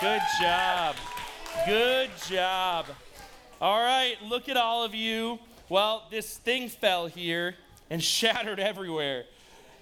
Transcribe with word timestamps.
Good 0.00 0.22
job. 0.40 0.96
Good 1.66 2.08
job. 2.26 2.86
All 3.60 3.82
right, 3.82 4.16
look 4.24 4.48
at 4.48 4.56
all 4.56 4.82
of 4.82 4.94
you. 4.94 5.38
Well, 5.68 6.04
this 6.10 6.38
thing 6.38 6.70
fell 6.70 7.06
here 7.06 7.54
and 7.90 8.02
shattered 8.18 8.58
everywhere. 8.58 9.24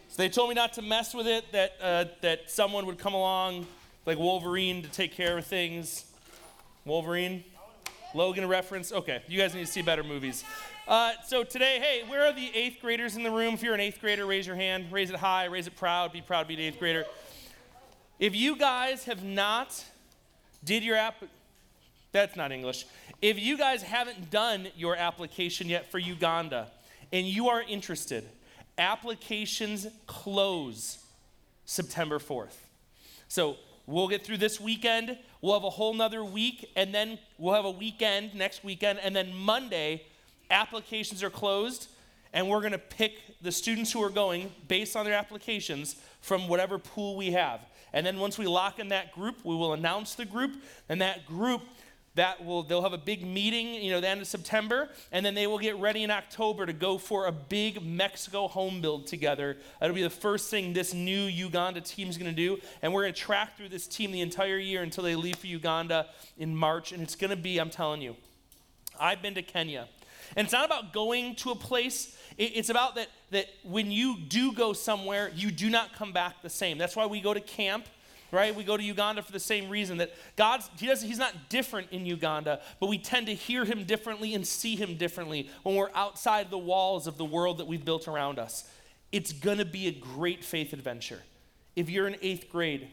So 0.09 0.21
they 0.21 0.29
told 0.29 0.49
me 0.49 0.57
not 0.57 0.73
to 0.73 0.83
mess 0.83 1.15
with 1.15 1.29
it, 1.29 1.53
that, 1.53 1.77
uh, 1.81 2.05
that 2.23 2.51
someone 2.51 2.85
would 2.87 2.99
come 2.99 3.15
along, 3.15 3.69
like 4.07 4.19
Wolverine, 4.19 4.83
to 4.83 4.89
take 4.89 5.15
care 5.15 5.39
of 5.39 5.47
things. 5.47 6.05
Wolverine? 6.85 7.45
Logan 8.13 8.49
reference? 8.49 8.91
Okay, 8.91 9.23
you 9.29 9.39
guys 9.39 9.55
need 9.55 9.67
to 9.67 9.73
see 9.73 9.83
better 9.83 10.03
movies. 10.03 10.43
Uh, 10.89 11.13
so 11.29 11.45
today, 11.45 11.79
hey, 11.81 12.03
where 12.11 12.27
are 12.27 12.33
the 12.33 12.51
eighth 12.57 12.81
graders 12.81 13.15
in 13.15 13.23
the 13.23 13.31
room? 13.31 13.55
If 13.55 13.63
you're 13.63 13.75
an 13.75 13.81
eighth 13.81 14.01
grader, 14.01 14.27
raise 14.27 14.49
your 14.49 14.57
hand. 14.57 14.91
Raise 14.91 15.11
it 15.11 15.17
high, 15.17 15.45
raise 15.45 15.69
it 15.69 15.77
proud. 15.77 16.13
Be 16.13 16.23
proud 16.23 16.43
to 16.43 16.49
be 16.49 16.55
an 16.55 16.61
eighth 16.61 16.81
grader. 16.81 17.05
If 18.19 18.35
you 18.35 18.57
guys 18.57 19.05
have 19.05 19.23
not 19.23 19.85
did 20.65 20.85
your 20.85 20.97
app, 20.97 21.23
that's 22.13 22.37
not 22.37 22.53
English. 22.53 22.87
If 23.21 23.39
you 23.39 23.59
guys 23.59 23.83
haven't 23.83 24.31
done 24.31 24.69
your 24.77 24.97
application 24.97 25.69
yet 25.69 25.91
for 25.91 25.99
Uganda 25.99 26.69
and 27.13 27.27
you 27.27 27.49
are 27.49 27.63
interested, 27.63 28.29
applications 28.77 29.87
close 30.07 31.05
September 31.65 32.19
4th. 32.19 32.57
So 33.29 33.57
we'll 33.87 34.09
get 34.09 34.25
through 34.25 34.39
this 34.39 34.61
weekend. 34.61 35.19
We'll 35.41 35.55
have 35.55 35.65
a 35.65 35.71
whole 35.71 35.95
nother 35.95 36.25
week, 36.25 36.71
and 36.77 36.95
then 36.95 37.19
we'll 37.39 37.55
have 37.55 37.65
a 37.65 37.71
weekend 37.71 38.35
next 38.35 38.65
weekend, 38.65 38.99
and 39.01 39.15
then 39.15 39.35
Monday, 39.35 40.03
applications 40.51 41.23
are 41.23 41.31
closed, 41.31 41.89
and 42.33 42.49
we're 42.49 42.61
going 42.61 42.73
to 42.73 42.79
pick 42.79 43.21
the 43.43 43.53
students 43.53 43.93
who 43.93 44.03
are 44.03 44.11
going 44.11 44.51
based 44.67 44.97
on 44.97 45.05
their 45.05 45.15
applications 45.15 45.97
from 46.21 46.49
whatever 46.49 46.79
pool 46.79 47.17
we 47.17 47.33
have. 47.33 47.61
And 47.93 48.07
then 48.07 48.19
once 48.19 48.39
we 48.39 48.47
lock 48.47 48.79
in 48.79 48.89
that 48.89 49.13
group, 49.13 49.45
we 49.45 49.55
will 49.55 49.73
announce 49.73 50.15
the 50.15 50.25
group, 50.25 50.57
and 50.89 51.01
that 51.01 51.27
group 51.27 51.63
that 52.19 52.45
will 52.45 52.65
they'll 52.65 52.83
have 52.83 52.93
a 52.93 52.99
big 52.99 53.25
meeting 53.25 53.75
you 53.75 53.93
know 53.93 54.01
the 54.01 54.09
end 54.09 54.21
of 54.21 54.27
september 54.27 54.89
and 55.13 55.25
then 55.25 55.35
they 55.35 55.47
will 55.47 55.59
get 55.59 55.77
ready 55.77 56.03
in 56.03 56.11
october 56.11 56.67
to 56.67 56.73
go 56.73 56.99
for 56.99 57.27
a 57.27 57.33
big 57.33 57.81
mexico 57.81 58.49
home 58.49 58.81
build 58.81 59.07
together. 59.07 59.57
That'll 59.79 59.95
be 59.95 60.03
the 60.03 60.11
first 60.11 60.51
thing 60.51 60.73
this 60.73 60.93
new 60.93 61.27
uganda 61.27 61.81
team 61.81 62.09
is 62.09 62.19
going 62.19 62.31
to 62.31 62.37
do 62.37 62.59
and 62.83 62.93
we're 62.93 63.03
going 63.03 63.15
to 63.15 63.21
track 63.21 63.57
through 63.57 63.69
this 63.69 63.87
team 63.87 64.11
the 64.11 64.21
entire 64.21 64.59
year 64.59 64.83
until 64.83 65.05
they 65.05 65.15
leave 65.15 65.37
for 65.37 65.47
uganda 65.47 66.07
in 66.37 66.57
march 66.57 66.91
and 66.91 67.03
it's 67.03 67.15
going 67.15 67.31
to 67.31 67.37
be 67.37 67.59
i'm 67.59 67.71
telling 67.71 68.03
you 68.03 68.17
i've 68.99 69.23
been 69.23 69.35
to 69.35 69.43
kenya. 69.43 69.87
And 70.37 70.45
it's 70.45 70.53
not 70.53 70.67
about 70.67 70.93
going 70.93 71.37
to 71.37 71.53
a 71.53 71.55
place 71.55 72.18
it's 72.39 72.71
about 72.71 72.95
that, 72.95 73.09
that 73.33 73.47
when 73.65 73.91
you 73.91 74.17
do 74.17 74.53
go 74.53 74.73
somewhere, 74.73 75.31
you 75.35 75.51
do 75.51 75.69
not 75.69 75.93
come 75.95 76.13
back 76.13 76.41
the 76.43 76.51
same. 76.51 76.79
That's 76.79 76.97
why 76.97 77.07
we 77.07 77.21
go 77.21 77.35
to 77.35 77.41
camp 77.41 77.87
right? 78.31 78.55
We 78.55 78.65
go 78.65 78.77
to 78.77 78.83
Uganda 78.83 79.23
for 79.23 79.33
the 79.33 79.41
same 79.41 79.69
reason 79.69 79.99
that 79.99 80.13
God's 80.37 80.69
he 80.79 80.87
doesn't 80.87 81.07
he's 81.07 81.19
not 81.19 81.49
different 81.49 81.91
in 81.91 82.07
Uganda, 82.07 82.61
but 82.81 82.89
we 82.89 82.99
tend 82.99 83.27
to 83.27 83.35
hear 83.35 83.65
him 83.65 83.85
differently 83.85 84.35
and 84.35 84.47
see 84.47 84.77
him 84.77 84.97
differently 84.97 85.49
when 85.63 85.75
we're 85.75 85.91
outside 85.95 86.51
the 86.51 86.59
walls 86.59 87.07
of 87.07 87.17
the 87.17 87.25
world 87.25 87.59
that 87.59 87.67
we've 87.67 87.85
built 87.85 88.09
around 88.09 88.39
us. 88.39 88.69
It's 89.13 89.33
going 89.33 89.59
to 89.59 89.65
be 89.65 89.87
a 89.87 89.93
great 89.93 90.45
faith 90.45 90.73
adventure. 90.73 91.23
If 91.75 91.89
you're 91.89 92.07
in 92.07 92.15
8th 92.15 92.51
grade, 92.51 92.89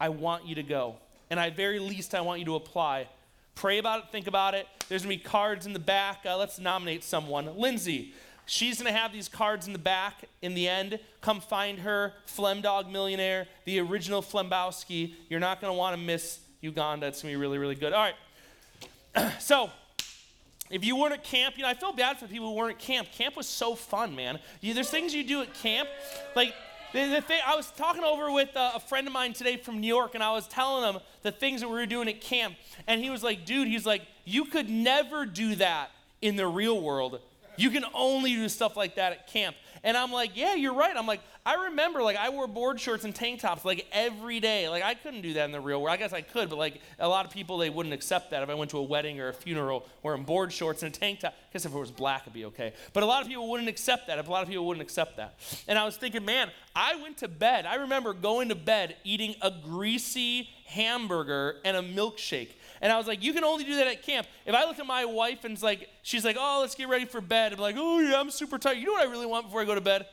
I 0.00 0.08
want 0.08 0.46
you 0.46 0.54
to 0.54 0.62
go. 0.62 0.96
And 1.28 1.38
at 1.38 1.54
very 1.54 1.78
least 1.78 2.14
I 2.14 2.22
want 2.22 2.38
you 2.38 2.46
to 2.46 2.54
apply. 2.54 3.08
Pray 3.54 3.78
about 3.78 4.04
it, 4.04 4.04
think 4.10 4.26
about 4.26 4.54
it. 4.54 4.66
There's 4.88 5.02
going 5.02 5.18
to 5.18 5.22
be 5.22 5.28
cards 5.28 5.66
in 5.66 5.74
the 5.74 5.78
back. 5.78 6.20
Uh, 6.24 6.38
let's 6.38 6.58
nominate 6.58 7.04
someone. 7.04 7.58
Lindsay, 7.58 8.14
She's 8.50 8.82
going 8.82 8.92
to 8.92 8.98
have 8.98 9.12
these 9.12 9.28
cards 9.28 9.68
in 9.68 9.72
the 9.72 9.78
back 9.78 10.24
in 10.42 10.54
the 10.54 10.66
end. 10.66 10.98
Come 11.20 11.40
find 11.40 11.78
her, 11.78 12.14
Flemdog 12.26 12.90
Millionaire, 12.90 13.46
the 13.64 13.78
original 13.78 14.22
Flembowski. 14.22 15.14
You're 15.28 15.38
not 15.38 15.60
going 15.60 15.72
to 15.72 15.78
want 15.78 15.94
to 15.94 16.02
miss 16.02 16.40
Uganda. 16.60 17.06
It's 17.06 17.22
going 17.22 17.32
to 17.32 17.38
be 17.38 17.40
really, 17.40 17.58
really 17.58 17.76
good. 17.76 17.92
All 17.92 18.10
right. 19.14 19.32
so, 19.40 19.70
if 20.68 20.84
you 20.84 20.96
weren't 20.96 21.12
at 21.12 21.22
camp, 21.22 21.58
you 21.58 21.62
know, 21.62 21.68
I 21.68 21.74
feel 21.74 21.92
bad 21.92 22.18
for 22.18 22.26
people 22.26 22.48
who 22.48 22.56
weren't 22.56 22.72
at 22.72 22.80
camp. 22.80 23.12
Camp 23.12 23.36
was 23.36 23.46
so 23.46 23.76
fun, 23.76 24.16
man. 24.16 24.40
You, 24.60 24.74
there's 24.74 24.90
things 24.90 25.14
you 25.14 25.22
do 25.22 25.42
at 25.42 25.54
camp. 25.54 25.88
Like, 26.34 26.52
the, 26.92 27.06
the 27.06 27.20
thing, 27.20 27.38
I 27.46 27.54
was 27.54 27.70
talking 27.70 28.02
over 28.02 28.32
with 28.32 28.56
a, 28.56 28.72
a 28.74 28.80
friend 28.80 29.06
of 29.06 29.12
mine 29.12 29.32
today 29.32 29.58
from 29.58 29.80
New 29.80 29.86
York, 29.86 30.16
and 30.16 30.24
I 30.24 30.32
was 30.32 30.48
telling 30.48 30.92
him 30.92 31.00
the 31.22 31.30
things 31.30 31.60
that 31.60 31.68
we 31.68 31.74
were 31.74 31.86
doing 31.86 32.08
at 32.08 32.20
camp. 32.20 32.56
And 32.88 33.00
he 33.00 33.10
was 33.10 33.22
like, 33.22 33.44
dude, 33.44 33.68
he's 33.68 33.86
like, 33.86 34.02
you 34.24 34.44
could 34.44 34.68
never 34.68 35.24
do 35.24 35.54
that 35.54 35.92
in 36.20 36.34
the 36.34 36.48
real 36.48 36.80
world 36.80 37.20
you 37.60 37.70
can 37.70 37.84
only 37.94 38.34
do 38.34 38.48
stuff 38.48 38.76
like 38.76 38.96
that 38.96 39.12
at 39.12 39.26
camp. 39.26 39.56
And 39.82 39.96
I'm 39.96 40.12
like, 40.12 40.32
yeah, 40.34 40.54
you're 40.54 40.74
right. 40.74 40.94
I'm 40.94 41.06
like, 41.06 41.20
I 41.44 41.64
remember, 41.64 42.02
like, 42.02 42.16
I 42.16 42.28
wore 42.28 42.46
board 42.46 42.78
shorts 42.78 43.04
and 43.04 43.14
tank 43.14 43.40
tops 43.40 43.64
like 43.64 43.86
every 43.92 44.38
day. 44.38 44.68
Like, 44.68 44.82
I 44.82 44.94
couldn't 44.94 45.22
do 45.22 45.32
that 45.34 45.46
in 45.46 45.52
the 45.52 45.60
real 45.60 45.80
world. 45.80 45.94
I 45.94 45.96
guess 45.96 46.12
I 46.12 46.20
could, 46.20 46.50
but 46.50 46.58
like, 46.58 46.82
a 46.98 47.08
lot 47.08 47.24
of 47.24 47.32
people, 47.32 47.56
they 47.56 47.70
wouldn't 47.70 47.94
accept 47.94 48.30
that 48.32 48.42
if 48.42 48.50
I 48.50 48.54
went 48.54 48.70
to 48.72 48.78
a 48.78 48.82
wedding 48.82 49.20
or 49.20 49.28
a 49.28 49.32
funeral 49.32 49.86
wearing 50.02 50.24
board 50.24 50.52
shorts 50.52 50.82
and 50.82 50.94
a 50.94 50.98
tank 50.98 51.20
top. 51.20 51.32
I 51.32 51.52
guess 51.52 51.64
if 51.64 51.74
it 51.74 51.78
was 51.78 51.90
black, 51.90 52.22
it'd 52.22 52.34
be 52.34 52.44
okay. 52.46 52.74
But 52.92 53.04
a 53.04 53.06
lot 53.06 53.22
of 53.22 53.28
people 53.28 53.48
wouldn't 53.48 53.70
accept 53.70 54.08
that. 54.08 54.18
If 54.18 54.28
a 54.28 54.30
lot 54.30 54.42
of 54.42 54.48
people 54.50 54.66
wouldn't 54.66 54.82
accept 54.82 55.16
that. 55.16 55.38
And 55.66 55.78
I 55.78 55.84
was 55.84 55.96
thinking, 55.96 56.26
man, 56.26 56.50
I 56.76 56.96
went 56.96 57.18
to 57.18 57.28
bed. 57.28 57.64
I 57.64 57.76
remember 57.76 58.12
going 58.12 58.50
to 58.50 58.54
bed 58.54 58.96
eating 59.02 59.34
a 59.40 59.50
greasy 59.50 60.48
hamburger 60.66 61.56
and 61.64 61.76
a 61.76 61.82
milkshake. 61.82 62.50
And 62.80 62.92
I 62.92 62.96
was 62.96 63.06
like, 63.06 63.22
you 63.22 63.32
can 63.32 63.44
only 63.44 63.64
do 63.64 63.76
that 63.76 63.86
at 63.86 64.02
camp. 64.02 64.26
If 64.46 64.54
I 64.54 64.64
look 64.64 64.78
at 64.78 64.86
my 64.86 65.04
wife 65.04 65.44
and 65.44 65.52
it's 65.52 65.62
like, 65.62 65.88
she's 66.02 66.24
like, 66.24 66.36
oh, 66.38 66.58
let's 66.60 66.74
get 66.74 66.88
ready 66.88 67.04
for 67.04 67.20
bed. 67.20 67.52
I'm 67.52 67.58
like, 67.58 67.76
oh 67.78 68.00
yeah, 68.00 68.18
I'm 68.18 68.30
super 68.30 68.58
tired. 68.58 68.78
You 68.78 68.86
know 68.86 68.92
what 68.92 69.06
I 69.06 69.10
really 69.10 69.26
want 69.26 69.46
before 69.46 69.60
I 69.60 69.64
go 69.64 69.74
to 69.74 69.80
bed? 69.80 70.06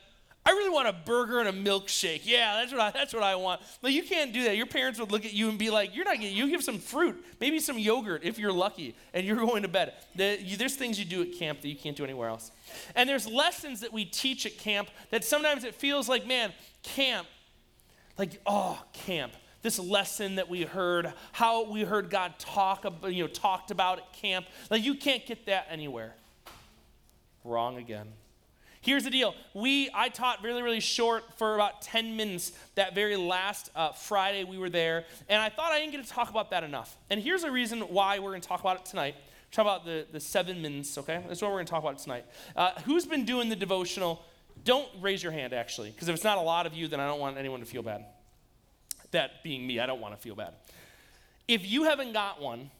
I 0.48 0.52
really 0.52 0.70
want 0.70 0.88
a 0.88 0.94
burger 0.94 1.40
and 1.40 1.48
a 1.48 1.52
milkshake. 1.52 2.22
Yeah, 2.24 2.54
that's 2.54 2.72
what 2.72 2.80
I, 2.80 2.90
that's 2.90 3.12
what 3.12 3.22
I 3.22 3.36
want. 3.36 3.60
Like 3.82 3.92
you 3.92 4.02
can't 4.02 4.32
do 4.32 4.44
that. 4.44 4.56
Your 4.56 4.64
parents 4.64 4.98
would 4.98 5.12
look 5.12 5.26
at 5.26 5.34
you 5.34 5.50
and 5.50 5.58
be 5.58 5.68
like, 5.68 5.94
"You're 5.94 6.06
not 6.06 6.18
getting. 6.18 6.34
You 6.34 6.48
give 6.48 6.64
some 6.64 6.78
fruit, 6.78 7.22
maybe 7.38 7.58
some 7.58 7.78
yogurt 7.78 8.24
if 8.24 8.38
you're 8.38 8.52
lucky, 8.52 8.96
and 9.12 9.26
you're 9.26 9.36
going 9.46 9.60
to 9.62 9.68
bed." 9.68 9.92
The, 10.14 10.38
you, 10.40 10.56
there's 10.56 10.74
things 10.74 10.98
you 10.98 11.04
do 11.04 11.20
at 11.20 11.34
camp 11.34 11.60
that 11.60 11.68
you 11.68 11.76
can't 11.76 11.96
do 11.96 12.02
anywhere 12.02 12.30
else, 12.30 12.50
and 12.94 13.06
there's 13.06 13.26
lessons 13.26 13.80
that 13.80 13.92
we 13.92 14.06
teach 14.06 14.46
at 14.46 14.56
camp 14.56 14.88
that 15.10 15.22
sometimes 15.22 15.64
it 15.64 15.74
feels 15.74 16.08
like, 16.08 16.26
man, 16.26 16.54
camp, 16.82 17.26
like 18.16 18.40
oh, 18.46 18.82
camp 18.94 19.34
this 19.62 19.78
lesson 19.78 20.36
that 20.36 20.48
we 20.48 20.62
heard, 20.62 21.12
how 21.32 21.70
we 21.70 21.82
heard 21.82 22.10
God 22.10 22.38
talk, 22.38 22.84
you 23.04 23.24
know, 23.24 23.28
talked 23.28 23.70
about 23.70 23.98
at 23.98 24.12
camp. 24.12 24.46
Like 24.70 24.84
you 24.84 24.94
can't 24.94 25.26
get 25.26 25.46
that 25.46 25.66
anywhere. 25.70 26.14
Wrong 27.44 27.76
again. 27.76 28.08
Here's 28.80 29.04
the 29.04 29.10
deal. 29.10 29.34
We, 29.54 29.90
I 29.92 30.08
taught 30.08 30.42
really, 30.42 30.62
really 30.62 30.80
short 30.80 31.24
for 31.36 31.54
about 31.54 31.82
10 31.82 32.16
minutes 32.16 32.52
that 32.76 32.94
very 32.94 33.16
last 33.16 33.70
uh, 33.74 33.92
Friday 33.92 34.44
we 34.44 34.56
were 34.56 34.70
there, 34.70 35.04
and 35.28 35.42
I 35.42 35.48
thought 35.48 35.72
I 35.72 35.80
didn't 35.80 35.92
get 35.92 36.04
to 36.04 36.10
talk 36.10 36.30
about 36.30 36.50
that 36.50 36.62
enough. 36.62 36.96
And 37.10 37.20
here's 37.20 37.42
a 37.42 37.50
reason 37.50 37.80
why 37.80 38.18
we're 38.18 38.30
going 38.30 38.40
to 38.40 38.48
talk 38.48 38.60
about 38.60 38.78
it 38.78 38.84
tonight. 38.86 39.16
Talk 39.50 39.64
about 39.64 39.84
the, 39.84 40.06
the 40.12 40.20
seven 40.20 40.62
minutes, 40.62 40.96
okay? 40.98 41.24
That's 41.26 41.42
what 41.42 41.50
we're 41.50 41.56
going 41.56 41.66
to 41.66 41.70
talk 41.70 41.82
about 41.82 41.98
tonight. 41.98 42.24
Uh, 42.54 42.70
who's 42.84 43.04
been 43.04 43.24
doing 43.24 43.48
the 43.48 43.56
devotional? 43.56 44.24
Don't 44.64 44.88
raise 45.00 45.22
your 45.22 45.32
hand, 45.32 45.52
actually, 45.52 45.90
because 45.90 46.08
if 46.08 46.14
it's 46.14 46.24
not 46.24 46.38
a 46.38 46.42
lot 46.42 46.66
of 46.66 46.74
you, 46.74 46.86
then 46.86 47.00
I 47.00 47.06
don't 47.08 47.20
want 47.20 47.36
anyone 47.36 47.60
to 47.60 47.66
feel 47.66 47.82
bad. 47.82 48.04
That 49.10 49.42
being 49.42 49.66
me, 49.66 49.80
I 49.80 49.86
don't 49.86 50.00
want 50.00 50.14
to 50.14 50.20
feel 50.20 50.34
bad. 50.34 50.54
If 51.46 51.66
you 51.66 51.84
haven't 51.84 52.12
got 52.12 52.40
one, 52.40 52.70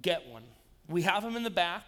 get 0.00 0.26
one. 0.28 0.44
We 0.88 1.02
have 1.02 1.22
them 1.22 1.36
in 1.36 1.42
the 1.42 1.50
back. 1.50 1.82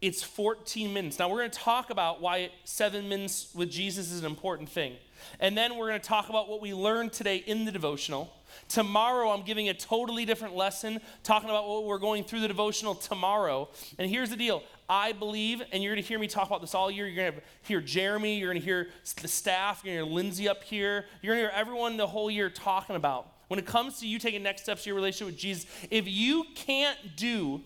It's 0.00 0.22
14 0.22 0.92
minutes. 0.92 1.20
Now, 1.20 1.28
we're 1.28 1.38
going 1.38 1.50
to 1.52 1.58
talk 1.58 1.90
about 1.90 2.20
why 2.20 2.50
seven 2.64 3.08
minutes 3.08 3.48
with 3.54 3.70
Jesus 3.70 4.10
is 4.10 4.20
an 4.20 4.26
important 4.26 4.68
thing. 4.68 4.96
And 5.38 5.56
then 5.56 5.76
we're 5.76 5.88
going 5.88 6.00
to 6.00 6.06
talk 6.06 6.28
about 6.28 6.48
what 6.48 6.60
we 6.60 6.74
learned 6.74 7.12
today 7.12 7.36
in 7.36 7.64
the 7.64 7.70
devotional. 7.70 8.32
Tomorrow, 8.68 9.30
I'm 9.30 9.42
giving 9.42 9.68
a 9.68 9.74
totally 9.74 10.24
different 10.24 10.56
lesson, 10.56 11.00
talking 11.22 11.50
about 11.50 11.68
what 11.68 11.84
we're 11.84 11.98
going 11.98 12.24
through 12.24 12.40
the 12.40 12.48
devotional 12.48 12.96
tomorrow. 12.96 13.68
And 13.96 14.10
here's 14.10 14.30
the 14.30 14.36
deal 14.36 14.64
I 14.88 15.12
believe, 15.12 15.62
and 15.72 15.82
you're 15.82 15.94
going 15.94 16.02
to 16.02 16.08
hear 16.08 16.18
me 16.18 16.26
talk 16.26 16.48
about 16.48 16.60
this 16.60 16.74
all 16.74 16.90
year. 16.90 17.06
You're 17.06 17.30
going 17.30 17.40
to 17.40 17.46
hear 17.62 17.80
Jeremy, 17.80 18.38
you're 18.38 18.50
going 18.50 18.60
to 18.60 18.64
hear 18.64 18.88
the 19.20 19.28
staff, 19.28 19.82
you're 19.84 19.94
going 19.94 20.04
to 20.04 20.10
hear 20.10 20.16
Lindsay 20.16 20.48
up 20.48 20.64
here. 20.64 21.06
You're 21.22 21.34
going 21.34 21.46
to 21.46 21.50
hear 21.50 21.60
everyone 21.60 21.96
the 21.96 22.06
whole 22.06 22.30
year 22.30 22.50
talking 22.50 22.96
about. 22.96 23.31
When 23.48 23.58
it 23.58 23.66
comes 23.66 24.00
to 24.00 24.06
you 24.06 24.18
taking 24.18 24.42
next 24.42 24.62
steps 24.62 24.84
to 24.84 24.90
your 24.90 24.96
relationship 24.96 25.34
with 25.34 25.38
Jesus, 25.38 25.66
if 25.90 26.08
you 26.08 26.44
can't 26.54 26.98
do 27.16 27.60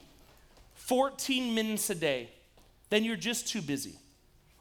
14 0.75 1.55
minutes 1.55 1.91
a 1.91 1.95
day, 1.95 2.31
then 2.91 3.05
you're 3.05 3.17
just 3.17 3.49
too 3.49 3.63
busy. 3.63 3.97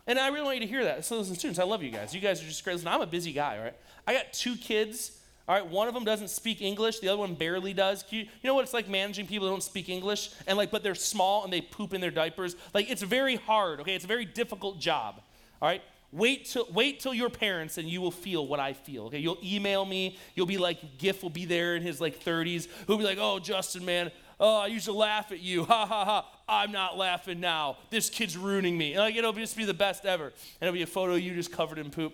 And 0.08 0.20
I 0.20 0.28
really 0.28 0.44
want 0.44 0.56
you 0.58 0.62
to 0.62 0.68
hear 0.68 0.84
that. 0.84 1.04
So, 1.06 1.18
listen, 1.18 1.36
students, 1.36 1.60
I 1.60 1.64
love 1.64 1.82
you 1.82 1.90
guys. 1.90 2.14
You 2.14 2.22
guys 2.22 2.42
are 2.42 2.46
just 2.46 2.64
great. 2.64 2.74
Listen, 2.74 2.88
I'm 2.90 3.02
a 3.02 3.08
busy 3.08 3.34
guy, 3.34 3.60
right? 3.60 3.74
I 4.08 4.14
got 4.14 4.34
two 4.34 4.56
kids. 4.56 5.20
All 5.48 5.56
right, 5.56 5.66
one 5.66 5.88
of 5.88 5.94
them 5.94 6.04
doesn't 6.04 6.30
speak 6.30 6.62
English, 6.62 7.00
the 7.00 7.08
other 7.08 7.20
one 7.20 7.36
barely 7.36 7.72
does. 7.72 8.04
You, 8.10 8.22
you, 8.22 8.28
know 8.44 8.56
what 8.56 8.64
it's 8.64 8.74
like 8.74 8.90
managing 8.90 9.28
people 9.28 9.48
who 9.48 9.54
don't 9.54 9.62
speak 9.62 9.90
English 9.90 10.32
and 10.48 10.58
like, 10.58 10.72
but 10.72 10.82
they're 10.82 10.96
small 10.96 11.44
and 11.44 11.54
they 11.54 11.62
poop 11.62 11.94
in 11.94 12.02
their 12.02 12.10
diapers. 12.10 12.56
Like, 12.74 12.90
it's 12.90 13.04
very 13.04 13.36
hard. 13.36 13.80
Okay, 13.82 13.94
it's 13.94 14.06
a 14.06 14.08
very 14.08 14.26
difficult 14.26 14.80
job. 14.80 15.22
All 15.62 15.70
right, 15.70 15.84
wait 16.16 16.46
till 16.46 16.68
wait 16.72 17.00
till 17.00 17.14
your 17.14 17.30
parents 17.30 17.78
and 17.78 17.90
you 17.90 18.02
will 18.02 18.12
feel 18.12 18.48
what 18.48 18.60
I 18.60 18.74
feel. 18.74 19.06
Okay, 19.06 19.20
you'll 19.20 19.38
email 19.44 19.86
me. 19.86 20.18
You'll 20.34 20.46
be 20.46 20.58
like, 20.58 20.98
Giff 20.98 21.22
will 21.22 21.30
be 21.30 21.46
there 21.46 21.76
in 21.76 21.84
his 21.84 22.00
like 22.00 22.24
30s. 22.24 22.68
Who'll 22.88 22.98
be 22.98 23.04
like, 23.04 23.18
oh 23.20 23.40
Justin, 23.40 23.86
man, 23.86 24.12
oh 24.40 24.62
I 24.62 24.68
used 24.68 24.86
to 24.86 24.94
laugh 24.94 25.32
at 25.32 25.42
you. 25.42 25.66
Ha 25.76 25.86
ha 25.86 26.06
ha. 26.06 26.32
I'm 26.48 26.72
not 26.72 26.98
laughing 26.98 27.40
now. 27.40 27.78
This 27.90 28.10
kid's 28.10 28.38
ruining 28.38 28.78
me. 28.78 28.94
And 28.94 29.02
Like 29.02 29.16
it'll 29.16 29.34
just 29.34 29.58
be 29.58 29.66
the 29.66 29.74
best 29.74 30.06
ever. 30.06 30.26
And 30.26 30.34
it'll 30.62 30.74
be 30.74 30.84
a 30.84 30.88
photo 30.88 31.16
you 31.16 31.34
just 31.34 31.52
covered 31.52 31.80
in 31.80 31.90
poop. 31.90 32.14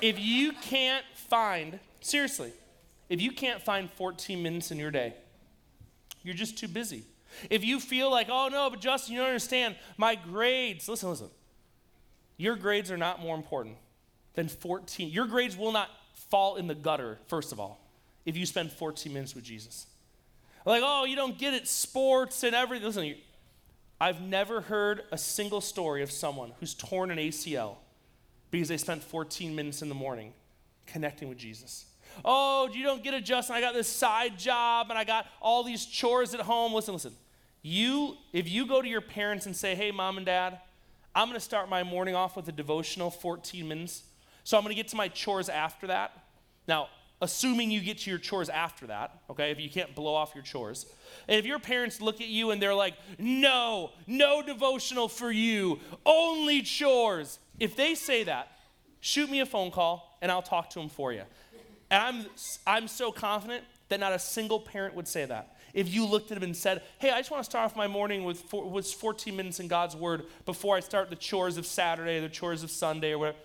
If 0.00 0.18
you 0.18 0.52
can't 0.52 1.04
find 1.14 1.78
Seriously, 2.00 2.52
if 3.08 3.20
you 3.20 3.30
can't 3.30 3.62
find 3.62 3.88
14 3.88 4.42
minutes 4.42 4.72
in 4.72 4.78
your 4.78 4.90
day 4.90 5.14
You're 6.22 6.34
just 6.34 6.58
too 6.58 6.68
busy. 6.68 7.04
If 7.48 7.64
you 7.64 7.80
feel 7.80 8.10
like, 8.10 8.26
oh 8.30 8.48
no, 8.48 8.68
but 8.68 8.80
Justin, 8.80 9.14
you 9.14 9.20
don't 9.20 9.28
understand, 9.28 9.76
my 9.96 10.14
grades, 10.16 10.88
listen, 10.88 11.08
listen. 11.08 11.30
Your 12.42 12.56
grades 12.56 12.90
are 12.90 12.96
not 12.96 13.20
more 13.20 13.36
important 13.36 13.76
than 14.34 14.48
14. 14.48 15.08
Your 15.10 15.26
grades 15.26 15.56
will 15.56 15.70
not 15.70 15.88
fall 16.28 16.56
in 16.56 16.66
the 16.66 16.74
gutter, 16.74 17.20
first 17.28 17.52
of 17.52 17.60
all, 17.60 17.80
if 18.26 18.36
you 18.36 18.46
spend 18.46 18.72
14 18.72 19.12
minutes 19.12 19.36
with 19.36 19.44
Jesus. 19.44 19.86
Like, 20.66 20.82
oh, 20.84 21.04
you 21.04 21.14
don't 21.14 21.38
get 21.38 21.54
it, 21.54 21.68
sports 21.68 22.42
and 22.42 22.52
everything. 22.52 22.88
Listen, 22.88 23.14
I've 24.00 24.20
never 24.20 24.60
heard 24.60 25.02
a 25.12 25.18
single 25.18 25.60
story 25.60 26.02
of 26.02 26.10
someone 26.10 26.50
who's 26.58 26.74
torn 26.74 27.12
an 27.12 27.18
ACL 27.18 27.76
because 28.50 28.66
they 28.66 28.76
spent 28.76 29.04
14 29.04 29.54
minutes 29.54 29.80
in 29.80 29.88
the 29.88 29.94
morning 29.94 30.32
connecting 30.84 31.28
with 31.28 31.38
Jesus. 31.38 31.84
Oh, 32.24 32.68
you 32.72 32.82
don't 32.82 33.04
get 33.04 33.14
it, 33.14 33.24
Justin. 33.24 33.54
I 33.54 33.60
got 33.60 33.72
this 33.72 33.86
side 33.86 34.36
job 34.36 34.88
and 34.90 34.98
I 34.98 35.04
got 35.04 35.26
all 35.40 35.62
these 35.62 35.86
chores 35.86 36.34
at 36.34 36.40
home. 36.40 36.74
Listen, 36.74 36.94
listen. 36.94 37.14
You, 37.62 38.16
if 38.32 38.48
you 38.48 38.66
go 38.66 38.82
to 38.82 38.88
your 38.88 39.00
parents 39.00 39.46
and 39.46 39.54
say, 39.54 39.76
hey, 39.76 39.92
mom 39.92 40.16
and 40.16 40.26
dad, 40.26 40.58
I'm 41.14 41.28
going 41.28 41.38
to 41.38 41.44
start 41.44 41.68
my 41.68 41.82
morning 41.82 42.14
off 42.14 42.36
with 42.36 42.48
a 42.48 42.52
devotional, 42.52 43.10
14 43.10 43.68
minutes. 43.68 44.02
So 44.44 44.56
I'm 44.56 44.62
going 44.62 44.74
to 44.74 44.76
get 44.76 44.88
to 44.88 44.96
my 44.96 45.08
chores 45.08 45.48
after 45.48 45.86
that. 45.88 46.12
Now, 46.66 46.88
assuming 47.20 47.70
you 47.70 47.80
get 47.80 47.98
to 47.98 48.10
your 48.10 48.18
chores 48.18 48.48
after 48.48 48.86
that, 48.88 49.20
okay, 49.30 49.50
if 49.50 49.60
you 49.60 49.70
can't 49.70 49.94
blow 49.94 50.14
off 50.14 50.34
your 50.34 50.42
chores. 50.42 50.86
And 51.28 51.38
if 51.38 51.46
your 51.46 51.58
parents 51.58 52.00
look 52.00 52.20
at 52.20 52.28
you 52.28 52.50
and 52.50 52.60
they're 52.60 52.74
like, 52.74 52.94
no, 53.18 53.92
no 54.06 54.42
devotional 54.42 55.08
for 55.08 55.30
you, 55.30 55.78
only 56.04 56.62
chores. 56.62 57.38
If 57.60 57.76
they 57.76 57.94
say 57.94 58.24
that, 58.24 58.48
shoot 59.00 59.30
me 59.30 59.40
a 59.40 59.46
phone 59.46 59.70
call 59.70 60.18
and 60.20 60.32
I'll 60.32 60.42
talk 60.42 60.70
to 60.70 60.80
them 60.80 60.88
for 60.88 61.12
you. 61.12 61.22
And 61.90 62.02
I'm, 62.02 62.26
I'm 62.66 62.88
so 62.88 63.12
confident 63.12 63.64
that 63.88 64.00
not 64.00 64.12
a 64.12 64.18
single 64.18 64.58
parent 64.58 64.94
would 64.94 65.06
say 65.06 65.26
that. 65.26 65.56
If 65.72 65.92
you 65.92 66.06
looked 66.06 66.30
at 66.30 66.36
them 66.36 66.44
and 66.44 66.56
said, 66.56 66.82
hey, 66.98 67.10
I 67.10 67.18
just 67.18 67.30
want 67.30 67.42
to 67.42 67.50
start 67.50 67.64
off 67.64 67.76
my 67.76 67.86
morning 67.86 68.24
with, 68.24 68.40
four, 68.40 68.68
with 68.68 68.86
14 68.86 69.34
minutes 69.34 69.58
in 69.60 69.68
God's 69.68 69.96
Word 69.96 70.24
before 70.44 70.76
I 70.76 70.80
start 70.80 71.10
the 71.10 71.16
chores 71.16 71.56
of 71.56 71.66
Saturday, 71.66 72.20
the 72.20 72.28
chores 72.28 72.62
of 72.62 72.70
Sunday, 72.70 73.12
or 73.12 73.18
whatever 73.18 73.38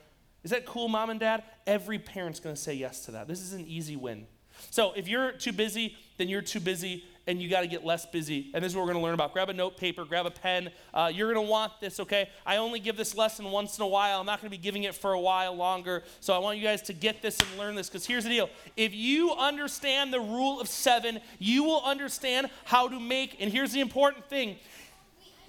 is 0.47 0.51
that 0.51 0.65
cool, 0.65 0.87
mom 0.87 1.09
and 1.09 1.19
dad? 1.19 1.43
Every 1.65 1.99
parent's 1.99 2.39
going 2.39 2.55
to 2.55 2.61
say 2.61 2.73
yes 2.73 3.03
to 3.05 3.11
that. 3.11 3.27
This 3.27 3.41
is 3.41 3.51
an 3.51 3.65
easy 3.67 3.97
win. 3.97 4.27
So 4.69 4.93
if 4.95 5.07
you're 5.07 5.33
too 5.33 5.51
busy, 5.51 5.97
then 6.17 6.29
you're 6.29 6.41
too 6.41 6.61
busy 6.61 7.03
and 7.27 7.41
you 7.41 7.49
got 7.49 7.61
to 7.61 7.67
get 7.67 7.85
less 7.85 8.05
busy. 8.05 8.49
And 8.53 8.63
this 8.63 8.71
is 8.71 8.75
what 8.75 8.83
we're 8.85 8.93
going 8.93 9.03
to 9.03 9.05
learn 9.05 9.13
about. 9.13 9.33
Grab 9.33 9.49
a 9.49 9.53
note 9.53 9.77
paper, 9.77 10.05
grab 10.05 10.25
a 10.25 10.31
pen. 10.31 10.71
Uh, 10.93 11.11
you're 11.13 11.31
going 11.33 11.45
to 11.45 11.51
want 11.51 11.73
this, 11.79 11.99
okay? 11.99 12.29
I 12.45 12.57
only 12.57 12.79
give 12.79 12.97
this 12.97 13.15
lesson 13.15 13.51
once 13.51 13.77
in 13.77 13.83
a 13.83 13.87
while. 13.87 14.19
I'm 14.19 14.25
not 14.25 14.41
going 14.41 14.49
to 14.49 14.57
be 14.57 14.61
giving 14.61 14.83
it 14.83 14.95
for 14.95 15.13
a 15.13 15.19
while 15.19 15.55
longer. 15.55 16.03
So 16.19 16.33
I 16.33 16.39
want 16.39 16.57
you 16.57 16.63
guys 16.63 16.81
to 16.83 16.93
get 16.93 17.21
this 17.21 17.37
and 17.39 17.59
learn 17.59 17.75
this 17.75 17.89
because 17.89 18.05
here's 18.05 18.23
the 18.23 18.29
deal. 18.29 18.49
If 18.75 18.93
you 18.93 19.33
understand 19.33 20.13
the 20.13 20.19
rule 20.19 20.59
of 20.59 20.67
seven, 20.67 21.19
you 21.37 21.63
will 21.63 21.83
understand 21.83 22.49
how 22.65 22.87
to 22.87 22.99
make, 22.99 23.37
and 23.39 23.51
here's 23.51 23.73
the 23.73 23.81
important 23.81 24.29
thing 24.29 24.57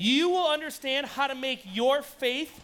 you 0.00 0.28
will 0.28 0.46
understand 0.46 1.06
how 1.06 1.26
to 1.26 1.34
make 1.34 1.60
your 1.64 2.02
faith 2.02 2.60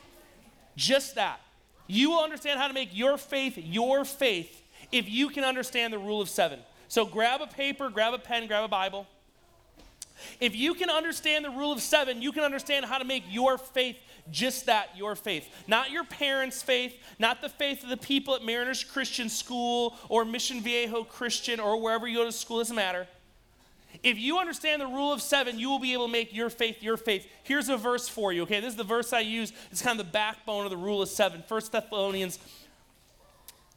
just 0.77 1.17
that 1.17 1.41
you 1.87 2.11
will 2.11 2.23
understand 2.23 2.59
how 2.59 2.69
to 2.69 2.75
make 2.75 2.91
your 2.93 3.17
faith 3.19 3.59
your 3.59 4.05
faith 4.05 4.63
if 4.93 5.09
you 5.09 5.29
can 5.29 5.45
understand 5.45 5.93
the 5.93 5.99
rule 5.99 6.21
of 6.21 6.29
seven. 6.29 6.61
So 6.89 7.05
grab 7.05 7.41
a 7.41 7.47
paper, 7.47 7.89
grab 7.91 8.15
a 8.15 8.19
pen, 8.19 8.47
grab 8.47 8.65
a 8.65 8.69
Bible. 8.69 9.07
If 10.41 10.55
you 10.55 10.75
can 10.75 10.91
understand 10.91 11.45
the 11.45 11.51
rule 11.51 11.73
of 11.73 11.81
seven, 11.81 12.23
you 12.23 12.33
can 12.33 12.45
understand 12.45 12.85
how 12.85 12.99
to 12.99 13.05
make 13.05 13.25
your 13.29 13.59
faith 13.59 13.97
just 14.31 14.67
that 14.67 14.97
your 14.97 15.17
faith. 15.17 15.49
Not 15.67 15.91
your 15.91 16.05
parents' 16.05 16.63
faith, 16.63 16.97
not 17.19 17.43
the 17.43 17.49
faith 17.49 17.83
of 17.83 17.91
the 17.91 17.97
people 17.97 18.35
at 18.35 18.45
Mariners 18.45 18.85
Christian 18.85 19.29
School 19.29 19.97
or 20.09 20.25
Mission 20.25 20.61
Viejo 20.61 21.05
Christian 21.05 21.61
or 21.61 21.81
wherever 21.81 22.07
you 22.07 22.19
go 22.19 22.25
to 22.25 22.33
school, 22.33 22.59
doesn't 22.59 22.75
matter. 22.75 23.07
If 24.03 24.19
you 24.19 24.39
understand 24.39 24.83
the 24.83 24.87
rule 24.87 25.13
of 25.13 25.23
seven, 25.23 25.59
you 25.59 25.71
will 25.71 25.79
be 25.79 25.93
able 25.93 26.07
to 26.07 26.13
make 26.13 26.35
your 26.35 26.51
faith 26.51 26.83
your 26.83 26.97
faith. 26.97 27.27
Here's 27.43 27.69
a 27.69 27.77
verse 27.77 28.09
for 28.09 28.33
you, 28.33 28.43
okay? 28.43 28.61
This 28.61 28.71
is 28.71 28.77
the 28.77 28.85
verse 28.85 29.13
I 29.13 29.21
use. 29.21 29.53
It's 29.71 29.83
kind 29.83 29.99
of 29.99 30.07
the 30.07 30.13
backbone 30.13 30.65
of 30.65 30.71
the 30.71 30.77
rule 30.77 31.01
of 31.01 31.09
seven. 31.09 31.45
First 31.47 31.73
Thessalonians, 31.73 32.39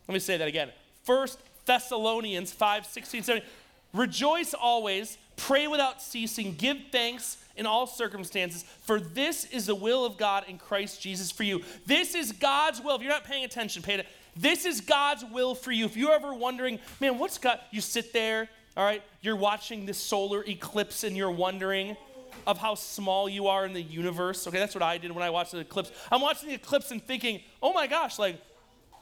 let 0.08 0.14
me 0.14 0.20
say 0.20 0.38
that 0.38 0.48
again. 0.48 0.72
First 1.04 1.40
Thessalonians 1.68 2.52
5, 2.52 2.86
16, 2.88 3.24
17. 3.24 3.48
Rejoice 3.94 4.56
always, 4.56 5.18
pray 5.36 5.68
without 5.68 6.02
ceasing, 6.02 6.56
give 6.56 6.78
thanks 6.92 7.38
in 7.56 7.66
all 7.66 7.86
circumstances, 7.86 8.64
for 8.82 9.00
this 9.00 9.46
is 9.46 9.68
the 9.68 9.76
will 9.76 10.06
of 10.06 10.18
God 10.18 10.46
in 10.48 10.58
Christ 10.58 11.02
Jesus 11.02 11.32
for 11.32 11.44
you. 11.44 11.62
This 11.86 12.16
is 12.16 12.32
God's 12.32 12.82
will. 12.82 12.96
If 12.96 13.02
you're 13.02 13.12
not 13.12 13.24
paying 13.24 13.46
attention, 13.46 13.84
pay 13.84 13.96
it. 13.96 14.08
This 14.36 14.66
is 14.66 14.82
God's 14.82 15.24
will 15.32 15.56
for 15.56 15.72
you. 15.72 15.86
If 15.86 15.96
you're 15.96 16.12
ever 16.12 16.34
wondering, 16.34 16.80
man, 17.00 17.18
what's 17.18 17.38
God? 17.38 17.60
You 17.72 17.82
sit 17.82 18.14
there 18.14 18.50
all 18.78 18.86
right? 18.86 19.02
You're 19.22 19.36
watching 19.36 19.88
this 19.88 19.98
solar 19.98 20.44
eclipse 20.48 21.04
and 21.04 21.18
you're 21.18 21.32
wondering 21.32 21.98
of 22.46 22.60
how 22.60 22.76
small 22.76 23.28
you 23.28 23.48
are 23.48 23.66
in 23.66 23.74
the 23.74 23.82
universe. 23.82 24.48
Okay, 24.48 24.60
that's 24.60 24.76
what 24.76 24.84
I 24.84 25.00
did 25.00 25.12
when 25.12 25.24
I 25.24 25.32
watched 25.32 25.52
the 25.52 25.58
eclipse. 25.58 25.92
I'm 26.12 26.22
watching 26.22 26.50
the 26.50 26.56
eclipse 26.56 26.92
and 26.92 27.04
thinking, 27.04 27.42
oh 27.62 27.74
my 27.74 27.88
gosh, 27.88 28.20
like, 28.20 28.40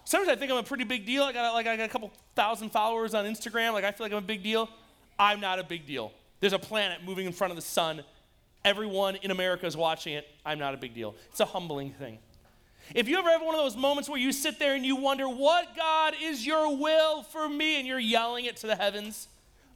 sometimes 0.05 0.29
I 0.29 0.35
think 0.39 0.51
I'm 0.51 0.57
a 0.57 0.63
pretty 0.63 0.85
big 0.85 1.05
deal. 1.05 1.23
I 1.23 1.33
got 1.33 1.53
like 1.53 1.67
I 1.67 1.75
got 1.75 1.85
a 1.85 1.89
couple 1.89 2.11
thousand 2.35 2.69
followers 2.69 3.13
on 3.13 3.25
Instagram. 3.25 3.73
Like 3.73 3.83
I 3.83 3.91
feel 3.91 4.05
like 4.05 4.13
I'm 4.13 4.19
a 4.19 4.21
big 4.21 4.43
deal. 4.43 4.69
I'm 5.19 5.39
not 5.39 5.59
a 5.59 5.63
big 5.63 5.85
deal. 5.85 6.11
There's 6.39 6.53
a 6.53 6.59
planet 6.59 6.99
moving 7.03 7.25
in 7.25 7.33
front 7.33 7.51
of 7.51 7.55
the 7.55 7.61
sun. 7.61 8.03
Everyone 8.63 9.15
in 9.17 9.31
America 9.31 9.65
is 9.65 9.77
watching 9.77 10.13
it. 10.13 10.27
I'm 10.45 10.59
not 10.59 10.73
a 10.73 10.77
big 10.77 10.93
deal. 10.93 11.15
It's 11.29 11.39
a 11.39 11.45
humbling 11.45 11.91
thing. 11.91 12.19
If 12.93 13.07
you 13.07 13.17
ever 13.17 13.29
have 13.29 13.41
one 13.41 13.55
of 13.55 13.61
those 13.61 13.75
moments 13.75 14.09
where 14.09 14.19
you 14.19 14.31
sit 14.31 14.59
there 14.59 14.75
and 14.75 14.85
you 14.85 14.95
wonder, 14.95 15.27
what 15.27 15.75
God 15.75 16.13
is 16.21 16.45
your 16.45 16.75
will 16.77 17.23
for 17.23 17.49
me? 17.49 17.79
And 17.79 17.87
you're 17.87 17.99
yelling 17.99 18.45
it 18.45 18.57
to 18.57 18.67
the 18.67 18.75
heavens, 18.75 19.27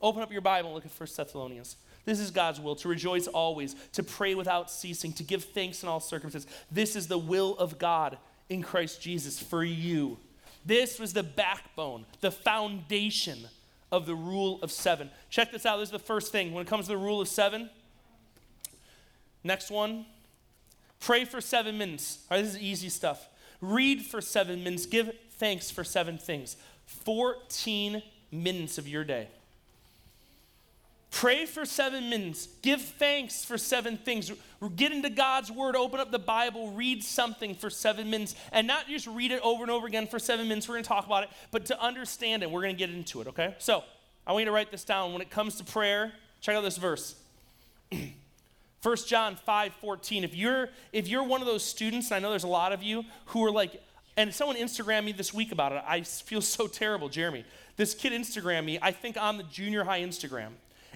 Open 0.01 0.21
up 0.21 0.31
your 0.31 0.41
Bible 0.41 0.69
and 0.69 0.75
look 0.75 0.85
at 0.85 0.97
1 0.97 1.09
Thessalonians. 1.15 1.75
This 2.05 2.19
is 2.19 2.31
God's 2.31 2.59
will 2.59 2.75
to 2.77 2.87
rejoice 2.87 3.27
always, 3.27 3.75
to 3.93 4.03
pray 4.03 4.33
without 4.33 4.71
ceasing, 4.71 5.11
to 5.13 5.23
give 5.23 5.43
thanks 5.43 5.83
in 5.83 5.89
all 5.89 5.99
circumstances. 5.99 6.49
This 6.71 6.95
is 6.95 7.07
the 7.07 7.17
will 7.17 7.57
of 7.57 7.77
God 7.77 8.17
in 8.49 8.63
Christ 8.63 9.01
Jesus 9.01 9.39
for 9.39 9.63
you. 9.63 10.17
This 10.65 10.99
was 10.99 11.13
the 11.13 11.23
backbone, 11.23 12.05
the 12.21 12.31
foundation 12.31 13.47
of 13.91 14.05
the 14.05 14.15
rule 14.15 14.59
of 14.61 14.71
seven. 14.71 15.09
Check 15.29 15.51
this 15.51 15.65
out. 15.65 15.77
This 15.77 15.87
is 15.87 15.93
the 15.93 15.99
first 15.99 16.31
thing 16.31 16.53
when 16.53 16.65
it 16.65 16.67
comes 16.67 16.85
to 16.85 16.91
the 16.91 16.97
rule 16.97 17.21
of 17.21 17.27
seven. 17.27 17.69
Next 19.43 19.71
one 19.71 20.05
pray 20.99 21.25
for 21.25 21.41
seven 21.41 21.77
minutes. 21.77 22.19
All 22.29 22.37
right, 22.37 22.43
this 22.43 22.55
is 22.55 22.61
easy 22.61 22.89
stuff. 22.89 23.29
Read 23.61 24.05
for 24.05 24.21
seven 24.21 24.63
minutes. 24.63 24.85
Give 24.85 25.11
thanks 25.31 25.71
for 25.71 25.83
seven 25.83 26.17
things. 26.17 26.57
14 26.85 28.01
minutes 28.31 28.77
of 28.77 28.87
your 28.87 29.03
day. 29.03 29.27
Pray 31.11 31.45
for 31.45 31.65
seven 31.65 32.09
minutes. 32.09 32.47
Give 32.61 32.79
thanks 32.79 33.43
for 33.43 33.57
seven 33.57 33.97
things. 33.97 34.31
Get 34.75 34.91
into 34.91 35.09
God's 35.09 35.51
Word, 35.51 35.75
open 35.75 35.99
up 35.99 36.11
the 36.11 36.19
Bible, 36.19 36.71
read 36.71 37.03
something 37.03 37.55
for 37.55 37.69
seven 37.69 38.09
minutes, 38.09 38.35
and 38.51 38.67
not 38.67 38.87
just 38.87 39.07
read 39.07 39.31
it 39.31 39.41
over 39.41 39.63
and 39.63 39.71
over 39.71 39.87
again 39.87 40.05
for 40.05 40.19
seven 40.19 40.47
minutes. 40.47 40.67
We're 40.67 40.75
going 40.75 40.83
to 40.83 40.87
talk 40.87 41.07
about 41.07 41.23
it, 41.23 41.29
but 41.51 41.65
to 41.65 41.81
understand 41.81 42.43
it. 42.43 42.51
We're 42.51 42.61
going 42.61 42.75
to 42.75 42.79
get 42.79 42.91
into 42.91 43.21
it, 43.21 43.27
okay? 43.27 43.55
So 43.57 43.83
I 44.27 44.33
want 44.33 44.43
you 44.43 44.45
to 44.45 44.51
write 44.51 44.69
this 44.69 44.83
down. 44.83 45.11
When 45.11 45.21
it 45.21 45.31
comes 45.31 45.55
to 45.55 45.63
prayer, 45.63 46.13
check 46.41 46.55
out 46.55 46.61
this 46.61 46.77
verse. 46.77 47.15
1 48.83 48.95
John 49.07 49.35
5 49.35 49.73
14. 49.73 50.23
If 50.23 50.35
you're, 50.35 50.69
if 50.93 51.07
you're 51.07 51.23
one 51.23 51.41
of 51.41 51.47
those 51.47 51.63
students, 51.63 52.11
and 52.11 52.17
I 52.17 52.19
know 52.19 52.29
there's 52.29 52.43
a 52.43 52.47
lot 52.47 52.71
of 52.71 52.83
you 52.83 53.03
who 53.27 53.43
are 53.45 53.51
like, 53.51 53.81
and 54.15 54.33
someone 54.33 54.57
Instagrammed 54.57 55.05
me 55.05 55.11
this 55.11 55.33
week 55.33 55.51
about 55.51 55.71
it. 55.71 55.83
I 55.87 56.01
feel 56.01 56.41
so 56.41 56.67
terrible, 56.67 57.09
Jeremy. 57.09 57.45
This 57.77 57.95
kid 57.95 58.13
Instagrammed 58.13 58.65
me, 58.65 58.77
I 58.81 58.91
think 58.91 59.17
on 59.17 59.37
the 59.37 59.43
junior 59.43 59.83
high 59.83 60.01
Instagram 60.01 60.51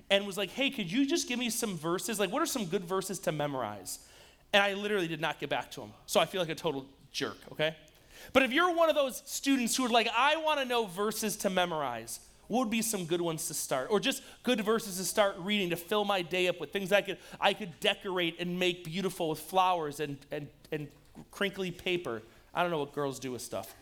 and 0.09 0.25
was 0.25 0.37
like, 0.37 0.49
hey, 0.51 0.69
could 0.69 0.91
you 0.91 1.05
just 1.05 1.27
give 1.27 1.39
me 1.39 1.49
some 1.49 1.77
verses? 1.77 2.19
Like, 2.19 2.31
what 2.31 2.41
are 2.41 2.45
some 2.45 2.65
good 2.65 2.85
verses 2.85 3.19
to 3.19 3.31
memorize? 3.31 3.99
And 4.51 4.61
I 4.61 4.73
literally 4.73 5.07
did 5.07 5.21
not 5.21 5.39
get 5.39 5.49
back 5.49 5.71
to 5.71 5.81
him. 5.81 5.91
So 6.05 6.19
I 6.19 6.25
feel 6.25 6.41
like 6.41 6.49
a 6.49 6.55
total 6.55 6.85
jerk, 7.11 7.37
okay? 7.51 7.75
But 8.31 8.43
if 8.43 8.51
you're 8.51 8.73
one 8.73 8.89
of 8.89 8.95
those 8.95 9.23
students 9.25 9.75
who 9.75 9.85
are 9.85 9.89
like, 9.89 10.07
I 10.15 10.37
want 10.37 10.59
to 10.59 10.65
know 10.65 10.85
verses 10.85 11.35
to 11.37 11.49
memorize, 11.49 12.19
what 12.47 12.59
would 12.59 12.69
be 12.69 12.81
some 12.81 13.05
good 13.05 13.21
ones 13.21 13.47
to 13.47 13.53
start? 13.53 13.87
Or 13.89 13.99
just 13.99 14.21
good 14.43 14.61
verses 14.61 14.97
to 14.97 15.03
start 15.03 15.35
reading 15.39 15.69
to 15.71 15.75
fill 15.75 16.05
my 16.05 16.21
day 16.21 16.47
up 16.47 16.59
with 16.59 16.71
things 16.71 16.91
I 16.91 17.01
could, 17.01 17.17
I 17.41 17.53
could 17.53 17.79
decorate 17.79 18.39
and 18.39 18.59
make 18.59 18.83
beautiful 18.83 19.29
with 19.29 19.39
flowers 19.39 19.99
and, 19.99 20.17
and, 20.31 20.47
and 20.71 20.87
crinkly 21.31 21.71
paper. 21.71 22.21
I 22.53 22.61
don't 22.61 22.71
know 22.71 22.79
what 22.79 22.93
girls 22.93 23.19
do 23.19 23.31
with 23.31 23.41
stuff. 23.41 23.73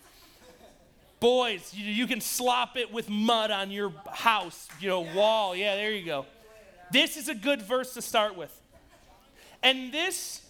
Boys, 1.22 1.72
you, 1.72 1.86
you, 1.86 2.08
can 2.08 2.20
slop 2.20 2.76
it 2.76 2.92
with 2.92 3.08
mud 3.08 3.52
on 3.52 3.70
your 3.70 3.94
house, 4.12 4.68
you 4.80 4.90
know, 4.90 5.02
wall. 5.02 5.56
Yeah, 5.56 5.76
there 5.76 5.92
you 5.92 6.04
go. 6.04 6.26
This 6.92 7.16
is 7.16 7.30
a 7.30 7.36
good 7.36 7.62
verse 7.62 7.94
to 7.94 8.02
start 8.02 8.36
with. 8.36 8.52
And 9.62 9.94
this 9.94 10.42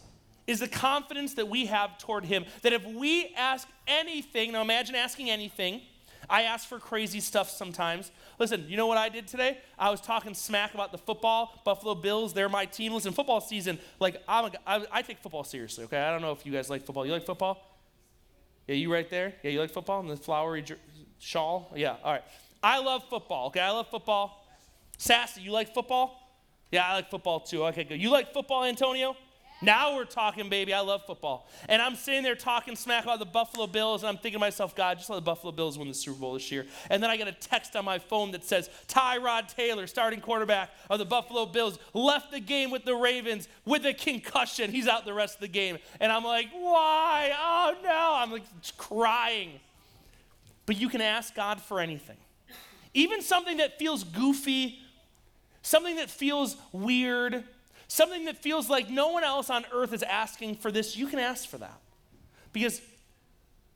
is 0.48 0.62
the 0.62 0.70
confidence 0.70 1.34
that 1.34 1.50
we 1.50 1.66
have 1.66 1.98
toward 1.98 2.24
Him. 2.24 2.46
That 2.62 2.72
if 2.72 2.86
we 2.86 3.34
ask 3.36 3.68
anything, 3.86 4.54
now 4.54 4.62
imagine 4.62 4.96
asking 4.96 5.30
anything. 5.30 5.82
I 6.30 6.44
ask 6.44 6.70
for 6.70 6.80
crazy 6.80 7.20
stuff 7.20 7.50
sometimes. 7.50 8.10
Listen, 8.40 8.64
you 8.70 8.78
know 8.78 8.88
what 8.88 8.98
I 8.98 9.10
did 9.10 9.28
today? 9.28 9.58
I 9.78 9.90
was 9.90 10.00
talking 10.00 10.34
smack 10.34 10.74
about 10.74 10.94
the 10.94 10.98
football, 10.98 11.62
Buffalo 11.66 11.96
Bills. 11.96 12.34
They're 12.34 12.48
my 12.48 12.64
team. 12.64 12.94
Listen, 12.94 13.12
football 13.12 13.42
season, 13.42 13.78
like 14.00 14.24
I'm 14.26 14.46
a, 14.46 14.52
I, 14.66 14.86
I 14.90 15.02
take 15.02 15.20
football 15.20 15.44
seriously. 15.44 15.84
Okay, 15.84 16.00
I 16.00 16.12
don't 16.12 16.22
know 16.22 16.32
if 16.32 16.46
you 16.46 16.54
guys 16.54 16.70
like 16.70 16.86
football. 16.86 17.06
You 17.06 17.12
like 17.12 17.26
football? 17.26 17.71
Yeah, 18.68 18.76
you 18.76 18.92
right 18.92 19.10
there? 19.10 19.34
Yeah, 19.44 19.52
you 19.52 19.60
like 19.60 19.72
football 19.72 20.00
and 20.00 20.10
the 20.10 20.18
flowery 20.18 20.64
shawl? 21.20 21.72
Yeah, 21.76 21.96
all 22.04 22.14
right. 22.14 22.24
I 22.64 22.80
love 22.80 23.04
football, 23.10 23.48
okay? 23.48 23.60
I 23.60 23.72
love 23.72 23.90
football. 23.90 24.46
Sassy, 24.98 25.42
you 25.42 25.52
like 25.52 25.74
football? 25.74 26.18
Yeah, 26.72 26.86
I 26.88 26.94
like 26.96 27.10
football 27.10 27.40
too. 27.40 27.66
Okay, 27.66 27.84
good. 27.84 28.02
You 28.02 28.12
like 28.12 28.34
football, 28.34 28.64
Antonio? 28.64 29.16
Now 29.64 29.96
we're 29.96 30.06
talking, 30.06 30.50
baby. 30.50 30.74
I 30.74 30.80
love 30.80 31.06
football. 31.06 31.48
And 31.70 31.82
I'm 31.82 31.96
sitting 31.96 32.24
there 32.24 32.36
talking 32.36 32.76
smack 32.76 33.04
about 33.04 33.20
the 33.20 33.26
Buffalo 33.26 33.68
Bills, 33.68 34.02
and 34.02 34.10
I'm 34.10 34.16
thinking 34.16 34.34
to 34.34 34.40
myself, 34.40 34.76
God, 34.76 34.98
just 34.98 35.10
let 35.10 35.18
the 35.18 35.22
Buffalo 35.22 35.52
Bills 35.52 35.78
win 35.78 35.88
the 35.88 35.94
Super 35.94 36.20
Bowl 36.20 36.34
this 36.34 36.52
year. 36.52 36.66
And 36.90 37.02
then 37.02 37.12
I 37.12 37.18
get 37.18 37.28
a 37.28 37.32
text 37.32 37.76
on 37.76 37.86
my 37.86 38.00
phone 38.00 38.32
that 38.32 38.44
says, 38.44 38.70
Tyrod 38.88 39.54
Taylor, 39.54 39.86
starting 39.86 40.20
quarterback 40.20 40.72
of 40.90 40.98
the 40.98 41.06
Buffalo 41.06 41.46
Bills, 41.46 41.78
left 41.94 42.32
the 42.32 42.40
game 42.40 42.72
with 42.72 42.86
the 42.86 42.96
Ravens 42.96 43.48
with 43.66 43.86
a 43.86 43.94
concussion. 43.94 44.72
He's 44.72 44.88
out 44.88 45.06
the 45.06 45.14
rest 45.14 45.36
of 45.36 45.42
the 45.42 45.48
game. 45.48 45.78
And 46.00 46.12
I'm 46.12 46.24
like, 46.24 46.48
why? 46.52 47.32
Oh, 47.40 47.76
no. 47.84 48.14
I'm 48.16 48.32
like 48.32 48.44
crying. 48.78 49.60
But 50.66 50.78
you 50.78 50.90
can 50.90 51.02
ask 51.02 51.36
God 51.36 51.62
for 51.62 51.80
anything. 51.80 52.18
Even 52.94 53.22
something 53.22 53.58
that 53.58 53.78
feels 53.78 54.04
goofy, 54.04 54.80
something 55.62 55.98
that 55.98 56.10
feels 56.10 56.58
weird, 56.72 57.44
something 57.92 58.26
that 58.26 58.38
feels 58.38 58.70
like 58.70 58.90
no 58.90 59.10
one 59.10 59.24
else 59.24 59.50
on 59.50 59.66
earth 59.74 59.92
is 59.92 60.02
asking 60.02 60.56
for 60.56 60.72
this, 60.72 60.96
you 60.96 61.08
can 61.08 61.20
ask 61.20 61.48
for 61.48 61.58
that. 61.58 61.78
Because 62.54 62.82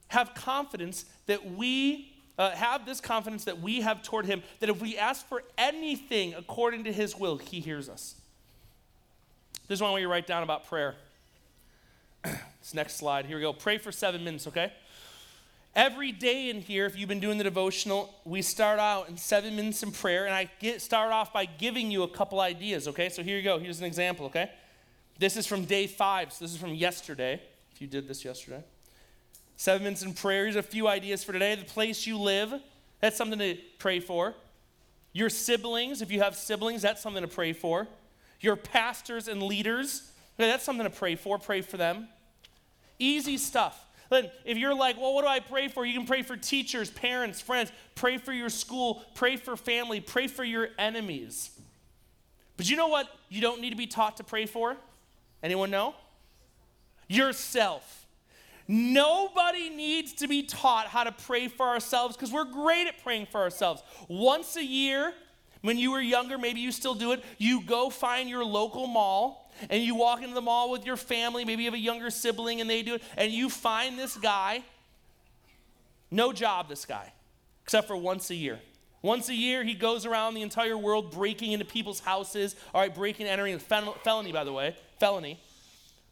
have 0.07 0.33
confidence 0.33 1.05
that 1.25 1.53
we 1.53 2.13
uh, 2.37 2.51
have 2.51 2.85
this 2.85 3.01
confidence 3.01 3.43
that 3.45 3.59
we 3.59 3.81
have 3.81 4.03
toward 4.03 4.25
him 4.25 4.41
that 4.59 4.69
if 4.69 4.81
we 4.81 4.97
ask 4.97 5.27
for 5.27 5.43
anything 5.57 6.33
according 6.33 6.85
to 6.85 6.93
his 6.93 7.17
will, 7.17 7.37
he 7.37 7.59
hears 7.59 7.89
us. 7.89 8.15
This 9.67 9.79
is 9.79 9.81
one 9.81 9.93
way 9.93 10.01
you 10.01 10.09
write 10.09 10.27
down 10.27 10.43
about 10.43 10.65
prayer. 10.65 10.95
this 12.23 12.73
next 12.73 12.95
slide. 12.95 13.25
Here 13.25 13.35
we 13.35 13.41
go. 13.41 13.51
Pray 13.51 13.77
for 13.77 13.91
seven 13.91 14.23
minutes, 14.23 14.47
okay? 14.47 14.71
Every 15.75 16.13
day 16.13 16.49
in 16.49 16.61
here, 16.61 16.85
if 16.85 16.97
you've 16.97 17.09
been 17.09 17.19
doing 17.19 17.37
the 17.37 17.43
devotional, 17.43 18.13
we 18.23 18.41
start 18.41 18.79
out 18.79 19.09
in 19.09 19.17
seven 19.17 19.57
minutes 19.57 19.83
in 19.83 19.91
prayer, 19.91 20.25
and 20.25 20.33
I 20.33 20.49
get 20.59 20.81
start 20.81 21.11
off 21.11 21.33
by 21.33 21.43
giving 21.43 21.91
you 21.91 22.03
a 22.03 22.07
couple 22.07 22.39
ideas, 22.39 22.87
okay? 22.87 23.09
So 23.09 23.21
here 23.21 23.35
you 23.35 23.43
go. 23.43 23.59
Here's 23.59 23.79
an 23.79 23.85
example, 23.85 24.27
okay? 24.27 24.49
This 25.19 25.35
is 25.35 25.45
from 25.45 25.65
day 25.65 25.87
five, 25.87 26.31
so 26.31 26.45
this 26.45 26.53
is 26.53 26.57
from 26.57 26.73
yesterday, 26.73 27.41
if 27.73 27.81
you 27.81 27.87
did 27.87 28.07
this 28.07 28.23
yesterday. 28.23 28.63
Seven 29.57 29.83
minutes 29.83 30.01
in 30.01 30.13
prayer. 30.13 30.43
Here's 30.43 30.55
a 30.55 30.63
few 30.63 30.87
ideas 30.87 31.25
for 31.25 31.33
today. 31.33 31.55
The 31.55 31.65
place 31.65 32.07
you 32.07 32.19
live, 32.19 32.53
that's 33.01 33.17
something 33.17 33.39
to 33.39 33.57
pray 33.77 33.99
for. 33.99 34.33
Your 35.11 35.29
siblings, 35.29 36.01
if 36.01 36.09
you 36.09 36.21
have 36.21 36.37
siblings, 36.37 36.83
that's 36.83 37.01
something 37.01 37.21
to 37.21 37.27
pray 37.27 37.51
for. 37.51 37.87
Your 38.39 38.55
pastors 38.55 39.27
and 39.27 39.43
leaders, 39.43 40.09
that's 40.37 40.63
something 40.63 40.85
to 40.85 40.89
pray 40.89 41.15
for. 41.15 41.37
Pray 41.37 41.59
for 41.59 41.75
them. 41.75 42.07
Easy 42.97 43.37
stuff. 43.37 43.84
Then, 44.09 44.29
if 44.43 44.57
you're 44.57 44.75
like, 44.75 44.97
well, 44.99 45.13
what 45.13 45.23
do 45.23 45.27
I 45.27 45.39
pray 45.39 45.67
for? 45.67 45.85
You 45.85 45.97
can 45.97 46.05
pray 46.05 46.21
for 46.21 46.37
teachers, 46.37 46.89
parents, 46.89 47.41
friends. 47.41 47.71
Pray 47.95 48.17
for 48.17 48.33
your 48.33 48.49
school. 48.49 49.03
Pray 49.15 49.35
for 49.35 49.57
family. 49.57 49.99
Pray 49.99 50.27
for 50.27 50.43
your 50.43 50.69
enemies. 50.77 51.49
But 52.57 52.69
you 52.69 52.77
know 52.77 52.87
what 52.87 53.07
you 53.29 53.41
don't 53.41 53.61
need 53.61 53.71
to 53.71 53.75
be 53.75 53.87
taught 53.87 54.17
to 54.17 54.23
pray 54.23 54.45
for? 54.45 54.77
Anyone 55.41 55.71
know? 55.71 55.95
Yourself. 57.07 58.05
Nobody 58.67 59.69
needs 59.69 60.13
to 60.13 60.27
be 60.27 60.43
taught 60.43 60.87
how 60.87 61.03
to 61.03 61.11
pray 61.11 61.47
for 61.47 61.67
ourselves 61.67 62.15
because 62.15 62.31
we're 62.31 62.45
great 62.45 62.87
at 62.87 63.03
praying 63.03 63.27
for 63.27 63.41
ourselves. 63.41 63.83
Once 64.07 64.55
a 64.55 64.63
year, 64.63 65.13
when 65.61 65.77
you 65.77 65.91
were 65.91 66.01
younger, 66.01 66.37
maybe 66.37 66.61
you 66.61 66.71
still 66.71 66.95
do 66.95 67.11
it, 67.11 67.23
you 67.37 67.61
go 67.61 67.89
find 67.89 68.29
your 68.29 68.43
local 68.43 68.87
mall 68.87 69.44
and 69.69 69.83
you 69.83 69.95
walk 69.95 70.21
into 70.21 70.35
the 70.35 70.41
mall 70.41 70.71
with 70.71 70.85
your 70.85 70.97
family, 70.97 71.45
maybe 71.45 71.63
you 71.63 71.67
have 71.69 71.75
a 71.75 71.81
younger 71.81 72.09
sibling 72.09 72.61
and 72.61 72.69
they 72.69 72.81
do 72.81 72.95
it, 72.95 73.03
and 73.17 73.31
you 73.31 73.49
find 73.49 73.97
this 73.97 74.17
guy, 74.17 74.63
no 76.11 76.33
job, 76.33 76.69
this 76.69 76.85
guy, 76.85 77.13
except 77.63 77.87
for 77.87 77.97
once 77.97 78.29
a 78.29 78.35
year. 78.35 78.59
Once 79.01 79.29
a 79.29 79.35
year, 79.35 79.63
he 79.63 79.75
goes 79.75 80.05
around 80.05 80.33
the 80.33 80.41
entire 80.41 80.77
world 80.77 81.11
breaking 81.11 81.51
into 81.51 81.63
people's 81.63 81.99
houses. 81.99 82.55
All 82.73 82.81
right, 82.81 82.93
breaking, 82.93 83.27
entering, 83.27 83.59
felony, 83.59 84.31
by 84.31 84.43
the 84.43 84.51
way, 84.51 84.75
felony. 84.99 85.39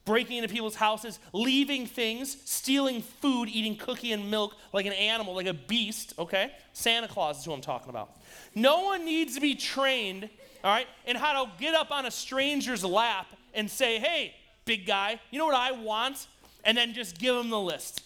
Breaking 0.06 0.38
into 0.38 0.50
people's 0.50 0.76
houses, 0.76 1.20
leaving 1.32 1.88
things, 1.88 2.38
stealing 2.44 3.02
food, 3.02 3.48
eating 3.48 3.78
cookie 3.78 4.12
and 4.12 4.30
milk 4.30 4.56
like 4.74 4.86
an 4.86 4.94
animal, 4.94 5.34
like 5.34 5.48
a 5.48 5.54
beast, 5.54 6.14
okay? 6.20 6.52
Santa 6.74 7.08
Claus 7.08 7.40
is 7.40 7.46
who 7.46 7.54
I'm 7.54 7.62
talking 7.62 7.90
about. 7.90 8.18
No 8.54 8.82
one 8.82 9.06
needs 9.06 9.36
to 9.36 9.42
be 9.42 9.56
trained 9.56 10.30
all 10.64 10.72
right, 10.72 10.88
in 11.06 11.16
how 11.16 11.44
to 11.44 11.52
get 11.60 11.76
up 11.76 11.92
on 11.92 12.06
a 12.06 12.12
stranger's 12.12 12.86
lap 12.86 13.28
and 13.54 13.70
say, 13.70 14.00
hey, 14.00 14.34
big 14.66 14.86
guy, 14.86 15.20
you 15.30 15.38
know 15.38 15.46
what 15.46 15.56
I 15.56 15.72
want? 15.74 16.28
And 16.64 16.78
then 16.78 16.94
just 16.94 17.20
give 17.20 17.36
them 17.36 17.50
the 17.50 17.60
list. 17.60 18.02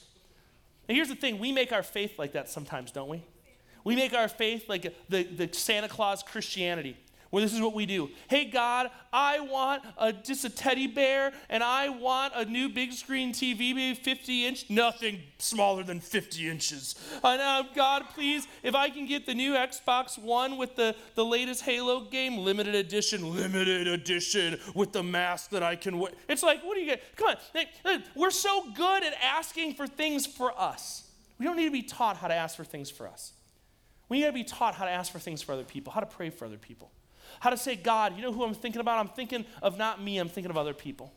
Here's 0.88 1.10
the 1.10 1.16
thing 1.16 1.38
we 1.38 1.52
make 1.52 1.72
our 1.72 1.84
faith 1.84 2.18
like 2.18 2.32
that 2.32 2.50
sometimes, 2.50 2.92
don't 2.92 3.10
we? 3.10 3.24
We 3.84 3.96
make 3.96 4.14
our 4.14 4.28
faith 4.28 4.68
like 4.68 4.94
the, 5.08 5.24
the 5.24 5.50
Santa 5.54 5.88
Claus 5.88 6.24
Christianity 6.24 6.98
where 7.38 7.46
this 7.46 7.54
is 7.54 7.62
what 7.62 7.76
we 7.76 7.86
do. 7.86 8.10
Hey, 8.28 8.46
God, 8.46 8.90
I 9.14 9.40
want 9.42 9.84
a, 10.00 10.12
just 10.12 10.44
a 10.44 10.50
teddy 10.50 10.88
bear 10.88 11.32
and 11.52 11.64
I 11.64 11.88
want 11.88 12.34
a 12.36 12.46
new 12.46 12.68
big 12.68 12.94
screen 12.94 13.32
TV, 13.32 13.76
maybe 13.76 13.94
50 13.94 14.48
inch, 14.48 14.66
nothing 14.72 15.20
smaller 15.38 15.84
than 15.84 16.00
50 16.00 16.50
inches. 16.50 16.96
And 17.24 17.40
uh, 17.40 17.66
God, 17.76 18.06
please, 18.16 18.48
if 18.64 18.74
I 18.74 18.90
can 18.90 19.06
get 19.06 19.28
the 19.28 19.36
new 19.36 19.54
Xbox 19.54 20.18
One 20.18 20.58
with 20.58 20.76
the, 20.76 20.96
the 21.14 21.24
latest 21.24 21.62
Halo 21.62 22.06
game, 22.06 22.40
limited 22.40 22.74
edition, 22.74 23.36
limited 23.36 23.88
edition 23.88 24.60
with 24.74 24.92
the 24.92 25.04
mask 25.04 25.52
that 25.52 25.62
I 25.62 25.76
can 25.76 26.00
wear. 26.00 26.14
It's 26.28 26.42
like, 26.42 26.64
what 26.64 26.74
do 26.74 26.82
you 26.82 26.88
get? 26.88 27.04
Come 27.18 27.36
on. 27.54 28.04
We're 28.16 28.32
so 28.32 28.72
good 28.72 29.04
at 29.04 29.14
asking 29.22 29.76
for 29.76 29.86
things 29.86 30.26
for 30.26 30.60
us. 30.60 31.08
We 31.38 31.46
don't 31.46 31.56
need 31.58 31.66
to 31.66 31.72
be 31.72 31.84
taught 31.84 32.18
how 32.18 32.30
to 32.30 32.34
ask 32.34 32.56
for 32.56 32.64
things 32.64 32.90
for 32.90 33.08
us. 33.08 33.34
We 34.10 34.22
need 34.22 34.26
to 34.26 34.32
be 34.32 34.44
taught 34.44 34.74
how 34.74 34.86
to 34.86 34.92
ask 34.92 35.12
for 35.12 35.20
things 35.20 35.44
for 35.44 35.52
other 35.52 35.64
people, 35.64 35.94
how 35.94 36.00
to 36.00 36.08
pray 36.08 36.32
for 36.32 36.46
other 36.46 36.58
people. 36.58 36.90
How 37.40 37.50
to 37.50 37.58
say, 37.58 37.76
God, 37.76 38.16
you 38.16 38.22
know 38.22 38.32
who 38.32 38.44
I'm 38.44 38.54
thinking 38.54 38.82
about? 38.82 39.00
I'm 39.00 39.10
thinking 39.10 39.46
of 39.62 39.78
not 39.78 40.02
me, 40.02 40.18
I'm 40.18 40.30
thinking 40.30 40.50
of 40.50 40.58
other 40.58 40.74
people. 40.74 41.14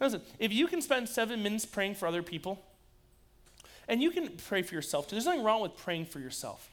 Now 0.00 0.06
listen, 0.06 0.22
if 0.38 0.52
you 0.52 0.66
can 0.66 0.80
spend 0.80 1.08
seven 1.08 1.42
minutes 1.42 1.66
praying 1.66 1.94
for 1.96 2.06
other 2.06 2.22
people, 2.22 2.62
and 3.88 4.02
you 4.02 4.10
can 4.10 4.28
pray 4.46 4.62
for 4.62 4.74
yourself 4.74 5.08
too, 5.08 5.16
there's 5.16 5.26
nothing 5.26 5.42
wrong 5.42 5.60
with 5.60 5.76
praying 5.76 6.06
for 6.06 6.20
yourself. 6.20 6.70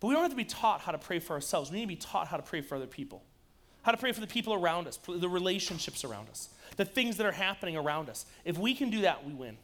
But 0.00 0.08
we 0.08 0.14
don't 0.14 0.22
have 0.22 0.30
to 0.30 0.36
be 0.36 0.44
taught 0.44 0.80
how 0.82 0.92
to 0.92 0.98
pray 0.98 1.18
for 1.18 1.32
ourselves. 1.32 1.70
We 1.70 1.78
need 1.78 1.84
to 1.84 1.88
be 1.88 1.96
taught 1.96 2.28
how 2.28 2.36
to 2.36 2.42
pray 2.42 2.60
for 2.60 2.76
other 2.76 2.86
people. 2.86 3.22
How 3.82 3.92
to 3.92 3.98
pray 3.98 4.12
for 4.12 4.20
the 4.20 4.26
people 4.26 4.52
around 4.52 4.86
us, 4.88 4.98
the 5.08 5.28
relationships 5.28 6.04
around 6.04 6.28
us, 6.28 6.48
the 6.76 6.84
things 6.84 7.16
that 7.16 7.26
are 7.26 7.32
happening 7.32 7.76
around 7.76 8.10
us. 8.10 8.26
If 8.44 8.58
we 8.58 8.74
can 8.74 8.90
do 8.90 9.02
that, 9.02 9.24
we 9.24 9.32
win. 9.32 9.56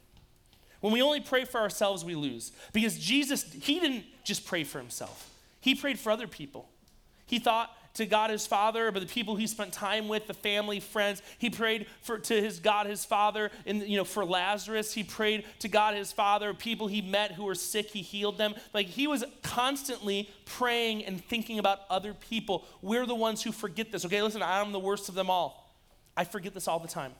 When 0.79 0.91
we 0.91 1.01
only 1.01 1.21
pray 1.21 1.45
for 1.45 1.59
ourselves, 1.59 2.03
we 2.03 2.15
lose. 2.15 2.51
Because 2.73 2.97
Jesus, 2.97 3.43
he 3.43 3.79
didn't 3.79 4.05
just 4.23 4.45
pray 4.45 4.63
for 4.63 4.79
himself, 4.79 5.29
he 5.59 5.75
prayed 5.75 5.99
for 5.99 6.11
other 6.11 6.27
people. 6.27 6.69
He 7.25 7.39
thought 7.39 7.69
to 7.95 8.05
God 8.05 8.31
his 8.31 8.47
Father, 8.47 8.91
but 8.91 9.01
the 9.01 9.07
people 9.07 9.35
he 9.35 9.45
spent 9.45 9.71
time 9.71 10.07
with, 10.07 10.27
the 10.27 10.33
family, 10.33 10.79
friends. 10.79 11.21
He 11.37 11.49
prayed 11.49 11.87
for 12.01 12.17
to 12.17 12.41
his 12.41 12.59
God 12.59 12.87
his 12.87 13.05
Father, 13.05 13.51
and 13.65 13.83
you 13.83 13.97
know 13.97 14.03
for 14.03 14.25
Lazarus. 14.25 14.93
He 14.93 15.03
prayed 15.03 15.45
to 15.59 15.67
God 15.67 15.95
his 15.95 16.11
Father. 16.11 16.53
People 16.53 16.87
he 16.87 17.01
met 17.01 17.33
who 17.33 17.43
were 17.43 17.55
sick, 17.55 17.91
he 17.91 18.01
healed 18.01 18.37
them. 18.37 18.55
Like 18.73 18.87
he 18.87 19.07
was 19.07 19.23
constantly 19.43 20.29
praying 20.45 21.05
and 21.05 21.23
thinking 21.23 21.59
about 21.59 21.81
other 21.89 22.13
people. 22.13 22.65
We're 22.81 23.05
the 23.05 23.15
ones 23.15 23.43
who 23.43 23.51
forget 23.51 23.91
this. 23.91 24.05
Okay, 24.05 24.21
listen, 24.21 24.41
I'm 24.41 24.71
the 24.71 24.79
worst 24.79 25.09
of 25.09 25.15
them 25.15 25.29
all. 25.29 25.71
I 26.17 26.23
forget 26.23 26.53
this 26.53 26.67
all 26.67 26.79
the 26.79 26.87
time. 26.87 27.11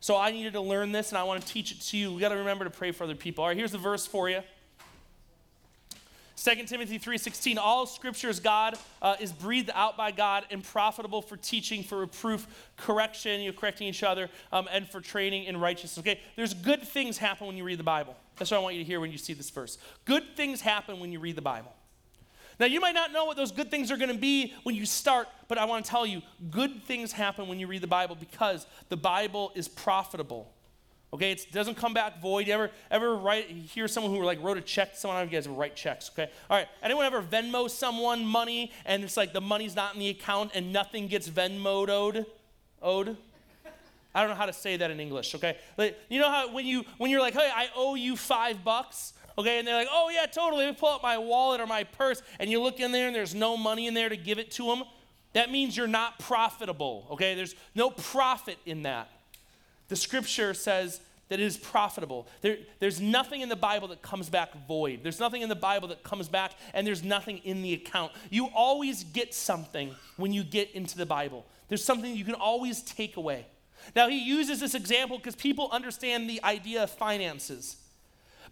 So 0.00 0.16
I 0.16 0.30
needed 0.30 0.54
to 0.54 0.62
learn 0.62 0.92
this, 0.92 1.10
and 1.10 1.18
I 1.18 1.24
want 1.24 1.42
to 1.42 1.52
teach 1.52 1.72
it 1.72 1.80
to 1.82 1.96
you. 1.96 2.14
We 2.14 2.20
got 2.20 2.30
to 2.30 2.36
remember 2.36 2.64
to 2.64 2.70
pray 2.70 2.90
for 2.90 3.04
other 3.04 3.14
people. 3.14 3.44
All 3.44 3.48
right, 3.48 3.56
here's 3.56 3.72
the 3.72 3.78
verse 3.78 4.06
for 4.06 4.30
you. 4.30 4.40
2 6.40 6.64
Timothy 6.64 6.98
3:16 6.98 7.58
all 7.58 7.84
scriptures 7.84 8.40
God 8.40 8.78
uh, 9.02 9.16
is 9.20 9.30
breathed 9.30 9.70
out 9.74 9.98
by 9.98 10.10
God 10.10 10.46
and 10.50 10.64
profitable 10.64 11.20
for 11.20 11.36
teaching 11.36 11.82
for 11.82 11.98
reproof 11.98 12.46
correction 12.78 13.42
you're 13.42 13.52
correcting 13.52 13.86
each 13.86 14.02
other 14.02 14.30
um, 14.50 14.66
and 14.72 14.88
for 14.88 15.02
training 15.02 15.44
in 15.44 15.58
righteousness 15.58 15.98
okay? 15.98 16.18
There's 16.36 16.54
good 16.54 16.82
things 16.82 17.18
happen 17.18 17.46
when 17.46 17.58
you 17.58 17.64
read 17.64 17.78
the 17.78 17.84
Bible. 17.84 18.16
That's 18.36 18.50
what 18.50 18.56
I 18.56 18.60
want 18.60 18.74
you 18.74 18.82
to 18.82 18.86
hear 18.86 19.00
when 19.00 19.12
you 19.12 19.18
see 19.18 19.34
this 19.34 19.50
verse. 19.50 19.76
Good 20.06 20.34
things 20.34 20.62
happen 20.62 20.98
when 20.98 21.12
you 21.12 21.20
read 21.20 21.36
the 21.36 21.42
Bible. 21.42 21.74
Now 22.58 22.66
you 22.66 22.80
might 22.80 22.94
not 22.94 23.12
know 23.12 23.26
what 23.26 23.36
those 23.36 23.52
good 23.52 23.70
things 23.70 23.90
are 23.90 23.98
going 23.98 24.12
to 24.12 24.18
be 24.18 24.54
when 24.62 24.74
you 24.74 24.86
start 24.86 25.28
but 25.46 25.58
I 25.58 25.66
want 25.66 25.84
to 25.84 25.90
tell 25.90 26.06
you 26.06 26.22
good 26.50 26.84
things 26.84 27.12
happen 27.12 27.48
when 27.48 27.58
you 27.60 27.66
read 27.66 27.82
the 27.82 27.86
Bible 27.86 28.16
because 28.18 28.66
the 28.88 28.96
Bible 28.96 29.52
is 29.54 29.68
profitable 29.68 30.50
Okay, 31.12 31.32
it 31.32 31.46
doesn't 31.50 31.76
come 31.76 31.92
back 31.92 32.22
void. 32.22 32.46
You 32.46 32.52
ever 32.52 32.70
ever 32.90 33.16
write 33.16 33.48
hear 33.48 33.88
someone 33.88 34.14
who 34.14 34.22
like 34.22 34.40
wrote 34.40 34.58
a 34.58 34.60
check 34.60 34.94
someone? 34.94 35.18
I 35.18 35.24
you 35.24 35.30
guys 35.30 35.48
write 35.48 35.74
checks. 35.74 36.10
Okay, 36.12 36.30
all 36.48 36.56
right. 36.56 36.68
Anyone 36.82 37.04
ever 37.04 37.20
Venmo 37.20 37.68
someone 37.68 38.24
money 38.24 38.70
and 38.86 39.02
it's 39.02 39.16
like 39.16 39.32
the 39.32 39.40
money's 39.40 39.74
not 39.74 39.94
in 39.94 40.00
the 40.00 40.08
account 40.08 40.52
and 40.54 40.72
nothing 40.72 41.08
gets 41.08 41.28
Venmoed 41.28 41.88
owed? 41.88 42.26
Owed? 42.80 43.16
I 44.14 44.20
don't 44.20 44.30
know 44.30 44.36
how 44.36 44.46
to 44.46 44.52
say 44.52 44.76
that 44.76 44.90
in 44.90 45.00
English. 45.00 45.34
Okay, 45.34 45.56
like, 45.76 45.98
you 46.08 46.20
know 46.20 46.28
how 46.28 46.52
when 46.52 46.64
you 46.64 46.84
when 46.98 47.10
you're 47.10 47.20
like, 47.20 47.34
hey, 47.34 47.50
I 47.52 47.68
owe 47.74 47.96
you 47.96 48.16
five 48.16 48.62
bucks. 48.62 49.12
Okay, 49.36 49.58
and 49.58 49.66
they're 49.66 49.76
like, 49.76 49.88
oh 49.90 50.10
yeah, 50.10 50.26
totally. 50.26 50.66
Me 50.66 50.72
pull 50.72 50.90
out 50.90 51.02
my 51.02 51.18
wallet 51.18 51.60
or 51.60 51.66
my 51.66 51.82
purse, 51.82 52.22
and 52.38 52.50
you 52.50 52.60
look 52.60 52.78
in 52.78 52.92
there 52.92 53.08
and 53.08 53.16
there's 53.16 53.34
no 53.34 53.56
money 53.56 53.88
in 53.88 53.94
there 53.94 54.08
to 54.08 54.16
give 54.16 54.38
it 54.38 54.52
to 54.52 54.66
them. 54.66 54.84
That 55.32 55.50
means 55.50 55.76
you're 55.76 55.86
not 55.88 56.18
profitable. 56.20 57.06
Okay, 57.12 57.34
there's 57.34 57.54
no 57.74 57.90
profit 57.90 58.58
in 58.64 58.82
that. 58.82 59.08
The 59.90 59.96
scripture 59.96 60.54
says 60.54 61.00
that 61.28 61.40
it 61.40 61.44
is 61.44 61.56
profitable. 61.56 62.28
There, 62.42 62.58
there's 62.78 63.00
nothing 63.00 63.40
in 63.40 63.48
the 63.48 63.56
Bible 63.56 63.88
that 63.88 64.02
comes 64.02 64.28
back 64.30 64.50
void. 64.68 65.00
There's 65.02 65.18
nothing 65.18 65.42
in 65.42 65.48
the 65.48 65.56
Bible 65.56 65.88
that 65.88 66.04
comes 66.04 66.28
back 66.28 66.52
and 66.72 66.86
there's 66.86 67.02
nothing 67.02 67.38
in 67.38 67.60
the 67.60 67.74
account. 67.74 68.12
You 68.30 68.48
always 68.54 69.02
get 69.02 69.34
something 69.34 69.94
when 70.16 70.32
you 70.32 70.44
get 70.44 70.70
into 70.72 70.96
the 70.96 71.06
Bible. 71.06 71.44
There's 71.68 71.84
something 71.84 72.16
you 72.16 72.24
can 72.24 72.34
always 72.34 72.82
take 72.82 73.16
away. 73.16 73.46
Now, 73.96 74.08
he 74.08 74.18
uses 74.18 74.60
this 74.60 74.74
example 74.74 75.18
because 75.18 75.34
people 75.34 75.68
understand 75.72 76.30
the 76.30 76.42
idea 76.44 76.84
of 76.84 76.90
finances. 76.90 77.76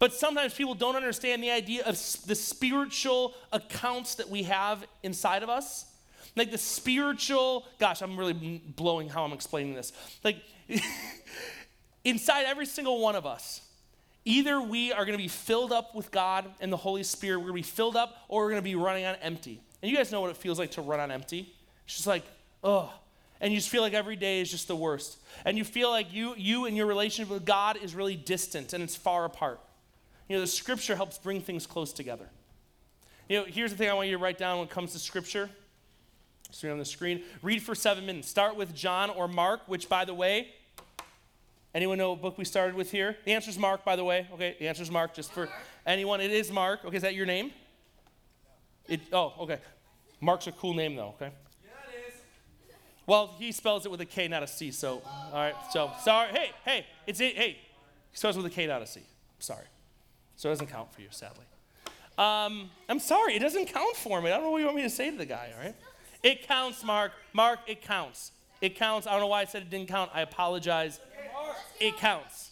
But 0.01 0.13
sometimes 0.13 0.55
people 0.55 0.75
don't 0.75 0.97
understand 0.97 1.43
the 1.43 1.53
idea 1.53 1.85
of 1.85 1.95
the 2.27 2.35
spiritual 2.35 3.35
accounts 3.53 4.17
that 4.17 4.29
we 4.29 4.45
have 4.45 4.85
inside 5.05 5.45
of 5.45 5.49
us. 5.49 5.87
Like 6.37 6.51
the 6.51 6.59
spiritual, 6.59 7.67
gosh, 7.79 8.03
I'm 8.03 8.17
really 8.17 8.33
blowing 8.33 9.09
how 9.09 9.25
I'm 9.25 9.33
explaining 9.33 9.75
this. 9.75 9.93
Like, 10.23 10.37
inside 12.05 12.45
every 12.47 12.67
single 12.67 13.01
one 13.01 13.17
of 13.17 13.27
us, 13.27 13.63
either 14.25 14.61
we 14.61 14.93
are 14.93 15.05
going 15.05 15.17
to 15.17 15.23
be 15.23 15.29
filled 15.29 15.73
up 15.73 15.95
with 15.95 16.11
God 16.11 16.45
and 16.61 16.73
the 16.73 16.77
Holy 16.77 17.03
Spirit, 17.03 17.39
we're 17.39 17.51
going 17.51 17.63
to 17.63 17.69
be 17.69 17.75
filled 17.75 17.97
up, 17.97 18.25
or 18.29 18.43
we're 18.43 18.51
going 18.51 18.63
to 18.63 18.65
be 18.65 18.75
running 18.75 19.05
on 19.05 19.17
empty. 19.17 19.61
And 19.83 19.91
you 19.91 19.97
guys 19.97 20.13
know 20.13 20.21
what 20.21 20.31
it 20.31 20.37
feels 20.37 20.59
like 20.59 20.73
to 20.73 20.83
run 20.83 21.01
on 21.01 21.11
empty. 21.11 21.53
It's 21.85 21.97
just 21.97 22.07
like, 22.07 22.25
oh, 22.63 22.93
and 23.41 23.53
you 23.53 23.59
just 23.59 23.71
feel 23.71 23.83
like 23.83 23.95
every 23.95 24.17
day 24.17 24.41
is 24.41 24.51
just 24.51 24.69
the 24.69 24.77
worst. 24.77 25.19
And 25.45 25.57
you 25.57 25.65
feel 25.65 25.91
like 25.91 26.13
you, 26.13 26.35
you 26.37 26.67
and 26.67 26.77
your 26.77 26.87
relationship 26.87 27.33
with 27.33 27.45
God 27.45 27.79
is 27.83 27.95
really 27.95 28.17
distant 28.17 28.73
and 28.73 28.83
it's 28.83 28.97
far 28.97 29.25
apart. 29.25 29.61
You 30.29 30.37
know, 30.37 30.41
the 30.41 30.47
scripture 30.47 30.97
helps 30.97 31.19
bring 31.19 31.41
things 31.41 31.67
close 31.67 31.93
together. 31.93 32.29
You 33.29 33.39
know, 33.39 33.45
here's 33.45 33.71
the 33.71 33.77
thing 33.77 33.89
I 33.89 33.95
want 33.95 34.09
you 34.09 34.17
to 34.17 34.23
write 34.23 34.39
down 34.39 34.59
when 34.59 34.67
it 34.67 34.71
comes 34.71 34.93
to 34.93 34.99
scripture. 34.99 35.49
See 36.51 36.71
on 36.71 36.79
the 36.79 36.85
screen. 36.85 37.23
Read 37.43 37.63
for 37.63 37.75
seven 37.75 38.07
minutes. 38.07 38.29
Start 38.29 38.57
with 38.57 38.75
John 38.75 39.11
or 39.11 39.29
Mark, 39.29 39.61
which, 39.67 39.89
by 39.89 40.05
the 40.07 40.15
way, 40.15 40.49
anyone 41.75 41.99
know 41.99 42.13
what 42.13 42.23
book 42.23 42.39
we 42.39 42.45
started 42.45 42.75
with 42.75 42.91
here? 42.91 43.17
The 43.27 43.33
answer 43.33 43.51
is 43.51 43.59
Mark, 43.59 43.85
by 43.85 43.97
the 43.97 44.05
way. 44.05 44.27
Okay, 44.33 44.57
the 44.59 44.67
answer 44.67 44.83
is 44.83 44.91
Mark, 44.91 45.13
just 45.13 45.31
for 45.31 45.49
anyone. 45.87 46.23
It 46.23 46.31
is 46.31 46.51
Mark. 46.51 46.85
Okay, 46.87 46.97
is 46.97 47.03
that 47.03 47.15
your 47.15 47.27
name? 47.27 47.53
It, 48.89 49.01
oh, 49.13 49.35
okay. 49.41 49.59
Mark's 50.21 50.47
a 50.47 50.53
cool 50.53 50.73
name, 50.73 50.97
though, 50.97 51.15
okay? 51.21 51.31
Yeah, 51.63 51.71
it 51.93 52.09
is. 52.09 52.15
Well, 53.07 53.35
he 53.39 53.53
spells 53.53 53.85
it 53.85 53.91
with 53.91 54.01
a 54.01 54.07
K, 54.07 54.27
not 54.27 54.43
a 54.43 54.47
C. 54.47 54.71
So, 54.71 55.03
all 55.31 55.35
right. 55.35 55.55
So, 55.71 55.91
sorry. 56.03 56.31
Hey, 56.33 56.51
hey, 56.65 56.87
it's 57.07 57.21
it. 57.21 57.37
Hey, 57.37 57.59
he 58.11 58.17
spells 58.17 58.37
it 58.37 58.43
with 58.43 58.51
a 58.51 58.55
K, 58.55 58.67
not 58.67 58.81
a 58.81 58.87
C. 58.87 59.03
Sorry. 59.39 59.67
So 60.37 60.49
it 60.49 60.53
doesn't 60.53 60.69
count 60.69 60.93
for 60.95 61.03
you, 61.03 61.09
sadly. 61.11 61.45
Um, 62.17 62.71
I'm 62.89 63.01
sorry. 63.01 63.35
It 63.35 63.41
doesn't 63.41 63.67
count 63.67 63.97
for 63.97 64.23
me. 64.23 64.31
I 64.31 64.37
don't 64.37 64.45
know 64.45 64.51
what 64.51 64.59
you 64.59 64.65
want 64.65 64.77
me 64.79 64.83
to 64.83 64.91
say 64.91 65.11
to 65.11 65.17
the 65.17 65.27
guy. 65.27 65.51
All 65.55 65.63
right. 65.63 65.75
It 66.23 66.47
counts, 66.47 66.85
Mark. 66.85 67.13
Mark, 67.33 67.61
it 67.67 67.83
counts. 67.83 68.33
It 68.61 68.77
counts. 68.77 69.07
I 69.07 69.13
don't 69.13 69.21
know 69.21 69.29
why 69.29 69.43
I 69.43 69.45
said 69.45 69.63
it 69.63 69.71
didn't 69.71 69.89
count. 69.89 70.11
I 70.13 70.23
apologize. 70.23 71.01
It 71.81 71.97
counts. 71.97 72.51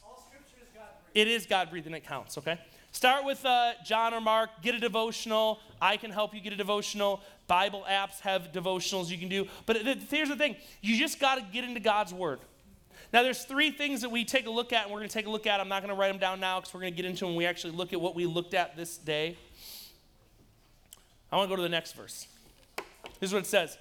It 1.15 1.29
is 1.29 1.47
God 1.47 1.71
breathed 1.71 1.87
and 1.87 1.97
it 1.97 2.07
counts. 2.07 2.39
Okay. 2.39 2.59
Start 2.93 3.25
with 3.25 3.45
uh, 3.45 3.73
John 3.85 4.15
or 4.15 4.21
Mark. 4.21 4.51
Get 4.63 4.75
a 4.75 4.79
devotional. 4.79 5.61
I 5.81 5.97
can 5.97 6.11
help 6.11 6.35
you 6.35 6.41
get 6.41 6.53
a 6.53 6.57
devotional. 6.57 7.21
Bible 7.47 7.85
apps 7.89 8.21
have 8.21 8.53
devotionals 8.53 9.09
you 9.11 9.19
can 9.19 9.29
do. 9.29 9.47
But 9.67 9.77
here's 10.11 10.29
the 10.29 10.37
thing 10.37 10.57
you 10.81 10.97
just 10.99 11.21
got 11.21 11.37
to 11.37 11.45
get 11.53 11.65
into 11.65 11.81
God's 11.81 12.15
Word. 12.15 12.39
Now, 13.13 13.23
there's 13.23 13.45
three 13.45 13.71
things 13.71 14.01
that 14.03 14.11
we 14.11 14.25
take 14.25 14.47
a 14.47 14.51
look 14.51 14.73
at, 14.73 14.85
and 14.85 14.93
we're 14.93 14.99
going 14.99 15.09
to 15.09 15.15
take 15.15 15.27
a 15.27 15.31
look 15.31 15.47
at. 15.47 15.61
I'm 15.61 15.69
not 15.69 15.83
going 15.83 15.95
to 15.95 15.99
write 15.99 16.09
them 16.09 16.19
down 16.19 16.41
now 16.41 16.61
because 16.61 16.75
we're 16.75 16.81
going 16.81 16.93
to 16.93 16.97
get 16.97 17.05
into 17.05 17.21
them 17.21 17.29
when 17.31 17.37
we 17.37 17.47
actually 17.47 17.73
look 17.73 17.93
at 17.93 18.01
what 18.01 18.15
we 18.15 18.27
looked 18.27 18.55
at 18.55 18.77
this 18.77 18.97
day. 18.97 19.37
I 21.31 21.37
want 21.37 21.49
to 21.49 21.53
go 21.53 21.57
to 21.57 21.63
the 21.63 21.69
next 21.69 21.93
verse. 21.93 22.27
This 23.21 23.31
is 23.31 23.35
what 23.35 23.43
it 23.43 23.47
says 23.47 23.79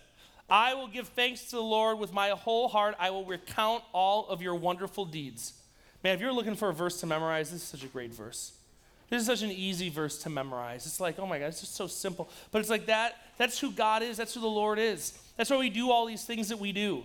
I 0.49 0.73
will 0.73 0.87
give 0.87 1.07
thanks 1.09 1.45
to 1.45 1.55
the 1.55 1.61
Lord 1.61 1.99
with 1.99 2.13
my 2.13 2.29
whole 2.29 2.67
heart. 2.67 2.95
I 2.99 3.09
will 3.09 3.25
recount 3.25 3.83
all 3.93 4.27
of 4.27 4.41
your 4.41 4.55
wonderful 4.55 5.05
deeds. 5.05 5.53
Man, 6.03 6.13
if 6.13 6.21
you're 6.21 6.33
looking 6.33 6.55
for 6.55 6.69
a 6.69 6.73
verse 6.73 6.99
to 6.99 7.07
memorize, 7.07 7.51
this 7.51 7.61
is 7.61 7.67
such 7.67 7.83
a 7.83 7.87
great 7.87 8.13
verse. 8.13 8.53
This 9.09 9.21
is 9.21 9.27
such 9.27 9.41
an 9.41 9.51
easy 9.51 9.89
verse 9.89 10.19
to 10.23 10.29
memorize. 10.29 10.85
It's 10.85 10.99
like, 10.99 11.19
oh 11.19 11.27
my 11.27 11.39
God, 11.39 11.47
it's 11.47 11.61
just 11.61 11.75
so 11.75 11.87
simple. 11.87 12.29
But 12.51 12.59
it's 12.59 12.69
like 12.69 12.87
that, 12.87 13.15
that's 13.37 13.59
who 13.59 13.71
God 13.71 14.03
is, 14.03 14.17
that's 14.17 14.33
who 14.33 14.41
the 14.41 14.47
Lord 14.47 14.79
is. 14.79 15.17
That's 15.37 15.49
why 15.49 15.57
we 15.57 15.69
do 15.69 15.91
all 15.91 16.05
these 16.05 16.23
things 16.23 16.49
that 16.49 16.59
we 16.59 16.71
do. 16.71 17.03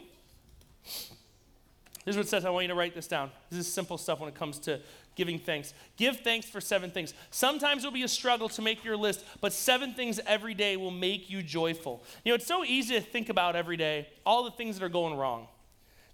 This 2.04 2.14
is 2.14 2.16
what 2.16 2.26
it 2.26 2.28
says. 2.28 2.44
I 2.44 2.50
want 2.50 2.64
you 2.64 2.68
to 2.68 2.74
write 2.74 2.94
this 2.94 3.06
down. 3.06 3.30
This 3.50 3.60
is 3.60 3.72
simple 3.72 3.98
stuff 3.98 4.20
when 4.20 4.28
it 4.28 4.34
comes 4.34 4.58
to 4.60 4.80
giving 5.20 5.38
thanks. 5.38 5.74
Give 5.98 6.16
thanks 6.16 6.46
for 6.46 6.62
seven 6.62 6.90
things. 6.90 7.12
Sometimes 7.30 7.84
it'll 7.84 7.92
be 7.92 8.04
a 8.04 8.08
struggle 8.08 8.48
to 8.48 8.62
make 8.62 8.82
your 8.82 8.96
list, 8.96 9.22
but 9.42 9.52
seven 9.52 9.92
things 9.92 10.18
every 10.26 10.54
day 10.54 10.78
will 10.78 10.90
make 10.90 11.28
you 11.28 11.42
joyful. 11.42 12.02
You 12.24 12.32
know, 12.32 12.36
it's 12.36 12.46
so 12.46 12.64
easy 12.64 12.94
to 12.94 13.02
think 13.02 13.28
about 13.28 13.54
every 13.54 13.76
day 13.76 14.08
all 14.24 14.44
the 14.44 14.50
things 14.50 14.78
that 14.78 14.84
are 14.86 14.88
going 14.88 15.14
wrong. 15.14 15.46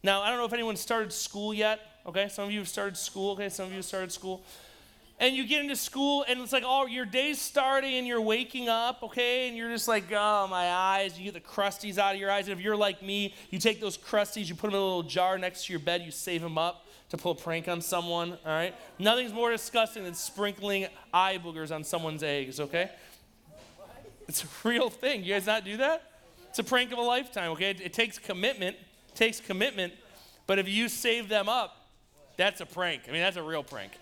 Now, 0.03 0.23
I 0.23 0.29
don't 0.29 0.39
know 0.39 0.45
if 0.45 0.53
anyone 0.53 0.75
started 0.75 1.13
school 1.13 1.55
yet. 1.55 1.79
Okay, 2.05 2.27
some 2.27 2.47
of 2.47 2.51
you 2.51 2.59
have 2.59 2.69
started 2.69 2.97
school. 2.97 3.35
Okay, 3.35 3.49
some 3.49 3.67
of 3.67 3.71
you 3.71 3.77
have 3.77 3.85
started 3.85 4.11
school 4.11 4.43
and 5.21 5.35
you 5.35 5.47
get 5.47 5.63
into 5.63 5.77
school 5.77 6.25
and 6.29 6.41
it's 6.41 6.53
like 6.53 6.65
oh 6.67 6.87
your 6.87 7.07
day's 7.07 7.41
starting 7.41 7.95
and 7.95 8.07
you're 8.07 8.21
waking 8.21 8.69
up 8.69 9.03
okay 9.03 9.49
and 9.49 9.57
you're 9.57 9.71
just 9.71 9.89
like 9.89 10.05
oh 10.13 10.47
my 10.49 10.71
eyes 10.71 11.19
you 11.19 11.25
get 11.25 11.35
the 11.35 11.41
crusties 11.41 11.97
out 11.97 12.15
of 12.15 12.21
your 12.21 12.31
eyes 12.31 12.49
and 12.49 12.59
if 12.59 12.63
you're 12.63 12.77
like 12.77 13.03
me 13.03 13.35
you 13.51 13.59
take 13.59 13.81
those 13.81 13.97
crusties 13.97 14.47
you 14.49 14.55
put 14.55 14.67
them 14.67 14.75
in 14.75 14.81
a 14.81 14.85
little 14.85 15.03
jar 15.03 15.39
next 15.39 15.65
to 15.67 15.73
your 15.73 15.81
bed 15.81 16.03
you 16.03 16.11
save 16.11 16.43
them 16.43 16.59
up 16.59 16.86
to 17.11 17.17
pull 17.17 17.33
a 17.33 17.37
prank 17.37 17.69
on 17.69 17.81
someone 17.81 18.33
all 18.45 18.53
right 18.53 18.75
nothing's 18.99 19.33
more 19.33 19.51
disgusting 19.51 20.05
than 20.05 20.15
sprinkling 20.15 20.87
eye 21.13 21.39
boogers 21.43 21.75
on 21.75 21.85
someone's 21.85 22.23
eggs 22.23 22.61
okay 22.61 22.91
it's 24.29 24.45
a 24.45 24.47
real 24.65 24.91
thing 24.91 25.23
you 25.23 25.33
guys 25.33 25.47
not 25.47 25.65
do 25.65 25.77
that 25.77 26.03
it's 26.49 26.59
a 26.59 26.65
prank 26.65 26.93
of 26.93 26.99
a 26.99 27.03
lifetime 27.03 27.51
okay 27.51 27.71
it, 27.71 27.81
it 27.81 27.93
takes 27.93 28.19
commitment 28.19 28.77
it 29.09 29.15
takes 29.15 29.41
commitment 29.41 29.93
but 30.47 30.59
if 30.59 30.69
you 30.69 30.89
save 30.89 31.29
them 31.29 31.49
up 31.49 31.89
that's 32.37 32.61
a 32.61 32.67
prank 32.67 33.03
i 33.09 33.13
mean 33.13 33.21
that's 33.21 33.37
a 33.37 33.43
real 33.43 33.63
prank 33.63 33.93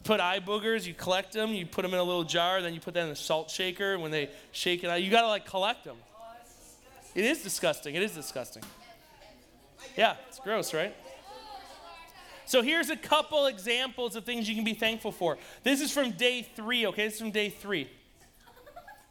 you 0.00 0.04
put 0.04 0.18
eye 0.18 0.40
boogers, 0.40 0.86
you 0.86 0.94
collect 0.94 1.34
them, 1.34 1.50
you 1.50 1.66
put 1.66 1.82
them 1.82 1.92
in 1.92 2.00
a 2.00 2.02
little 2.02 2.24
jar, 2.24 2.62
then 2.62 2.72
you 2.72 2.80
put 2.80 2.94
that 2.94 3.04
in 3.04 3.10
a 3.10 3.16
salt 3.16 3.50
shaker. 3.50 3.98
When 3.98 4.10
they 4.10 4.30
shake 4.50 4.82
it 4.82 4.88
out, 4.88 5.02
you 5.02 5.10
gotta 5.10 5.26
like 5.26 5.44
collect 5.44 5.84
them. 5.84 5.98
It 7.14 7.26
is 7.26 7.42
disgusting. 7.42 7.94
It 7.96 8.02
is 8.02 8.12
disgusting. 8.12 8.62
Yeah, 9.98 10.16
it's 10.26 10.38
gross, 10.38 10.72
right? 10.72 10.96
So 12.50 12.62
here's 12.62 12.90
a 12.90 12.96
couple 12.96 13.46
examples 13.46 14.16
of 14.16 14.24
things 14.24 14.48
you 14.48 14.56
can 14.56 14.64
be 14.64 14.74
thankful 14.74 15.12
for. 15.12 15.38
This 15.62 15.80
is 15.80 15.92
from 15.92 16.10
day 16.10 16.42
three, 16.42 16.84
okay? 16.88 17.04
This 17.04 17.14
is 17.14 17.20
from 17.20 17.30
day 17.30 17.48
three. 17.48 17.88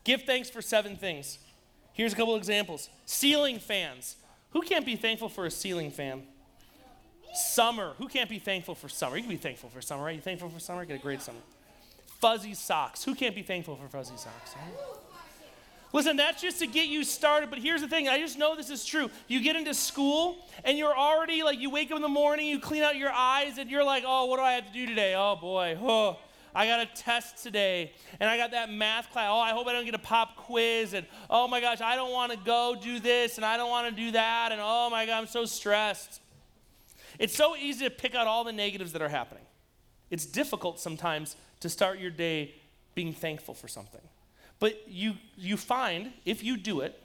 Give 0.03 0.21
thanks 0.23 0.49
for 0.49 0.61
seven 0.61 0.97
things. 0.97 1.39
Here's 1.93 2.11
a 2.11 2.17
couple 2.17 2.35
examples 2.35 2.89
ceiling 3.05 3.59
fans. 3.59 4.17
Who 4.51 4.61
can't 4.61 4.85
be 4.85 4.97
thankful 4.97 5.29
for 5.29 5.45
a 5.45 5.51
ceiling 5.51 5.89
fan? 5.89 6.23
Summer. 7.33 7.93
Who 7.97 8.09
can't 8.09 8.29
be 8.29 8.39
thankful 8.39 8.75
for 8.75 8.89
summer? 8.89 9.15
You 9.15 9.21
can 9.21 9.31
be 9.31 9.37
thankful 9.37 9.69
for 9.69 9.81
summer, 9.81 10.03
right? 10.03 10.15
You 10.15 10.21
thankful 10.21 10.49
for 10.49 10.59
summer? 10.59 10.83
Get 10.83 10.97
a 10.97 11.01
great 11.01 11.21
summer. 11.21 11.39
Fuzzy 12.19 12.53
socks. 12.53 13.05
Who 13.05 13.15
can't 13.15 13.35
be 13.35 13.43
thankful 13.43 13.77
for 13.77 13.87
fuzzy 13.87 14.17
socks? 14.17 14.53
Right? 14.57 15.08
Listen, 15.91 16.17
that's 16.17 16.41
just 16.41 16.59
to 16.59 16.67
get 16.67 16.87
you 16.87 17.03
started, 17.03 17.49
but 17.49 17.57
here's 17.59 17.81
the 17.81 17.87
thing. 17.87 18.07
I 18.07 18.19
just 18.19 18.37
know 18.37 18.55
this 18.55 18.69
is 18.69 18.85
true. 18.85 19.09
You 19.27 19.41
get 19.41 19.55
into 19.55 19.73
school 19.73 20.37
and 20.63 20.77
you're 20.77 20.95
already 20.95 21.41
like, 21.41 21.59
you 21.59 21.71
wake 21.71 21.89
up 21.91 21.95
in 21.95 22.03
the 22.03 22.07
morning, 22.07 22.45
you 22.45 22.59
clean 22.59 22.83
out 22.83 22.95
your 22.95 23.11
eyes, 23.11 23.57
and 23.57 23.71
you're 23.71 23.83
like, 23.83 24.03
oh, 24.05 24.25
what 24.25 24.37
do 24.37 24.43
I 24.43 24.53
have 24.53 24.67
to 24.67 24.73
do 24.73 24.85
today? 24.85 25.15
Oh, 25.17 25.35
boy. 25.35 25.77
Oh, 25.81 26.19
I 26.53 26.67
got 26.67 26.79
a 26.79 26.85
test 26.95 27.41
today, 27.41 27.93
and 28.19 28.29
I 28.29 28.37
got 28.37 28.51
that 28.51 28.71
math 28.71 29.11
class. 29.11 29.29
Oh, 29.31 29.39
I 29.39 29.51
hope 29.51 29.67
I 29.67 29.73
don't 29.73 29.85
get 29.85 29.95
a 29.95 29.99
pop 29.99 30.35
quiz, 30.35 30.93
and 30.93 31.05
oh 31.29 31.47
my 31.47 31.61
gosh, 31.61 31.81
I 31.81 31.95
don't 31.95 32.11
want 32.11 32.31
to 32.31 32.37
go 32.37 32.75
do 32.81 32.99
this, 32.99 33.37
and 33.37 33.45
I 33.45 33.57
don't 33.57 33.69
want 33.69 33.95
to 33.95 34.03
do 34.03 34.11
that, 34.11 34.51
and 34.51 34.59
oh 34.63 34.89
my 34.89 35.05
God, 35.05 35.19
I'm 35.19 35.27
so 35.27 35.45
stressed. 35.45 36.21
It's 37.17 37.35
so 37.35 37.55
easy 37.55 37.85
to 37.85 37.91
pick 37.91 38.15
out 38.15 38.27
all 38.27 38.43
the 38.43 38.53
negatives 38.53 38.93
that 38.93 39.01
are 39.01 39.09
happening. 39.09 39.43
It's 40.09 40.25
difficult 40.25 40.79
sometimes 40.79 41.35
to 41.59 41.69
start 41.69 41.99
your 41.99 42.11
day 42.11 42.55
being 42.95 43.13
thankful 43.13 43.53
for 43.53 43.67
something. 43.67 44.01
But 44.59 44.83
you, 44.87 45.13
you 45.37 45.57
find, 45.57 46.11
if 46.25 46.43
you 46.43 46.57
do 46.57 46.81
it, 46.81 47.01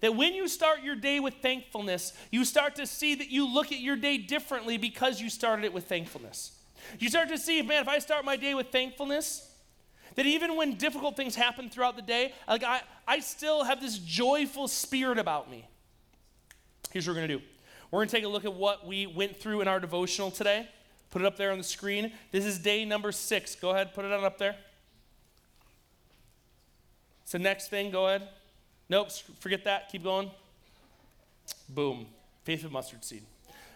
that 0.00 0.14
when 0.14 0.34
you 0.34 0.48
start 0.48 0.82
your 0.82 0.94
day 0.94 1.20
with 1.20 1.34
thankfulness, 1.42 2.12
you 2.30 2.44
start 2.44 2.76
to 2.76 2.86
see 2.86 3.14
that 3.16 3.30
you 3.30 3.46
look 3.46 3.72
at 3.72 3.80
your 3.80 3.96
day 3.96 4.16
differently 4.16 4.78
because 4.78 5.20
you 5.20 5.28
started 5.28 5.64
it 5.64 5.72
with 5.72 5.88
thankfulness. 5.88 6.52
You 6.98 7.08
start 7.08 7.28
to 7.28 7.38
see, 7.38 7.60
man, 7.62 7.82
if 7.82 7.88
I 7.88 7.98
start 7.98 8.24
my 8.24 8.36
day 8.36 8.54
with 8.54 8.68
thankfulness, 8.68 9.50
that 10.14 10.26
even 10.26 10.56
when 10.56 10.74
difficult 10.74 11.16
things 11.16 11.34
happen 11.34 11.68
throughout 11.68 11.96
the 11.96 12.02
day, 12.02 12.32
like 12.46 12.64
I, 12.64 12.82
I 13.06 13.20
still 13.20 13.64
have 13.64 13.80
this 13.80 13.98
joyful 13.98 14.68
spirit 14.68 15.18
about 15.18 15.50
me. 15.50 15.66
Here's 16.90 17.06
what 17.06 17.12
we're 17.12 17.26
going 17.26 17.28
to 17.28 17.38
do 17.38 17.44
we're 17.90 18.00
going 18.00 18.08
to 18.08 18.16
take 18.16 18.24
a 18.24 18.28
look 18.28 18.44
at 18.44 18.54
what 18.54 18.86
we 18.86 19.06
went 19.06 19.36
through 19.36 19.60
in 19.62 19.68
our 19.68 19.80
devotional 19.80 20.30
today. 20.30 20.68
Put 21.10 21.22
it 21.22 21.24
up 21.24 21.36
there 21.36 21.50
on 21.52 21.58
the 21.58 21.64
screen. 21.64 22.12
This 22.32 22.44
is 22.44 22.58
day 22.58 22.84
number 22.84 23.12
six. 23.12 23.54
Go 23.54 23.70
ahead, 23.70 23.94
put 23.94 24.04
it 24.04 24.12
on 24.12 24.24
up 24.24 24.38
there. 24.38 24.56
The 27.30 27.38
next 27.38 27.68
thing. 27.68 27.90
Go 27.90 28.06
ahead. 28.06 28.28
Nope, 28.88 29.10
forget 29.38 29.64
that. 29.64 29.90
Keep 29.90 30.04
going. 30.04 30.30
Boom. 31.68 32.06
Faith 32.44 32.64
of 32.64 32.72
mustard 32.72 33.04
seed. 33.04 33.22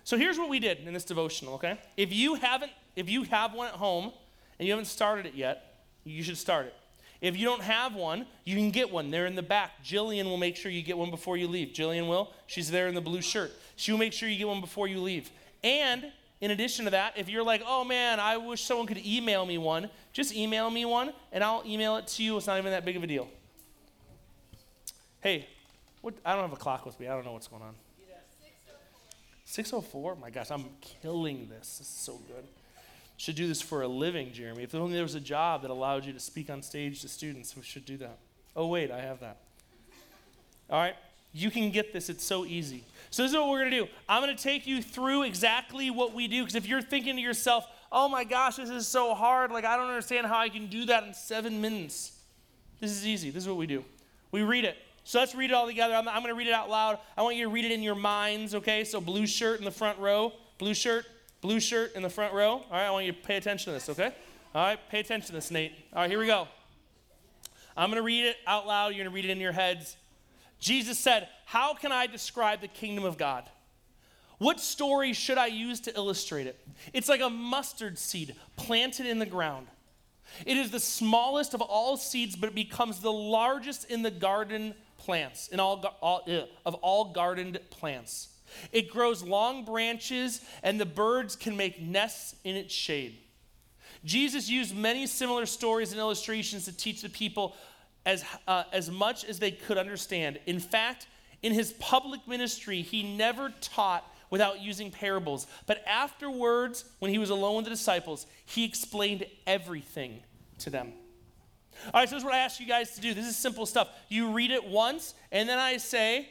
So 0.05 0.17
here's 0.17 0.39
what 0.39 0.49
we 0.49 0.59
did 0.59 0.79
in 0.87 0.95
this 0.95 1.05
devotional, 1.05 1.55
okay? 1.55 1.79
If 1.97 2.13
you 2.13 2.35
haven't, 2.35 2.73
if 2.97 3.09
you 3.09 3.25
have 3.25 3.55
one 3.55 3.69
at 3.69 3.75
home 3.75 4.13
and 4.59 4.67
you 4.67 4.73
haven't 4.73 4.87
started 4.87 5.27
it 5.27 5.35
yet, 5.35 5.85
you 6.05 6.23
should 6.23 6.39
start 6.39 6.67
it. 6.67 6.75
If 7.21 7.37
you 7.37 7.45
don't 7.45 7.63
have 7.63 7.95
one, 7.95 8.27
you 8.45 8.57
can 8.57 8.71
get 8.73 8.91
one. 8.91 9.13
They're 9.13 9.27
in 9.27 9.37
the 9.37 9.43
back. 9.43 9.85
Jillian 9.85 10.25
will 10.25 10.39
make 10.39 10.57
sure 10.57 10.73
you 10.73 10.83
get 10.83 10.99
one 10.99 11.11
before 11.11 11.37
you 11.37 11.47
leave. 11.47 11.69
Jillian 11.69 12.09
will. 12.09 12.33
She's 12.49 12.69
there 12.71 12.89
in 12.89 12.97
the 12.97 13.01
blue 13.01 13.23
shirt. 13.23 13.53
She 13.77 13.93
will 13.93 13.99
make 13.99 14.13
sure 14.13 14.29
you 14.29 14.39
get 14.39 14.49
one 14.49 14.61
before 14.61 14.89
you 14.89 15.01
leave. 15.01 15.31
And 15.63 16.07
in 16.41 16.51
addition 16.51 16.87
to 16.87 16.91
that, 16.91 17.13
if 17.17 17.29
you're 17.29 17.45
like, 17.45 17.63
oh 17.65 17.85
man, 17.85 18.19
I 18.19 18.39
wish 18.39 18.63
someone 18.63 18.89
could 18.89 19.07
email 19.07 19.47
me 19.47 19.57
one, 19.59 19.89
just 20.13 20.35
email 20.35 20.69
me 20.69 20.85
one 20.85 21.13
and 21.31 21.45
I'll 21.45 21.63
email 21.65 21.97
it 21.97 22.09
to 22.09 22.25
you. 22.25 22.37
It's 22.37 22.49
not 22.49 22.59
even 22.59 22.73
that 22.73 22.85
big 22.85 22.97
of 22.97 23.05
a 23.05 23.07
deal. 23.07 23.29
Hey, 25.23 25.47
what, 26.01 26.15
I 26.25 26.33
don't 26.33 26.43
have 26.43 26.53
a 26.53 26.57
clock 26.57 26.85
with 26.85 26.99
me. 26.99 27.07
I 27.07 27.15
don't 27.15 27.25
know 27.25 27.33
what's 27.33 27.47
going 27.47 27.63
on. 27.63 27.75
604? 29.45 30.17
My 30.17 30.31
gosh, 30.31 30.51
I'm 30.51 30.65
killing 30.81 31.49
this. 31.49 31.79
This 31.79 31.87
is 31.87 31.95
so 31.95 32.21
good. 32.27 32.45
Should 33.19 33.37
do 33.37 33.47
this 33.47 33.63
for 33.63 33.83
a 33.83 33.89
living, 33.89 34.33
Jeremy. 34.33 34.65
If 34.65 34.75
only 34.75 34.95
there 34.95 35.03
was 35.03 35.15
a 35.15 35.21
job 35.21 35.63
that 35.63 35.71
allowed 35.71 36.05
you 36.05 36.13
to 36.13 36.19
speak 36.19 36.51
on 36.51 36.61
stage 36.61 37.03
to 37.03 37.09
students, 37.09 37.55
we 37.55 37.63
should 37.63 37.85
do 37.85 37.97
that. 37.99 38.19
Oh, 38.57 38.67
wait, 38.67 38.91
I 38.91 39.01
have 39.01 39.21
that. 39.21 39.37
All 40.69 40.81
right? 40.81 40.97
You 41.33 41.51
can 41.51 41.71
get 41.71 41.93
this. 41.93 42.09
It's 42.09 42.25
so 42.25 42.45
easy. 42.45 42.83
So, 43.11 43.23
this 43.23 43.31
is 43.31 43.39
what 43.39 43.49
we're 43.49 43.61
going 43.61 43.71
to 43.71 43.77
do. 43.85 43.89
I'm 44.09 44.23
going 44.23 44.37
to 44.37 44.43
take 44.43 44.67
you 44.67 44.83
through 44.83 45.23
exactly 45.23 45.89
what 45.91 46.15
we 46.15 46.27
do. 46.27 46.43
Because 46.43 46.57
if 46.57 46.67
you're 46.67 46.83
thinking 46.83 47.15
to 47.15 47.23
yourself, 47.23 47.67
oh 47.93 48.09
my 48.09 48.25
gosh, 48.25 48.57
this 48.57 48.71
is 48.71 48.89
so 48.89 49.15
hard, 49.15 49.53
like 49.53 49.65
I 49.65 49.77
don't 49.77 49.89
understand 49.89 50.27
how 50.27 50.39
I 50.39 50.49
can 50.49 50.67
do 50.67 50.87
that 50.87 51.05
in 51.05 51.15
seven 51.15 51.61
minutes. 51.61 52.19
This 52.81 52.91
is 52.91 53.07
easy. 53.07 53.31
This 53.31 53.45
is 53.45 53.49
what 53.49 53.59
we 53.59 53.67
do. 53.67 53.85
We 54.33 54.43
read 54.43 54.65
it. 54.65 54.77
So 55.05 55.19
let's 55.19 55.35
read 55.35 55.51
it 55.51 55.55
all 55.55 55.67
together. 55.67 55.95
I'm, 55.95 56.09
I'm 56.09 56.23
going 56.23 56.29
to 56.29 56.35
read 56.35 56.47
it 56.47 56.55
out 56.55 56.71
loud. 56.71 56.99
I 57.17 57.23
want 57.23 57.37
you 57.37 57.45
to 57.45 57.51
read 57.51 57.65
it 57.65 57.73
in 57.73 57.83
your 57.83 57.95
minds, 57.95 58.55
okay? 58.55 58.85
So, 58.85 59.01
blue 59.01 59.27
shirt 59.27 59.59
in 59.59 59.65
the 59.65 59.71
front 59.71 59.99
row, 59.99 60.33
blue 60.59 60.75
shirt, 60.75 61.07
blue 61.41 61.61
shirt 61.61 61.95
in 61.97 62.03
the 62.03 62.11
front 62.11 62.33
row. 62.33 62.51
All 62.51 62.65
right, 62.71 62.87
I 62.87 62.91
want 62.91 63.07
you 63.07 63.13
to 63.13 63.19
pay 63.19 63.37
attention 63.37 63.67
to 63.67 63.73
this, 63.73 63.89
okay? 63.89 64.15
All 64.55 64.65
right, 64.65 64.79
pay 64.91 65.01
attention 65.01 65.29
to 65.29 65.33
this, 65.33 65.51
Nate. 65.51 65.73
All 65.93 66.03
right, 66.03 66.11
here 66.11 66.21
we 66.21 66.27
go. 66.27 66.47
I'm 67.77 67.91
going 67.91 68.01
to 68.01 68.05
read 68.05 68.25
it 68.27 68.37
out 68.47 68.67
loud. 68.67 68.89
You're 68.89 69.05
going 69.05 69.11
to 69.11 69.15
read 69.15 69.25
it 69.25 69.31
in 69.31 69.41
your 69.41 69.53
heads. 69.53 69.97
Jesus 70.61 70.99
said, 70.99 71.29
How 71.47 71.75
can 71.75 71.91
I 71.91 72.07
describe 72.07 72.61
the 72.61 72.69
kingdom 72.69 73.05
of 73.05 73.19
God? 73.19 73.45
What 74.39 74.61
story 74.61 75.13
should 75.13 75.39
I 75.39 75.47
use 75.47 75.81
to 75.83 75.97
illustrate 75.97 76.47
it? 76.47 76.61
It's 76.93 77.09
like 77.09 77.21
a 77.21 77.31
mustard 77.31 77.99
seed 77.99 78.35
planted 78.57 79.07
in 79.07 79.19
the 79.19 79.27
ground. 79.27 79.69
It 80.47 80.57
is 80.57 80.71
the 80.71 80.81
smallest 80.81 81.55
of 81.55 81.61
all 81.61 81.97
seeds, 81.97 82.37
but 82.37 82.49
it 82.49 82.55
becomes 82.55 83.01
the 83.01 83.13
largest 83.13 83.91
in 83.91 84.03
the 84.03 84.11
garden 84.11 84.75
plants, 85.05 85.49
in 85.49 85.59
all, 85.61 85.85
all 86.01 86.23
uh, 86.29 86.47
of 86.65 86.75
all 86.77 87.13
gardened 87.13 87.59
plants. 87.71 88.29
It 88.71 88.91
grows 88.91 89.23
long 89.23 89.65
branches, 89.65 90.41
and 90.63 90.81
the 90.81 90.87
birds 90.87 91.37
can 91.37 91.57
make 91.57 91.81
nests 91.81 92.37
in 92.45 92.55
its 92.55 92.73
shade. 92.73 93.19
Jesus 94.05 94.49
used 94.49 94.77
many 94.77 95.07
similar 95.07 95.47
stories 95.47 95.93
and 95.93 96.01
illustrations 96.01 96.65
to 96.67 96.77
teach 96.77 97.03
the 97.03 97.09
people 97.09 97.57
as, 98.05 98.25
uh, 98.47 98.65
as 98.73 98.91
much 98.91 99.25
as 99.25 99.39
they 99.39 99.51
could 99.51 99.79
understand. 99.79 100.39
In 100.47 100.61
fact, 100.61 101.07
in 101.43 101.53
his 101.53 101.73
public 101.75 102.27
ministry, 102.29 102.83
he 102.83 103.17
never 103.17 103.53
taught 103.61 104.05
without 104.31 104.61
using 104.61 104.91
parables. 104.91 105.47
But 105.67 105.83
afterwards, 105.87 106.85
when 107.01 107.11
he 107.11 107.19
was 107.19 107.31
alone 107.31 107.57
with 107.57 107.65
the 107.65 107.71
disciples, 107.71 108.27
he 108.47 108.65
explained 108.65 109.27
everything 109.47 110.21
to 110.59 110.71
them. 110.71 110.93
All 111.87 112.01
right, 112.01 112.09
so 112.09 112.15
this 112.15 112.23
is 112.23 112.25
what 112.25 112.35
I 112.35 112.39
ask 112.39 112.61
you 112.61 112.67
guys 112.67 112.95
to 112.95 113.01
do. 113.01 113.15
This 113.15 113.27
is 113.27 113.37
simple 113.37 113.67
stuff. 113.67 113.89
You 114.09 114.33
read 114.33 114.51
it 114.51 114.65
once, 114.65 115.15
and 115.31 115.49
then 115.49 115.59
I 115.59 115.77
say, 115.79 116.29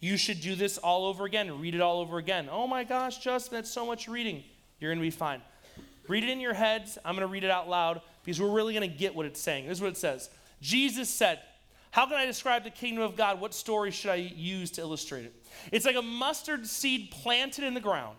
you 0.00 0.16
should 0.16 0.40
do 0.40 0.54
this 0.54 0.78
all 0.78 1.06
over 1.06 1.24
again. 1.24 1.60
Read 1.60 1.74
it 1.74 1.80
all 1.80 2.00
over 2.00 2.18
again. 2.18 2.48
Oh 2.50 2.66
my 2.66 2.84
gosh, 2.84 3.18
Justin, 3.18 3.56
that's 3.56 3.70
so 3.70 3.86
much 3.86 4.08
reading. 4.08 4.44
You're 4.78 4.90
going 4.90 4.98
to 4.98 5.06
be 5.06 5.10
fine. 5.10 5.40
Read 6.06 6.22
it 6.22 6.30
in 6.30 6.40
your 6.40 6.54
heads. 6.54 6.98
I'm 7.04 7.14
going 7.14 7.26
to 7.26 7.32
read 7.32 7.44
it 7.44 7.50
out 7.50 7.68
loud 7.68 8.00
because 8.24 8.40
we're 8.40 8.52
really 8.52 8.74
going 8.74 8.88
to 8.88 8.96
get 8.96 9.14
what 9.14 9.26
it's 9.26 9.40
saying. 9.40 9.66
This 9.66 9.78
is 9.78 9.82
what 9.82 9.90
it 9.90 9.96
says 9.96 10.30
Jesus 10.60 11.08
said, 11.08 11.40
How 11.90 12.06
can 12.06 12.14
I 12.14 12.26
describe 12.26 12.64
the 12.64 12.70
kingdom 12.70 13.02
of 13.02 13.16
God? 13.16 13.40
What 13.40 13.54
story 13.54 13.90
should 13.90 14.10
I 14.10 14.16
use 14.16 14.70
to 14.72 14.82
illustrate 14.82 15.24
it? 15.24 15.34
It's 15.72 15.86
like 15.86 15.96
a 15.96 16.02
mustard 16.02 16.66
seed 16.66 17.10
planted 17.10 17.64
in 17.64 17.74
the 17.74 17.80
ground. 17.80 18.18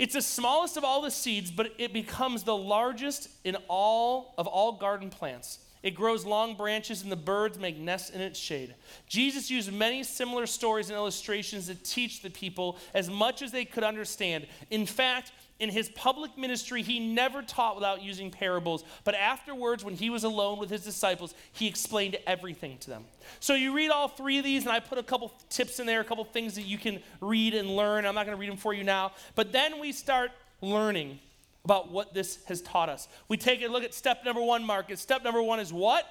It's 0.00 0.14
the 0.14 0.22
smallest 0.22 0.78
of 0.78 0.82
all 0.82 1.02
the 1.02 1.10
seeds, 1.10 1.50
but 1.50 1.74
it 1.76 1.92
becomes 1.92 2.42
the 2.42 2.56
largest 2.56 3.28
in 3.44 3.54
all 3.68 4.32
of 4.38 4.46
all 4.46 4.72
garden 4.72 5.10
plants. 5.10 5.58
It 5.82 5.90
grows 5.90 6.24
long 6.24 6.56
branches, 6.56 7.02
and 7.02 7.12
the 7.12 7.16
birds 7.16 7.58
make 7.58 7.76
nests 7.76 8.08
in 8.08 8.22
its 8.22 8.38
shade. 8.38 8.74
Jesus 9.08 9.50
used 9.50 9.70
many 9.70 10.02
similar 10.02 10.46
stories 10.46 10.88
and 10.88 10.96
illustrations 10.96 11.66
to 11.66 11.74
teach 11.74 12.22
the 12.22 12.30
people 12.30 12.78
as 12.94 13.10
much 13.10 13.42
as 13.42 13.52
they 13.52 13.66
could 13.66 13.84
understand. 13.84 14.46
In 14.70 14.86
fact, 14.86 15.32
in 15.60 15.68
his 15.68 15.90
public 15.90 16.36
ministry, 16.36 16.82
he 16.82 16.98
never 16.98 17.42
taught 17.42 17.76
without 17.76 18.02
using 18.02 18.30
parables, 18.30 18.82
but 19.04 19.14
afterwards, 19.14 19.84
when 19.84 19.94
he 19.94 20.10
was 20.10 20.24
alone 20.24 20.58
with 20.58 20.70
his 20.70 20.82
disciples, 20.82 21.34
he 21.52 21.68
explained 21.68 22.16
everything 22.26 22.78
to 22.78 22.90
them. 22.90 23.04
So 23.38 23.54
you 23.54 23.74
read 23.74 23.90
all 23.90 24.08
three 24.08 24.38
of 24.38 24.44
these, 24.44 24.64
and 24.64 24.72
I 24.72 24.80
put 24.80 24.98
a 24.98 25.02
couple 25.02 25.32
tips 25.50 25.78
in 25.78 25.86
there, 25.86 26.00
a 26.00 26.04
couple 26.04 26.24
things 26.24 26.54
that 26.54 26.62
you 26.62 26.78
can 26.78 27.00
read 27.20 27.54
and 27.54 27.76
learn. 27.76 28.06
I'm 28.06 28.14
not 28.14 28.24
going 28.26 28.36
to 28.36 28.40
read 28.40 28.50
them 28.50 28.56
for 28.56 28.72
you 28.72 28.82
now, 28.82 29.12
but 29.34 29.52
then 29.52 29.78
we 29.78 29.92
start 29.92 30.30
learning 30.62 31.18
about 31.64 31.90
what 31.90 32.14
this 32.14 32.42
has 32.46 32.62
taught 32.62 32.88
us. 32.88 33.06
We 33.28 33.36
take 33.36 33.62
a 33.62 33.68
look 33.68 33.84
at 33.84 33.92
step 33.92 34.24
number 34.24 34.42
one, 34.42 34.64
Marcus. 34.64 35.00
Step 35.00 35.22
number 35.22 35.42
one 35.42 35.60
is 35.60 35.72
what? 35.72 36.06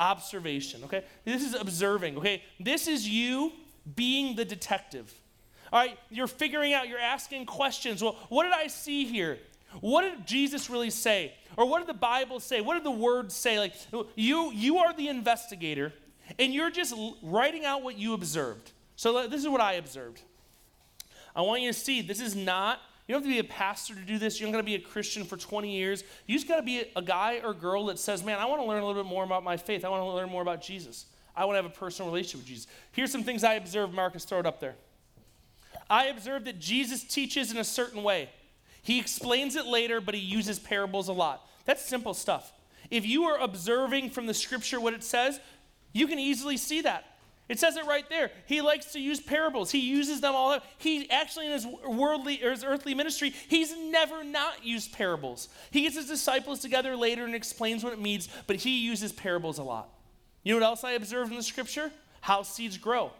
Observation, 0.00 0.82
okay? 0.84 1.04
This 1.24 1.42
is 1.44 1.54
observing, 1.54 2.16
okay? 2.16 2.42
This 2.58 2.88
is 2.88 3.06
you 3.06 3.52
being 3.94 4.34
the 4.34 4.46
detective. 4.46 5.12
All 5.72 5.80
right, 5.80 5.98
you're 6.10 6.26
figuring 6.26 6.72
out, 6.72 6.88
you're 6.88 6.98
asking 6.98 7.46
questions. 7.46 8.02
Well, 8.02 8.16
what 8.28 8.44
did 8.44 8.52
I 8.52 8.68
see 8.68 9.04
here? 9.04 9.38
What 9.80 10.02
did 10.02 10.26
Jesus 10.26 10.70
really 10.70 10.90
say? 10.90 11.34
Or 11.56 11.66
what 11.66 11.80
did 11.80 11.88
the 11.88 11.98
Bible 11.98 12.40
say? 12.40 12.60
What 12.60 12.74
did 12.74 12.84
the 12.84 12.90
words 12.90 13.34
say? 13.34 13.58
Like 13.58 13.74
you 14.14 14.50
you 14.52 14.78
are 14.78 14.94
the 14.94 15.08
investigator 15.08 15.92
and 16.38 16.54
you're 16.54 16.70
just 16.70 16.94
writing 17.22 17.64
out 17.64 17.82
what 17.82 17.98
you 17.98 18.14
observed. 18.14 18.72
So 18.96 19.28
this 19.28 19.42
is 19.42 19.48
what 19.48 19.60
I 19.60 19.74
observed. 19.74 20.20
I 21.36 21.42
want 21.42 21.62
you 21.62 21.72
to 21.72 21.78
see 21.78 22.00
this 22.00 22.20
is 22.20 22.34
not 22.34 22.80
you 23.06 23.14
don't 23.14 23.22
have 23.22 23.30
to 23.30 23.34
be 23.34 23.38
a 23.38 23.50
pastor 23.50 23.94
to 23.94 24.02
do 24.02 24.18
this. 24.18 24.38
You 24.38 24.44
don't 24.44 24.52
got 24.52 24.58
to 24.58 24.64
be 24.64 24.74
a 24.74 24.80
Christian 24.80 25.24
for 25.24 25.38
20 25.38 25.74
years. 25.74 26.04
You 26.26 26.36
just 26.36 26.46
got 26.46 26.56
to 26.56 26.62
be 26.62 26.84
a 26.94 27.00
guy 27.00 27.40
or 27.42 27.54
girl 27.54 27.86
that 27.86 27.98
says, 27.98 28.22
"Man, 28.22 28.38
I 28.38 28.44
want 28.44 28.60
to 28.60 28.68
learn 28.68 28.82
a 28.82 28.86
little 28.86 29.02
bit 29.02 29.08
more 29.08 29.24
about 29.24 29.42
my 29.42 29.56
faith. 29.56 29.82
I 29.82 29.88
want 29.88 30.02
to 30.02 30.06
learn 30.12 30.28
more 30.28 30.42
about 30.42 30.60
Jesus. 30.60 31.06
I 31.34 31.46
want 31.46 31.56
to 31.56 31.62
have 31.62 31.72
a 31.72 31.74
personal 31.74 32.10
relationship 32.10 32.40
with 32.40 32.46
Jesus." 32.46 32.66
Here's 32.92 33.10
some 33.10 33.24
things 33.24 33.44
I 33.44 33.54
observed. 33.54 33.94
Marcus, 33.94 34.26
throw 34.26 34.40
it 34.40 34.46
up 34.46 34.60
there. 34.60 34.76
I 35.90 36.06
observed 36.06 36.46
that 36.46 36.58
Jesus 36.58 37.04
teaches 37.04 37.50
in 37.50 37.58
a 37.58 37.64
certain 37.64 38.02
way. 38.02 38.28
He 38.82 38.98
explains 38.98 39.56
it 39.56 39.66
later, 39.66 40.00
but 40.00 40.14
he 40.14 40.20
uses 40.20 40.58
parables 40.58 41.08
a 41.08 41.12
lot. 41.12 41.46
That's 41.64 41.84
simple 41.84 42.14
stuff. 42.14 42.52
If 42.90 43.06
you 43.06 43.24
are 43.24 43.38
observing 43.38 44.10
from 44.10 44.26
the 44.26 44.34
scripture 44.34 44.80
what 44.80 44.94
it 44.94 45.04
says, 45.04 45.40
you 45.92 46.06
can 46.06 46.18
easily 46.18 46.56
see 46.56 46.82
that. 46.82 47.04
It 47.48 47.58
says 47.58 47.76
it 47.76 47.86
right 47.86 48.08
there. 48.10 48.30
He 48.46 48.60
likes 48.60 48.92
to 48.92 49.00
use 49.00 49.20
parables. 49.20 49.70
He 49.70 49.78
uses 49.78 50.20
them 50.20 50.34
all. 50.34 50.58
He 50.76 51.10
actually 51.10 51.46
in 51.46 51.52
his 51.52 51.66
worldly 51.86 52.44
or 52.44 52.50
his 52.50 52.62
earthly 52.62 52.94
ministry, 52.94 53.34
he's 53.48 53.74
never 53.76 54.22
not 54.22 54.64
used 54.64 54.92
parables. 54.92 55.48
He 55.70 55.82
gets 55.82 55.96
his 55.96 56.06
disciples 56.06 56.60
together 56.60 56.94
later 56.94 57.24
and 57.24 57.34
explains 57.34 57.82
what 57.82 57.94
it 57.94 58.00
means, 58.00 58.28
but 58.46 58.56
he 58.56 58.80
uses 58.80 59.12
parables 59.12 59.58
a 59.58 59.62
lot. 59.62 59.88
You 60.42 60.52
know 60.52 60.60
what 60.60 60.66
else 60.66 60.84
I 60.84 60.92
observed 60.92 61.30
in 61.30 61.38
the 61.38 61.42
scripture? 61.42 61.90
How 62.20 62.42
seeds 62.42 62.76
grow. 62.76 63.12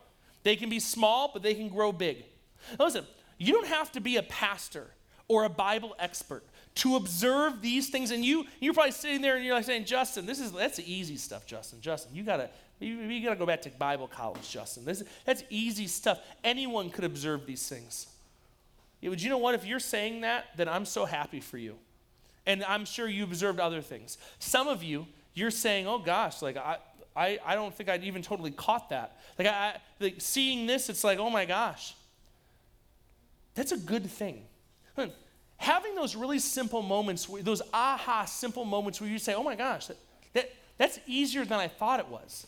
They 0.42 0.56
can 0.56 0.68
be 0.68 0.80
small, 0.80 1.30
but 1.32 1.42
they 1.42 1.54
can 1.54 1.68
grow 1.68 1.90
big. 1.90 2.24
Now 2.78 2.86
listen, 2.86 3.04
you 3.38 3.52
don't 3.52 3.66
have 3.66 3.92
to 3.92 4.00
be 4.00 4.16
a 4.16 4.22
pastor 4.22 4.88
or 5.28 5.44
a 5.44 5.48
Bible 5.48 5.94
expert 5.98 6.44
to 6.76 6.96
observe 6.96 7.60
these 7.60 7.90
things. 7.90 8.10
And 8.10 8.24
you, 8.24 8.46
you're 8.60 8.74
probably 8.74 8.92
sitting 8.92 9.20
there 9.20 9.36
and 9.36 9.44
you're 9.44 9.54
like 9.54 9.64
saying, 9.64 9.84
Justin, 9.84 10.26
this 10.26 10.40
is 10.40 10.52
that's 10.52 10.76
the 10.76 10.92
easy 10.92 11.16
stuff, 11.16 11.46
Justin. 11.46 11.80
Justin, 11.80 12.14
you 12.14 12.22
gotta 12.22 12.50
you, 12.80 12.96
you 12.96 13.24
gotta 13.24 13.38
go 13.38 13.46
back 13.46 13.62
to 13.62 13.70
Bible 13.70 14.08
college, 14.08 14.48
Justin. 14.48 14.84
This, 14.84 15.02
that's 15.24 15.42
easy 15.50 15.86
stuff. 15.86 16.20
Anyone 16.44 16.90
could 16.90 17.04
observe 17.04 17.46
these 17.46 17.68
things. 17.68 18.06
Yeah, 19.00 19.10
but 19.10 19.22
you 19.22 19.30
know 19.30 19.38
what? 19.38 19.54
If 19.54 19.64
you're 19.64 19.80
saying 19.80 20.22
that, 20.22 20.46
then 20.56 20.68
I'm 20.68 20.84
so 20.84 21.04
happy 21.04 21.40
for 21.40 21.58
you. 21.58 21.76
And 22.46 22.64
I'm 22.64 22.84
sure 22.84 23.06
you 23.06 23.24
observed 23.24 23.60
other 23.60 23.82
things. 23.82 24.16
Some 24.38 24.68
of 24.68 24.82
you, 24.82 25.06
you're 25.34 25.50
saying, 25.50 25.86
oh 25.86 25.98
gosh, 25.98 26.40
like 26.40 26.56
I, 26.56 26.78
I, 27.14 27.38
I 27.44 27.54
don't 27.54 27.74
think 27.74 27.88
I'd 27.88 28.04
even 28.04 28.22
totally 28.22 28.50
caught 28.50 28.90
that. 28.90 29.18
Like, 29.38 29.48
I, 29.48 29.76
like 30.00 30.16
seeing 30.18 30.66
this, 30.66 30.88
it's 30.88 31.04
like, 31.04 31.18
oh 31.18 31.30
my 31.30 31.44
gosh. 31.44 31.94
That's 33.58 33.72
a 33.72 33.76
good 33.76 34.08
thing. 34.08 34.44
Hmm. 34.96 35.06
Having 35.56 35.96
those 35.96 36.14
really 36.14 36.38
simple 36.38 36.80
moments, 36.80 37.26
those 37.42 37.60
aha 37.74 38.24
simple 38.24 38.64
moments 38.64 39.00
where 39.00 39.10
you 39.10 39.18
say, 39.18 39.34
oh 39.34 39.42
my 39.42 39.56
gosh, 39.56 39.88
that, 39.88 39.96
that, 40.34 40.52
that's 40.76 41.00
easier 41.08 41.44
than 41.44 41.58
I 41.58 41.66
thought 41.66 41.98
it 41.98 42.06
was. 42.06 42.46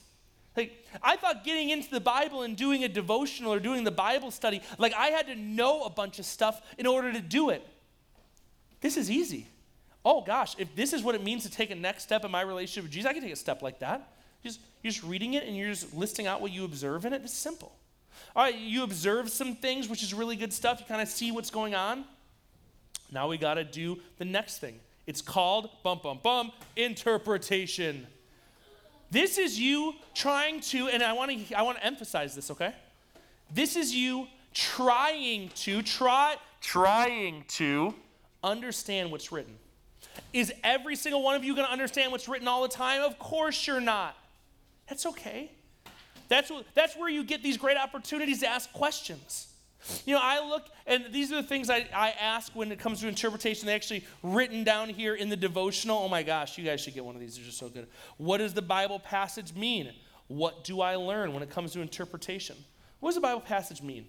Like, 0.57 0.87
I 1.03 1.17
thought 1.17 1.43
getting 1.45 1.71
into 1.71 1.91
the 1.91 1.99
Bible 1.99 2.43
and 2.43 2.57
doing 2.57 2.85
a 2.85 2.89
devotional 2.89 3.53
or 3.53 3.59
doing 3.59 3.83
the 3.83 3.91
Bible 3.91 4.31
study, 4.31 4.63
like 4.79 4.95
I 4.95 5.09
had 5.09 5.27
to 5.27 5.35
know 5.35 5.83
a 5.83 5.91
bunch 5.91 6.21
of 6.21 6.27
stuff 6.27 6.63
in 6.79 6.87
order 6.87 7.13
to 7.13 7.21
do 7.21 7.51
it. 7.51 7.67
This 8.81 8.97
is 8.97 9.11
easy. 9.11 9.49
Oh 10.05 10.21
gosh, 10.21 10.55
if 10.59 10.77
this 10.77 10.93
is 10.93 11.03
what 11.03 11.17
it 11.17 11.25
means 11.25 11.43
to 11.43 11.51
take 11.51 11.73
a 11.73 11.75
next 11.75 12.05
step 12.05 12.25
in 12.25 12.31
my 12.31 12.43
relationship 12.43 12.85
with 12.85 12.93
Jesus, 12.93 13.11
I 13.11 13.15
can 13.15 13.23
take 13.23 13.33
a 13.33 13.37
step 13.37 13.63
like 13.63 13.81
that. 13.81 14.13
Just, 14.45 14.61
you're 14.85 14.93
just 14.93 15.05
reading 15.05 15.35
it 15.35 15.43
and 15.43 15.57
you're 15.57 15.71
just 15.71 15.93
listing 15.93 16.29
out 16.29 16.41
what 16.41 16.53
you 16.53 16.65
observe 16.65 17.05
in 17.05 17.13
it. 17.13 17.23
It's 17.25 17.35
simple. 17.35 17.73
All 18.37 18.45
right, 18.45 18.55
you 18.55 18.83
observe 18.83 19.31
some 19.31 19.57
things, 19.57 19.89
which 19.89 20.03
is 20.03 20.15
really 20.15 20.37
good 20.37 20.53
stuff. 20.53 20.81
You 20.81 20.87
kind 20.87 21.03
of 21.03 21.09
see 21.09 21.33
what's 21.33 21.51
going 21.51 21.75
on. 21.75 22.05
Now 23.13 23.29
we 23.29 23.39
got 23.39 23.55
to 23.55 23.65
do 23.65 23.99
the 24.19 24.25
next 24.25 24.59
thing. 24.59 24.81
It's 25.07 25.23
called, 25.23 25.71
bum, 25.83 26.01
bum, 26.03 26.21
bum, 26.23 26.53
interpretation. 26.77 28.07
This 29.11 29.39
is 29.39 29.59
you 29.59 29.95
trying 30.15 30.61
to, 30.61 30.89
and 30.89 31.03
I 31.03 31.13
want 31.13 31.49
to 31.49 31.55
I 31.55 31.63
want 31.63 31.79
to 31.79 31.85
emphasize 31.85 32.35
this, 32.35 32.51
okay? 32.53 32.75
This 33.53 33.75
is 33.75 33.95
you 33.95 34.29
trying 34.55 35.49
to 35.57 35.83
try 35.83 36.37
trying 36.61 37.45
to 37.49 37.95
understand 38.45 39.11
what's 39.11 39.33
written. 39.33 39.57
Is 40.33 40.53
every 40.63 40.95
single 40.97 41.23
one 41.23 41.35
of 41.35 41.45
you 41.45 41.55
going 41.55 41.67
to 41.67 41.73
understand 41.73 42.13
what's 42.13 42.29
written 42.29 42.47
all 42.47 42.63
the 42.63 42.69
time? 42.69 43.03
Of 43.03 43.19
course 43.19 43.67
you're 43.67 43.81
not. 43.81 44.17
That's 44.89 45.07
okay. 45.07 45.51
That's, 46.31 46.49
what, 46.49 46.65
that's 46.75 46.97
where 46.97 47.11
you 47.11 47.25
get 47.25 47.43
these 47.43 47.59
great 47.59 47.77
opportunities 47.77 48.41
to 48.41 48.47
ask 48.47 48.73
questions. 48.73 49.49
You 50.07 50.15
know, 50.15 50.21
I 50.23 50.47
look, 50.47 50.67
and 50.87 51.07
these 51.11 51.33
are 51.33 51.37
the 51.37 51.47
things 51.47 51.69
I, 51.69 51.89
I 51.93 52.11
ask 52.21 52.55
when 52.55 52.71
it 52.71 52.79
comes 52.79 53.01
to 53.01 53.09
interpretation. 53.09 53.67
They 53.67 53.75
actually 53.75 54.05
written 54.23 54.63
down 54.63 54.91
here 54.91 55.15
in 55.15 55.29
the 55.29 55.37
devotional. 55.37 55.99
Oh 55.99 56.09
my 56.09 56.23
gosh, 56.23 56.57
you 56.57 56.65
guys 56.65 56.81
should 56.81 56.95
get 56.95 57.05
one 57.05 57.17
of 57.17 57.21
these. 57.21 57.35
They're 57.35 57.45
just 57.45 57.59
so 57.59 57.69
good. 57.69 57.89
What 58.17 58.39
does 58.39 58.55
the 58.55 58.63
Bible 58.63 59.01
passage 59.01 59.55
mean? 59.55 59.93
What 60.29 60.63
do 60.63 60.81
I 60.81 60.95
learn 60.95 61.33
when 61.33 61.43
it 61.43 61.51
comes 61.51 61.73
to 61.73 61.81
interpretation? 61.81 62.57
What 63.01 63.09
does 63.09 63.17
the 63.17 63.23
Bible 63.23 63.41
passage 63.41 63.83
mean? 63.83 64.07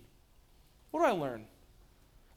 What 0.92 1.00
do 1.00 1.06
I 1.08 1.12
learn? 1.12 1.46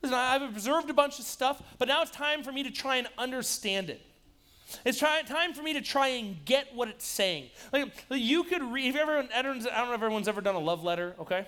Listen, 0.00 0.16
I've 0.16 0.42
observed 0.42 0.88
a 0.88 0.94
bunch 0.94 1.18
of 1.18 1.26
stuff, 1.26 1.62
but 1.78 1.88
now 1.88 2.00
it's 2.00 2.10
time 2.10 2.42
for 2.42 2.52
me 2.52 2.62
to 2.62 2.70
try 2.70 2.96
and 2.96 3.08
understand 3.18 3.90
it. 3.90 4.00
It's 4.84 4.98
try, 4.98 5.22
time 5.22 5.54
for 5.54 5.62
me 5.62 5.74
to 5.74 5.80
try 5.80 6.08
and 6.08 6.44
get 6.44 6.74
what 6.74 6.88
it's 6.88 7.06
saying. 7.06 7.50
Like, 7.72 7.92
you 8.10 8.44
could 8.44 8.62
read, 8.62 8.94
you 8.94 9.00
ever, 9.00 9.26
I 9.34 9.42
don't 9.42 9.62
know 9.62 9.68
if 9.68 10.02
everyone's 10.02 10.28
ever 10.28 10.40
done 10.40 10.54
a 10.54 10.60
love 10.60 10.82
letter, 10.82 11.14
okay? 11.20 11.46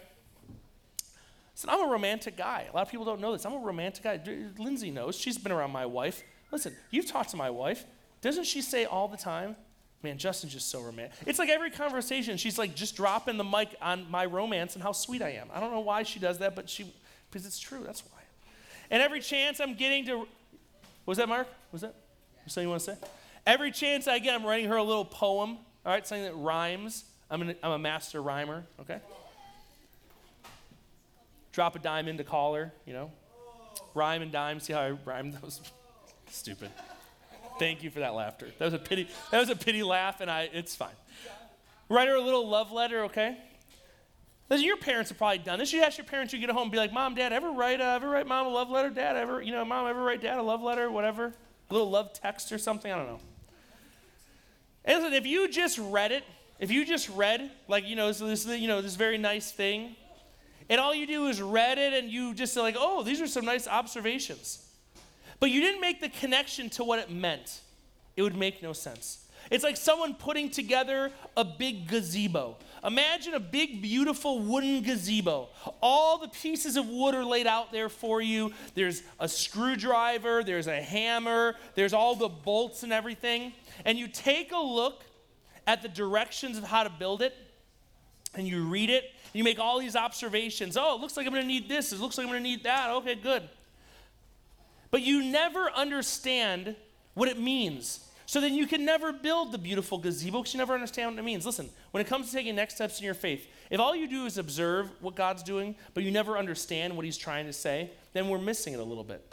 Listen, 1.54 1.70
I'm 1.70 1.88
a 1.88 1.90
romantic 1.90 2.36
guy. 2.36 2.66
A 2.70 2.74
lot 2.74 2.82
of 2.82 2.90
people 2.90 3.06
don't 3.06 3.20
know 3.20 3.32
this. 3.32 3.46
I'm 3.46 3.54
a 3.54 3.58
romantic 3.58 4.04
guy. 4.04 4.20
Lindsay 4.58 4.90
knows. 4.90 5.16
She's 5.16 5.38
been 5.38 5.52
around 5.52 5.70
my 5.70 5.86
wife. 5.86 6.22
Listen, 6.52 6.74
you've 6.90 7.06
talked 7.06 7.30
to 7.30 7.36
my 7.36 7.50
wife. 7.50 7.84
Doesn't 8.20 8.44
she 8.44 8.60
say 8.60 8.84
all 8.84 9.08
the 9.08 9.16
time, 9.16 9.56
man, 10.02 10.18
Justin's 10.18 10.52
just 10.52 10.70
so 10.70 10.80
romantic? 10.82 11.16
It's 11.26 11.38
like 11.38 11.48
every 11.48 11.70
conversation, 11.70 12.36
she's 12.36 12.58
like 12.58 12.74
just 12.74 12.94
dropping 12.96 13.38
the 13.38 13.44
mic 13.44 13.74
on 13.80 14.10
my 14.10 14.26
romance 14.26 14.74
and 14.74 14.82
how 14.82 14.92
sweet 14.92 15.22
I 15.22 15.30
am. 15.30 15.48
I 15.52 15.60
don't 15.60 15.72
know 15.72 15.80
why 15.80 16.02
she 16.02 16.18
does 16.18 16.38
that, 16.38 16.54
but 16.54 16.68
she, 16.68 16.92
because 17.30 17.46
it's 17.46 17.58
true. 17.58 17.82
That's 17.84 18.02
why. 18.04 18.20
And 18.90 19.02
every 19.02 19.20
chance 19.20 19.58
I'm 19.58 19.74
getting 19.74 20.04
to, 20.06 20.28
was 21.06 21.18
that 21.18 21.28
Mark? 21.28 21.48
Was 21.72 21.80
that 21.80 21.94
something 22.50 22.64
you 22.64 22.70
want 22.70 22.82
to 22.82 22.92
say? 22.92 22.98
Every 23.46 23.70
chance 23.70 24.08
I 24.08 24.18
get, 24.18 24.34
I'm 24.34 24.44
writing 24.44 24.68
her 24.68 24.76
a 24.76 24.82
little 24.82 25.04
poem, 25.04 25.58
all 25.84 25.92
right, 25.92 26.06
something 26.06 26.24
that 26.24 26.34
rhymes. 26.34 27.04
I'm, 27.30 27.42
an, 27.42 27.54
I'm 27.62 27.72
a 27.72 27.78
master 27.78 28.22
rhymer, 28.22 28.64
okay? 28.80 29.00
Drop 31.52 31.76
a 31.76 31.78
dime 31.78 32.08
into 32.08 32.24
caller, 32.24 32.72
you 32.84 32.92
know? 32.92 33.12
Rhyme 33.94 34.22
and 34.22 34.32
dime, 34.32 34.60
see 34.60 34.72
how 34.72 34.80
I 34.80 34.90
rhymed 34.90 35.34
those? 35.34 35.60
Stupid. 36.30 36.70
Thank 37.58 37.82
you 37.82 37.90
for 37.90 38.00
that 38.00 38.14
laughter. 38.14 38.48
That 38.58 38.64
was 38.66 38.74
a 38.74 38.78
pity, 38.78 39.08
that 39.30 39.38
was 39.40 39.48
a 39.48 39.56
pity 39.56 39.82
laugh, 39.82 40.20
and 40.20 40.30
I, 40.30 40.50
it's 40.52 40.74
fine. 40.74 40.90
Write 41.88 42.08
her 42.08 42.14
a 42.14 42.20
little 42.20 42.48
love 42.48 42.72
letter, 42.72 43.04
okay? 43.04 43.36
Listen, 44.48 44.66
your 44.66 44.76
parents 44.76 45.10
have 45.10 45.18
probably 45.18 45.38
done 45.38 45.58
this. 45.58 45.72
You 45.72 45.82
ask 45.82 45.98
your 45.98 46.04
parents, 46.04 46.32
you 46.32 46.38
get 46.38 46.50
home, 46.50 46.64
and 46.64 46.72
be 46.72 46.78
like, 46.78 46.92
"Mom, 46.92 47.14
Dad, 47.14 47.32
ever 47.32 47.50
write, 47.50 47.80
uh, 47.80 47.94
ever 47.96 48.08
write 48.08 48.26
Mom 48.26 48.46
a 48.46 48.50
love 48.50 48.70
letter? 48.70 48.90
Dad, 48.90 49.16
ever, 49.16 49.42
you 49.42 49.50
know, 49.50 49.64
Mom, 49.64 49.88
ever 49.88 50.02
write 50.02 50.20
Dad 50.20 50.38
a 50.38 50.42
love 50.42 50.62
letter? 50.62 50.90
Whatever, 50.90 51.32
little 51.70 51.90
love 51.90 52.12
text 52.12 52.52
or 52.52 52.58
something. 52.58 52.90
I 52.90 52.96
don't 52.96 53.06
know." 53.06 53.20
And 54.84 55.02
listen, 55.02 55.14
if 55.14 55.26
you 55.26 55.48
just 55.48 55.78
read 55.78 56.12
it, 56.12 56.24
if 56.58 56.70
you 56.70 56.84
just 56.84 57.08
read, 57.10 57.50
like 57.68 57.86
you 57.86 57.96
know, 57.96 58.12
this, 58.12 58.46
you 58.46 58.68
know, 58.68 58.80
this 58.80 58.94
very 58.94 59.18
nice 59.18 59.50
thing, 59.50 59.96
and 60.68 60.80
all 60.80 60.94
you 60.94 61.06
do 61.06 61.26
is 61.28 61.42
read 61.42 61.78
it, 61.78 61.92
and 61.92 62.10
you 62.10 62.34
just 62.34 62.54
say 62.54 62.60
like, 62.60 62.76
"Oh, 62.78 63.02
these 63.02 63.20
are 63.20 63.26
some 63.26 63.44
nice 63.44 63.66
observations," 63.68 64.64
but 65.40 65.50
you 65.50 65.60
didn't 65.60 65.80
make 65.80 66.00
the 66.00 66.08
connection 66.08 66.70
to 66.70 66.84
what 66.84 66.98
it 66.98 67.10
meant. 67.10 67.60
It 68.16 68.22
would 68.22 68.36
make 68.36 68.62
no 68.62 68.72
sense. 68.72 69.26
It's 69.50 69.62
like 69.62 69.76
someone 69.76 70.14
putting 70.14 70.50
together 70.50 71.12
a 71.36 71.44
big 71.44 71.86
gazebo. 71.86 72.56
Imagine 72.86 73.34
a 73.34 73.40
big, 73.40 73.82
beautiful 73.82 74.38
wooden 74.38 74.82
gazebo. 74.82 75.48
All 75.82 76.18
the 76.18 76.28
pieces 76.28 76.76
of 76.76 76.88
wood 76.88 77.16
are 77.16 77.24
laid 77.24 77.48
out 77.48 77.72
there 77.72 77.88
for 77.88 78.22
you. 78.22 78.52
There's 78.74 79.02
a 79.18 79.28
screwdriver, 79.28 80.44
there's 80.44 80.68
a 80.68 80.80
hammer, 80.80 81.56
there's 81.74 81.92
all 81.92 82.14
the 82.14 82.28
bolts 82.28 82.84
and 82.84 82.92
everything. 82.92 83.52
And 83.84 83.98
you 83.98 84.06
take 84.06 84.52
a 84.52 84.58
look 84.58 85.02
at 85.66 85.82
the 85.82 85.88
directions 85.88 86.58
of 86.58 86.64
how 86.64 86.84
to 86.84 86.90
build 86.90 87.22
it, 87.22 87.34
and 88.36 88.46
you 88.46 88.62
read 88.68 88.88
it, 88.88 89.02
and 89.02 89.34
you 89.34 89.42
make 89.42 89.58
all 89.58 89.80
these 89.80 89.96
observations. 89.96 90.76
Oh, 90.76 90.94
it 90.94 91.00
looks 91.00 91.16
like 91.16 91.26
I'm 91.26 91.32
going 91.32 91.42
to 91.42 91.48
need 91.48 91.68
this. 91.68 91.92
It 91.92 91.98
looks 91.98 92.16
like 92.16 92.26
I'm 92.26 92.32
going 92.32 92.42
to 92.42 92.48
need 92.48 92.62
that. 92.62 92.90
Okay, 92.90 93.16
good. 93.16 93.42
But 94.92 95.02
you 95.02 95.24
never 95.24 95.72
understand 95.72 96.76
what 97.14 97.28
it 97.28 97.40
means 97.40 98.05
so 98.26 98.40
then 98.40 98.54
you 98.54 98.66
can 98.66 98.84
never 98.84 99.12
build 99.12 99.52
the 99.52 99.58
beautiful 99.58 99.98
gazebo 99.98 100.38
because 100.38 100.52
you 100.52 100.58
never 100.58 100.74
understand 100.74 101.12
what 101.12 101.20
it 101.20 101.24
means. 101.24 101.46
Listen, 101.46 101.70
when 101.92 102.00
it 102.00 102.08
comes 102.08 102.26
to 102.26 102.32
taking 102.32 102.56
next 102.56 102.74
steps 102.74 102.98
in 102.98 103.04
your 103.04 103.14
faith, 103.14 103.46
if 103.70 103.78
all 103.78 103.94
you 103.94 104.08
do 104.08 104.26
is 104.26 104.36
observe 104.36 104.90
what 105.00 105.14
God's 105.14 105.44
doing, 105.44 105.76
but 105.94 106.02
you 106.02 106.10
never 106.10 106.36
understand 106.36 106.94
what 106.96 107.04
He's 107.04 107.16
trying 107.16 107.46
to 107.46 107.52
say, 107.52 107.90
then 108.12 108.28
we're 108.28 108.38
missing 108.38 108.74
it 108.74 108.80
a 108.80 108.84
little 108.84 109.04
bit. 109.04 109.32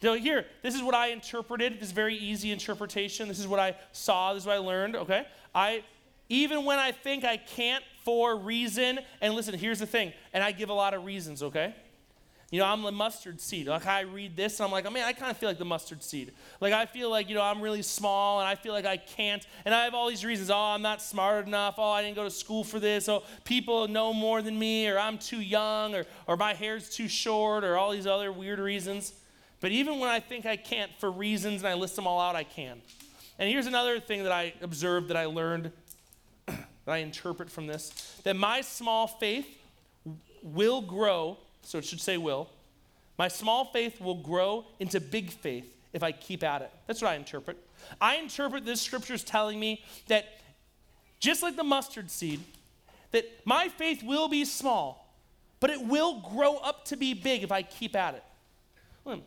So 0.00 0.14
here, 0.14 0.46
this 0.62 0.74
is 0.74 0.82
what 0.82 0.94
I 0.94 1.08
interpreted. 1.08 1.80
This 1.80 1.92
very 1.92 2.16
easy 2.16 2.50
interpretation. 2.50 3.28
This 3.28 3.38
is 3.38 3.46
what 3.46 3.60
I 3.60 3.76
saw. 3.92 4.34
This 4.34 4.42
is 4.42 4.46
what 4.46 4.56
I 4.56 4.58
learned. 4.58 4.96
Okay, 4.96 5.26
I 5.54 5.84
even 6.28 6.64
when 6.64 6.78
I 6.78 6.92
think 6.92 7.24
I 7.24 7.36
can't 7.36 7.84
for 8.04 8.36
reason, 8.36 9.00
and 9.20 9.34
listen, 9.34 9.54
here's 9.54 9.78
the 9.78 9.86
thing, 9.86 10.12
and 10.32 10.42
I 10.42 10.52
give 10.52 10.68
a 10.68 10.74
lot 10.74 10.94
of 10.94 11.04
reasons. 11.04 11.42
Okay, 11.42 11.74
you 12.54 12.60
know, 12.60 12.66
I'm 12.66 12.82
the 12.82 12.92
mustard 12.92 13.40
seed. 13.40 13.66
Like 13.66 13.84
I 13.88 14.02
read 14.02 14.36
this 14.36 14.60
and 14.60 14.66
I'm 14.66 14.70
like, 14.70 14.86
oh 14.86 14.90
man, 14.90 15.04
I 15.04 15.12
kind 15.12 15.28
of 15.28 15.36
feel 15.36 15.48
like 15.48 15.58
the 15.58 15.64
mustard 15.64 16.04
seed. 16.04 16.32
Like 16.60 16.72
I 16.72 16.86
feel 16.86 17.10
like, 17.10 17.28
you 17.28 17.34
know, 17.34 17.42
I'm 17.42 17.60
really 17.60 17.82
small 17.82 18.38
and 18.38 18.48
I 18.48 18.54
feel 18.54 18.72
like 18.72 18.86
I 18.86 18.96
can't. 18.96 19.44
And 19.64 19.74
I 19.74 19.82
have 19.82 19.92
all 19.92 20.08
these 20.08 20.24
reasons. 20.24 20.50
Oh, 20.50 20.56
I'm 20.56 20.80
not 20.80 21.02
smart 21.02 21.48
enough. 21.48 21.74
Oh, 21.78 21.90
I 21.90 22.00
didn't 22.00 22.14
go 22.14 22.22
to 22.22 22.30
school 22.30 22.62
for 22.62 22.78
this. 22.78 23.08
Oh, 23.08 23.24
people 23.42 23.88
know 23.88 24.14
more 24.14 24.40
than 24.40 24.56
me, 24.56 24.88
or 24.88 25.00
I'm 25.00 25.18
too 25.18 25.40
young, 25.40 25.96
or, 25.96 26.04
or 26.28 26.36
my 26.36 26.54
hair's 26.54 26.88
too 26.88 27.08
short, 27.08 27.64
or 27.64 27.76
all 27.76 27.90
these 27.90 28.06
other 28.06 28.30
weird 28.30 28.60
reasons. 28.60 29.14
But 29.58 29.72
even 29.72 29.98
when 29.98 30.08
I 30.08 30.20
think 30.20 30.46
I 30.46 30.54
can't 30.54 30.92
for 31.00 31.10
reasons 31.10 31.62
and 31.62 31.68
I 31.68 31.74
list 31.74 31.96
them 31.96 32.06
all 32.06 32.20
out, 32.20 32.36
I 32.36 32.44
can. 32.44 32.80
And 33.36 33.50
here's 33.50 33.66
another 33.66 33.98
thing 33.98 34.22
that 34.22 34.32
I 34.32 34.54
observed 34.62 35.08
that 35.08 35.16
I 35.16 35.24
learned, 35.24 35.72
that 36.46 36.56
I 36.86 36.98
interpret 36.98 37.50
from 37.50 37.66
this 37.66 38.20
that 38.22 38.36
my 38.36 38.60
small 38.60 39.08
faith 39.08 39.48
will 40.44 40.82
grow 40.82 41.38
so 41.64 41.78
it 41.78 41.84
should 41.84 42.00
say 42.00 42.16
will. 42.16 42.48
My 43.18 43.28
small 43.28 43.66
faith 43.66 44.00
will 44.00 44.16
grow 44.16 44.66
into 44.80 45.00
big 45.00 45.30
faith 45.30 45.72
if 45.92 46.02
I 46.02 46.12
keep 46.12 46.42
at 46.42 46.62
it. 46.62 46.70
That's 46.86 47.00
what 47.00 47.12
I 47.12 47.14
interpret. 47.14 47.56
I 48.00 48.16
interpret 48.16 48.64
this 48.64 48.80
scripture 48.80 49.14
as 49.14 49.22
telling 49.22 49.60
me 49.60 49.84
that 50.08 50.26
just 51.20 51.42
like 51.42 51.56
the 51.56 51.64
mustard 51.64 52.10
seed, 52.10 52.40
that 53.12 53.24
my 53.44 53.68
faith 53.68 54.02
will 54.02 54.28
be 54.28 54.44
small, 54.44 55.16
but 55.60 55.70
it 55.70 55.80
will 55.80 56.20
grow 56.20 56.56
up 56.56 56.84
to 56.86 56.96
be 56.96 57.14
big 57.14 57.42
if 57.42 57.52
I 57.52 57.62
keep 57.62 57.94
at 57.94 58.14
it. 58.14 58.24
Hmm. 59.06 59.20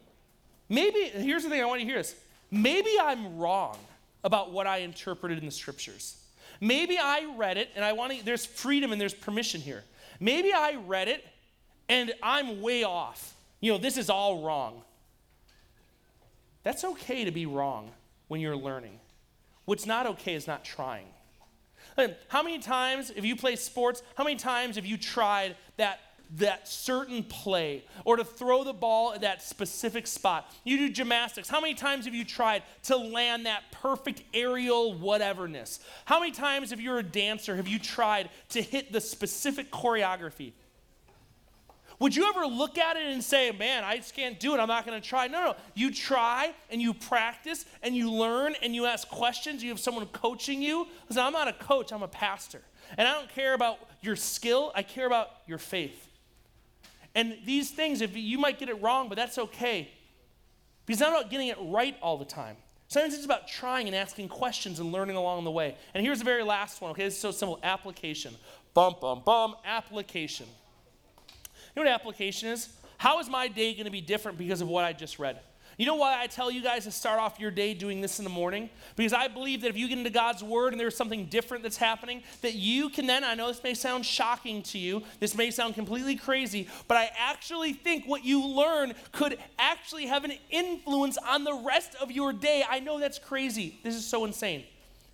Maybe, 0.69 1.05
here's 1.05 1.43
the 1.43 1.49
thing 1.49 1.61
I 1.61 1.65
want 1.65 1.79
you 1.79 1.87
to 1.87 1.91
hear 1.91 1.99
this. 1.99 2.15
Maybe 2.51 2.91
I'm 3.01 3.37
wrong 3.37 3.77
about 4.23 4.51
what 4.51 4.67
I 4.67 4.79
interpreted 4.79 5.37
in 5.37 5.45
the 5.45 5.51
scriptures. 5.51 6.17
Maybe 6.59 6.97
I 6.97 7.33
read 7.37 7.57
it 7.57 7.69
and 7.75 7.85
I 7.85 7.93
want 7.93 8.13
to, 8.13 8.25
there's 8.25 8.45
freedom 8.45 8.91
and 8.91 8.99
there's 8.99 9.13
permission 9.13 9.61
here. 9.61 9.83
Maybe 10.19 10.51
I 10.51 10.75
read 10.85 11.07
it 11.07 11.23
and 11.89 12.13
I'm 12.21 12.61
way 12.61 12.83
off. 12.83 13.35
You 13.59 13.71
know, 13.71 13.77
this 13.77 13.97
is 13.97 14.09
all 14.09 14.43
wrong. 14.43 14.81
That's 16.63 16.83
okay 16.83 17.25
to 17.25 17.31
be 17.31 17.45
wrong 17.45 17.91
when 18.27 18.41
you're 18.41 18.57
learning. 18.57 18.99
What's 19.65 19.85
not 19.85 20.05
okay 20.07 20.33
is 20.33 20.47
not 20.47 20.63
trying. 20.63 21.07
How 22.27 22.43
many 22.43 22.59
times, 22.59 23.11
if 23.15 23.25
you 23.25 23.35
play 23.35 23.55
sports, 23.55 24.03
how 24.15 24.23
many 24.23 24.35
times 24.35 24.75
have 24.75 24.85
you 24.85 24.97
tried 24.97 25.55
that, 25.77 25.99
that 26.35 26.67
certain 26.67 27.23
play 27.23 27.83
or 28.05 28.17
to 28.17 28.23
throw 28.23 28.63
the 28.63 28.73
ball 28.73 29.13
at 29.13 29.21
that 29.21 29.41
specific 29.41 30.05
spot? 30.05 30.53
You 30.63 30.77
do 30.77 30.89
gymnastics. 30.89 31.49
How 31.49 31.59
many 31.59 31.73
times 31.73 32.05
have 32.05 32.13
you 32.13 32.23
tried 32.23 32.63
to 32.83 32.97
land 32.97 33.47
that 33.47 33.63
perfect 33.71 34.21
aerial 34.33 34.93
whateverness? 34.93 35.79
How 36.05 36.19
many 36.19 36.31
times, 36.31 36.71
if 36.71 36.79
you're 36.79 36.99
a 36.99 37.03
dancer, 37.03 37.55
have 37.55 37.67
you 37.67 37.79
tried 37.79 38.29
to 38.49 38.61
hit 38.61 38.91
the 38.91 39.01
specific 39.01 39.71
choreography? 39.71 40.51
Would 41.99 42.15
you 42.15 42.29
ever 42.29 42.45
look 42.45 42.77
at 42.77 42.95
it 42.95 43.07
and 43.07 43.23
say, 43.23 43.51
man, 43.51 43.83
I 43.83 43.97
just 43.97 44.15
can't 44.15 44.39
do 44.39 44.53
it. 44.53 44.59
I'm 44.59 44.67
not 44.67 44.85
going 44.85 45.01
to 45.01 45.07
try? 45.07 45.27
No, 45.27 45.43
no. 45.43 45.55
You 45.73 45.91
try 45.91 46.53
and 46.69 46.79
you 46.79 46.93
practice 46.93 47.65
and 47.81 47.95
you 47.95 48.11
learn 48.11 48.55
and 48.61 48.75
you 48.75 48.85
ask 48.85 49.07
questions. 49.09 49.63
You 49.63 49.69
have 49.69 49.79
someone 49.79 50.05
coaching 50.07 50.61
you. 50.61 50.87
Listen, 51.09 51.23
I'm 51.23 51.33
not 51.33 51.47
a 51.47 51.53
coach, 51.53 51.91
I'm 51.91 52.03
a 52.03 52.07
pastor. 52.07 52.61
And 52.97 53.07
I 53.07 53.13
don't 53.13 53.29
care 53.29 53.55
about 53.55 53.79
your 54.01 54.15
skill, 54.15 54.71
I 54.75 54.83
care 54.83 55.07
about 55.07 55.29
your 55.47 55.57
faith. 55.57 56.07
And 57.15 57.35
these 57.45 57.71
things, 57.71 58.01
if 58.01 58.15
you 58.15 58.37
might 58.37 58.59
get 58.59 58.69
it 58.69 58.79
wrong, 58.79 59.09
but 59.09 59.15
that's 59.15 59.39
okay. 59.39 59.89
Because 60.85 61.01
I'm 61.01 61.13
not 61.13 61.31
getting 61.31 61.47
it 61.47 61.57
right 61.59 61.97
all 61.99 62.17
the 62.17 62.25
time. 62.25 62.57
Sometimes 62.89 63.15
it's 63.15 63.25
about 63.25 63.47
trying 63.47 63.87
and 63.87 63.95
asking 63.95 64.29
questions 64.29 64.79
and 64.79 64.91
learning 64.91 65.15
along 65.15 65.43
the 65.45 65.51
way. 65.51 65.75
And 65.95 66.05
here's 66.05 66.19
the 66.19 66.25
very 66.25 66.43
last 66.43 66.79
one, 66.79 66.91
okay? 66.91 67.05
Is 67.05 67.19
so 67.19 67.31
simple 67.31 67.59
application. 67.63 68.35
Bum, 68.75 68.95
bum, 69.01 69.23
bum, 69.25 69.55
application 69.65 70.45
know 71.77 71.83
what 71.83 71.93
application 71.93 72.49
is? 72.49 72.69
How 72.97 73.19
is 73.19 73.29
my 73.29 73.47
day 73.47 73.73
going 73.73 73.85
to 73.85 73.91
be 73.91 74.01
different 74.01 74.37
because 74.37 74.61
of 74.61 74.67
what 74.67 74.83
I 74.83 74.93
just 74.93 75.19
read? 75.19 75.39
You 75.77 75.85
know 75.85 75.95
why 75.95 76.19
I 76.19 76.25
tell 76.25 76.49
you 76.49 76.63
guys 76.63 76.85
to 76.85 76.91
start 76.91 77.19
off 77.19 77.39
your 77.39 77.51
day 77.51 77.75
doing 77.75 78.01
this 78.01 78.17
in 78.17 78.23
the 78.23 78.31
morning? 78.31 78.71
Because 78.95 79.13
I 79.13 79.27
believe 79.27 79.61
that 79.61 79.67
if 79.67 79.77
you 79.77 79.87
get 79.87 79.99
into 79.99 80.09
God's 80.09 80.43
Word 80.43 80.73
and 80.73 80.79
there's 80.79 80.97
something 80.97 81.25
different 81.25 81.61
that's 81.61 81.77
happening, 81.77 82.23
that 82.41 82.55
you 82.55 82.89
can 82.89 83.05
then, 83.05 83.23
I 83.23 83.35
know 83.35 83.47
this 83.47 83.61
may 83.61 83.75
sound 83.75 84.03
shocking 84.03 84.63
to 84.63 84.79
you, 84.79 85.03
this 85.19 85.35
may 85.35 85.51
sound 85.51 85.75
completely 85.75 86.15
crazy, 86.15 86.67
but 86.87 86.97
I 86.97 87.11
actually 87.15 87.73
think 87.73 88.05
what 88.05 88.25
you 88.25 88.43
learn 88.43 88.93
could 89.11 89.37
actually 89.59 90.07
have 90.07 90.23
an 90.23 90.33
influence 90.49 91.19
on 91.19 91.43
the 91.43 91.53
rest 91.53 91.93
of 92.01 92.11
your 92.11 92.33
day. 92.33 92.63
I 92.67 92.79
know 92.79 92.99
that's 92.99 93.19
crazy. 93.19 93.77
This 93.83 93.93
is 93.93 94.07
so 94.07 94.25
insane. 94.25 94.63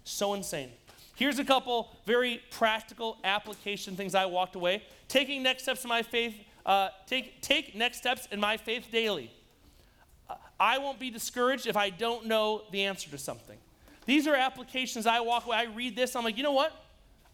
So 0.06 0.34
insane. 0.34 0.70
Here's 1.16 1.40
a 1.40 1.46
couple 1.46 1.90
very 2.06 2.42
practical 2.52 3.18
application 3.26 3.98
things 3.98 4.16
I 4.16 4.28
walked 4.28 4.56
away. 4.56 4.84
Taking 5.10 5.44
next 5.44 5.64
steps 5.64 5.84
in 5.84 5.90
my 5.90 6.04
faith, 6.04 6.36
uh, 6.66 6.90
take, 7.08 7.42
take 7.42 7.76
next 7.76 7.98
steps 7.98 8.28
in 8.32 8.40
my 8.40 8.58
faith 8.58 8.88
daily. 8.92 9.32
I 10.60 10.78
won't 10.78 11.00
be 11.00 11.10
discouraged 11.10 11.68
if 11.68 11.76
I 11.76 11.90
don't 11.90 12.26
know 12.26 12.64
the 12.72 12.84
answer 12.84 13.10
to 13.10 13.18
something. 13.18 13.58
These 14.06 14.28
are 14.28 14.36
applications 14.36 15.06
I 15.06 15.20
walk 15.22 15.46
away, 15.46 15.58
I 15.58 15.64
read 15.64 15.96
this, 15.96 16.16
I'm 16.16 16.24
like, 16.24 16.38
you 16.38 16.44
know 16.44 16.52
what? 16.52 16.74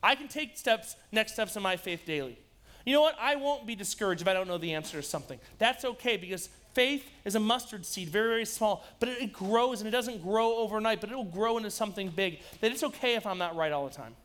I 0.02 0.16
can 0.16 0.28
take 0.28 0.58
steps, 0.58 0.96
next 1.12 1.34
steps 1.34 1.56
in 1.56 1.64
my 1.64 1.78
faith 1.78 2.06
daily. 2.06 2.38
You 2.86 2.94
know 2.94 3.02
what? 3.02 3.18
I 3.20 3.36
won't 3.36 3.68
be 3.68 3.76
discouraged 3.76 4.22
if 4.22 4.28
I 4.28 4.34
don't 4.34 4.48
know 4.48 4.58
the 4.58 4.74
answer 4.74 5.02
to 5.02 5.04
something. 5.04 5.40
That's 5.58 5.84
okay 5.84 6.18
because 6.18 6.50
faith 6.74 7.08
is 7.26 7.36
a 7.36 7.40
mustard 7.40 7.86
seed, 7.86 8.10
very, 8.10 8.30
very 8.30 8.46
small, 8.46 8.86
but 9.00 9.10
it, 9.10 9.22
it 9.22 9.34
grows 9.34 9.82
and 9.82 9.88
it 9.88 9.92
doesn't 9.92 10.24
grow 10.24 10.56
overnight, 10.58 11.02
but 11.02 11.10
it'll 11.10 11.24
grow 11.26 11.58
into 11.58 11.70
something 11.70 12.10
big. 12.10 12.40
That 12.62 12.72
it's 12.72 12.84
okay 12.84 13.16
if 13.16 13.28
I'm 13.28 13.38
not 13.38 13.56
right 13.56 13.72
all 13.72 13.88
the 13.88 13.94
time. 13.94 14.16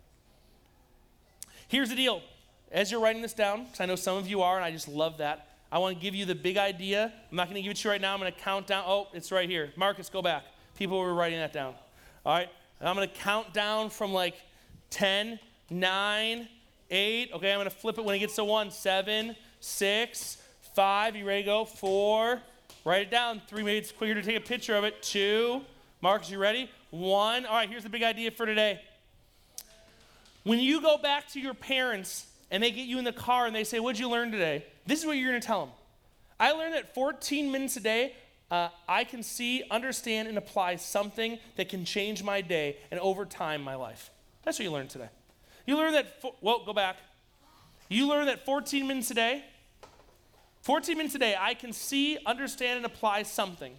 Here's 1.69 1.89
the 1.89 1.97
deal. 1.97 2.23
As 2.75 2.91
you're 2.91 3.01
writing 3.01 3.23
this 3.23 3.33
down, 3.33 3.65
because 3.65 3.81
I 3.81 3.87
know 3.87 3.95
some 3.95 4.17
of 4.17 4.27
you 4.27 4.43
are, 4.43 4.57
and 4.57 4.65
I 4.65 4.73
just 4.73 4.89
love 4.89 5.19
that, 5.19 5.47
I 5.71 5.79
want 5.79 5.97
to 5.97 6.03
give 6.03 6.17
you 6.17 6.25
the 6.25 6.35
big 6.35 6.57
idea. 6.57 7.13
I'm 7.31 7.37
not 7.37 7.47
going 7.47 7.55
to 7.55 7.63
give 7.63 7.71
it 7.71 7.77
to 7.77 7.89
you 7.89 7.93
right 7.93 8.01
now. 8.01 8.13
I'm 8.13 8.19
going 8.19 8.33
to 8.33 8.41
count 8.41 8.67
down. 8.67 8.83
Oh, 8.85 9.07
it's 9.13 9.31
right 9.31 9.49
here. 9.49 9.73
Marcus, 9.77 10.09
go 10.09 10.23
back. 10.23 10.43
People 10.77 10.99
were 10.99 11.15
writing 11.15 11.39
that 11.39 11.53
down. 11.53 11.75
All 12.27 12.35
right. 12.35 12.49
And 12.81 12.89
I'm 12.89 12.97
going 12.97 13.09
to 13.09 13.15
count 13.15 13.55
down 13.55 13.91
from 13.91 14.13
like 14.13 14.35
10, 14.91 15.39
9, 15.71 16.49
8. 16.91 17.31
Okay, 17.33 17.53
I'm 17.53 17.59
going 17.59 17.71
to 17.71 17.71
flip 17.71 17.97
it 17.99 18.05
when 18.05 18.17
it 18.17 18.19
gets 18.19 18.35
to 18.37 18.45
1. 18.45 18.73
7, 18.73 19.37
6, 19.61 20.39
5. 20.75 21.17
You 21.17 21.25
ready 21.25 21.43
to 21.43 21.47
go? 21.47 21.65
4. 21.65 22.41
Write 22.85 23.03
it 23.03 23.11
down. 23.11 23.41
3 23.47 23.63
minutes 23.63 23.93
quicker 23.93 24.15
to 24.15 24.23
take 24.23 24.37
a 24.37 24.41
picture 24.41 24.75
of 24.75 24.83
it. 24.83 25.01
2. 25.03 25.61
Marcus, 26.01 26.29
you 26.29 26.39
ready? 26.39 26.69
1. 26.91 27.47
All 27.47 27.55
right, 27.55 27.69
here's 27.69 27.85
the 27.85 27.89
big 27.89 28.03
idea 28.03 28.33
for 28.33 28.47
today. 28.47 28.81
When 30.43 30.59
you 30.59 30.81
go 30.81 30.99
back 30.99 31.29
to 31.33 31.41
your 31.41 31.55
parents 31.55 32.27
and 32.55 32.63
they 32.63 32.71
get 32.71 32.87
you 32.87 32.99
in 32.99 33.05
the 33.05 33.13
car 33.13 33.47
and 33.47 33.57
they 33.57 33.65
say, 33.65 33.81
What'd 33.81 33.99
you 33.99 34.09
learn 34.09 34.31
today? 34.31 34.65
This 34.87 35.01
is 35.01 35.07
what 35.07 35.17
you're 35.17 35.29
going 35.29 35.41
to 35.41 35.47
tell 35.47 35.67
them. 35.67 35.75
I 36.39 36.53
learned 36.53 36.75
that 36.75 36.95
14 36.95 37.51
minutes 37.51 37.77
a 37.77 37.81
day, 37.81 38.15
uh, 38.49 38.69
I 38.89 39.03
can 39.03 39.25
see, 39.25 39.65
understand, 39.73 40.29
and 40.29 40.39
apply 40.39 40.77
something 40.77 41.41
that 41.57 41.69
can 41.69 41.85
change 41.85 42.23
my 42.23 42.41
day 42.43 42.77
and 42.93 43.01
over 43.01 43.25
time 43.25 43.61
my 43.61 43.75
life. 43.75 44.11
That's 44.45 44.57
what 44.57 44.65
you 44.65 44.71
learned 44.71 44.91
today. 44.91 45.09
You 45.67 45.77
learned 45.77 45.97
that, 45.97 46.23
fo- 46.23 46.37
well, 46.41 46.63
go 46.65 46.73
back. 46.73 46.99
You 47.89 48.07
learned 48.07 48.29
that 48.29 48.47
14 48.47 48.87
minutes 48.87 49.11
a 49.11 49.15
day, 49.15 49.45
14 50.63 50.97
minutes 50.97 51.17
a 51.17 51.19
day, 51.19 51.35
I 51.37 51.55
can 51.55 51.73
see, 51.73 52.19
understand, 52.25 52.77
and 52.77 52.87
apply 52.87 53.25
something 53.25 53.75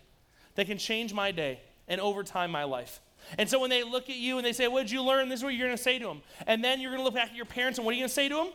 that 0.56 0.68
can 0.68 0.78
change 0.78 1.14
my 1.14 1.32
day 1.32 1.62
and 1.88 2.02
over 2.02 2.24
time 2.24 2.52
my 2.52 2.66
life. 2.66 3.00
And 3.38 3.50
so 3.50 3.58
when 3.58 3.70
they 3.70 3.84
look 3.84 4.10
at 4.10 4.18
you 4.18 4.36
and 4.36 4.46
they 4.46 4.52
say, 4.52 4.68
What 4.68 4.82
did 4.82 4.92
you 4.92 5.02
learn? 5.02 5.30
This 5.30 5.40
is 5.40 5.44
what 5.46 5.54
you're 5.54 5.66
going 5.66 5.78
to 5.78 5.82
say 5.82 5.98
to 5.98 6.06
them. 6.06 6.22
And 6.46 6.62
then 6.62 6.82
you're 6.82 6.92
going 6.92 7.00
to 7.00 7.06
look 7.06 7.16
back 7.16 7.30
at 7.30 7.36
your 7.36 7.46
parents 7.46 7.80
and 7.80 7.86
what 7.86 7.92
are 7.92 7.96
you 7.96 8.02
going 8.02 8.10
to 8.10 8.14
say 8.14 8.28
to 8.28 8.36
them? 8.36 8.48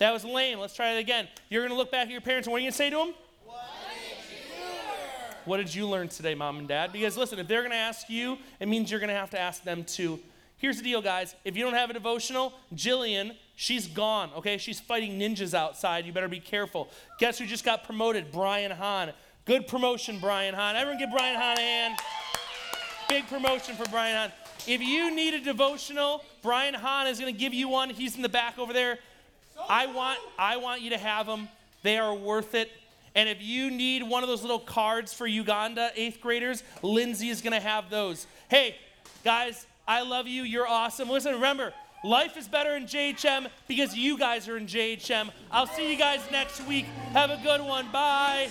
That 0.00 0.14
was 0.14 0.24
lame. 0.24 0.58
Let's 0.58 0.74
try 0.74 0.92
it 0.92 0.98
again. 0.98 1.28
You're 1.50 1.60
going 1.60 1.72
to 1.72 1.76
look 1.76 1.92
back 1.92 2.06
at 2.06 2.10
your 2.10 2.22
parents 2.22 2.48
and 2.48 2.52
what 2.52 2.56
are 2.56 2.60
you 2.60 2.64
going 2.64 2.72
to 2.72 2.78
say 2.78 2.90
to 2.90 2.96
them? 2.96 3.14
What 3.44 3.58
did 3.92 4.32
you 4.32 4.64
learn? 4.64 5.36
What 5.44 5.56
did 5.58 5.74
you 5.74 5.86
learn 5.86 6.08
today, 6.08 6.34
mom 6.34 6.58
and 6.58 6.66
dad? 6.66 6.90
Because 6.90 7.18
listen, 7.18 7.38
if 7.38 7.46
they're 7.46 7.60
going 7.60 7.70
to 7.70 7.76
ask 7.76 8.08
you, 8.08 8.38
it 8.58 8.66
means 8.66 8.90
you're 8.90 8.98
going 8.98 9.08
to 9.08 9.14
have 9.14 9.28
to 9.30 9.38
ask 9.38 9.62
them 9.62 9.84
too. 9.84 10.18
Here's 10.56 10.78
the 10.78 10.84
deal, 10.84 11.02
guys. 11.02 11.36
If 11.44 11.54
you 11.54 11.64
don't 11.64 11.74
have 11.74 11.90
a 11.90 11.92
devotional, 11.92 12.54
Jillian, 12.74 13.36
she's 13.56 13.86
gone, 13.86 14.30
okay? 14.36 14.56
She's 14.56 14.80
fighting 14.80 15.18
ninjas 15.18 15.52
outside. 15.52 16.06
You 16.06 16.14
better 16.14 16.28
be 16.28 16.40
careful. 16.40 16.88
Guess 17.18 17.38
who 17.38 17.44
just 17.44 17.64
got 17.64 17.84
promoted? 17.84 18.32
Brian 18.32 18.70
Hahn. 18.70 19.12
Good 19.44 19.66
promotion, 19.66 20.18
Brian 20.18 20.54
Hahn. 20.54 20.76
Everyone 20.76 20.98
give 20.98 21.10
Brian 21.10 21.38
Hahn 21.38 21.58
a 21.58 21.60
hand. 21.60 21.98
Big 23.08 23.26
promotion 23.28 23.74
for 23.74 23.84
Brian 23.90 24.16
Hahn. 24.16 24.32
If 24.66 24.80
you 24.80 25.14
need 25.14 25.34
a 25.34 25.40
devotional, 25.40 26.24
Brian 26.42 26.74
Hahn 26.74 27.06
is 27.06 27.18
going 27.18 27.32
to 27.32 27.38
give 27.38 27.52
you 27.52 27.68
one. 27.68 27.90
He's 27.90 28.16
in 28.16 28.22
the 28.22 28.28
back 28.28 28.58
over 28.58 28.72
there. 28.72 28.98
I 29.68 29.86
want, 29.86 30.18
I 30.38 30.56
want 30.56 30.82
you 30.82 30.90
to 30.90 30.98
have 30.98 31.26
them. 31.26 31.48
They 31.82 31.98
are 31.98 32.14
worth 32.14 32.54
it. 32.54 32.70
And 33.14 33.28
if 33.28 33.42
you 33.42 33.70
need 33.70 34.02
one 34.02 34.22
of 34.22 34.28
those 34.28 34.42
little 34.42 34.60
cards 34.60 35.12
for 35.12 35.26
Uganda 35.26 35.90
eighth 35.96 36.20
graders, 36.20 36.62
Lindsay 36.82 37.28
is 37.28 37.40
going 37.40 37.52
to 37.52 37.60
have 37.60 37.90
those. 37.90 38.26
Hey, 38.48 38.76
guys, 39.24 39.66
I 39.86 40.02
love 40.02 40.26
you. 40.26 40.42
You're 40.42 40.68
awesome. 40.68 41.10
Listen, 41.10 41.34
remember, 41.34 41.72
life 42.04 42.36
is 42.36 42.46
better 42.46 42.76
in 42.76 42.84
JHM 42.84 43.48
because 43.66 43.96
you 43.96 44.16
guys 44.16 44.48
are 44.48 44.56
in 44.56 44.66
JHM. 44.66 45.30
I'll 45.50 45.66
see 45.66 45.90
you 45.90 45.98
guys 45.98 46.20
next 46.30 46.64
week. 46.66 46.84
Have 47.12 47.30
a 47.30 47.40
good 47.42 47.60
one. 47.60 47.90
Bye. 47.90 48.50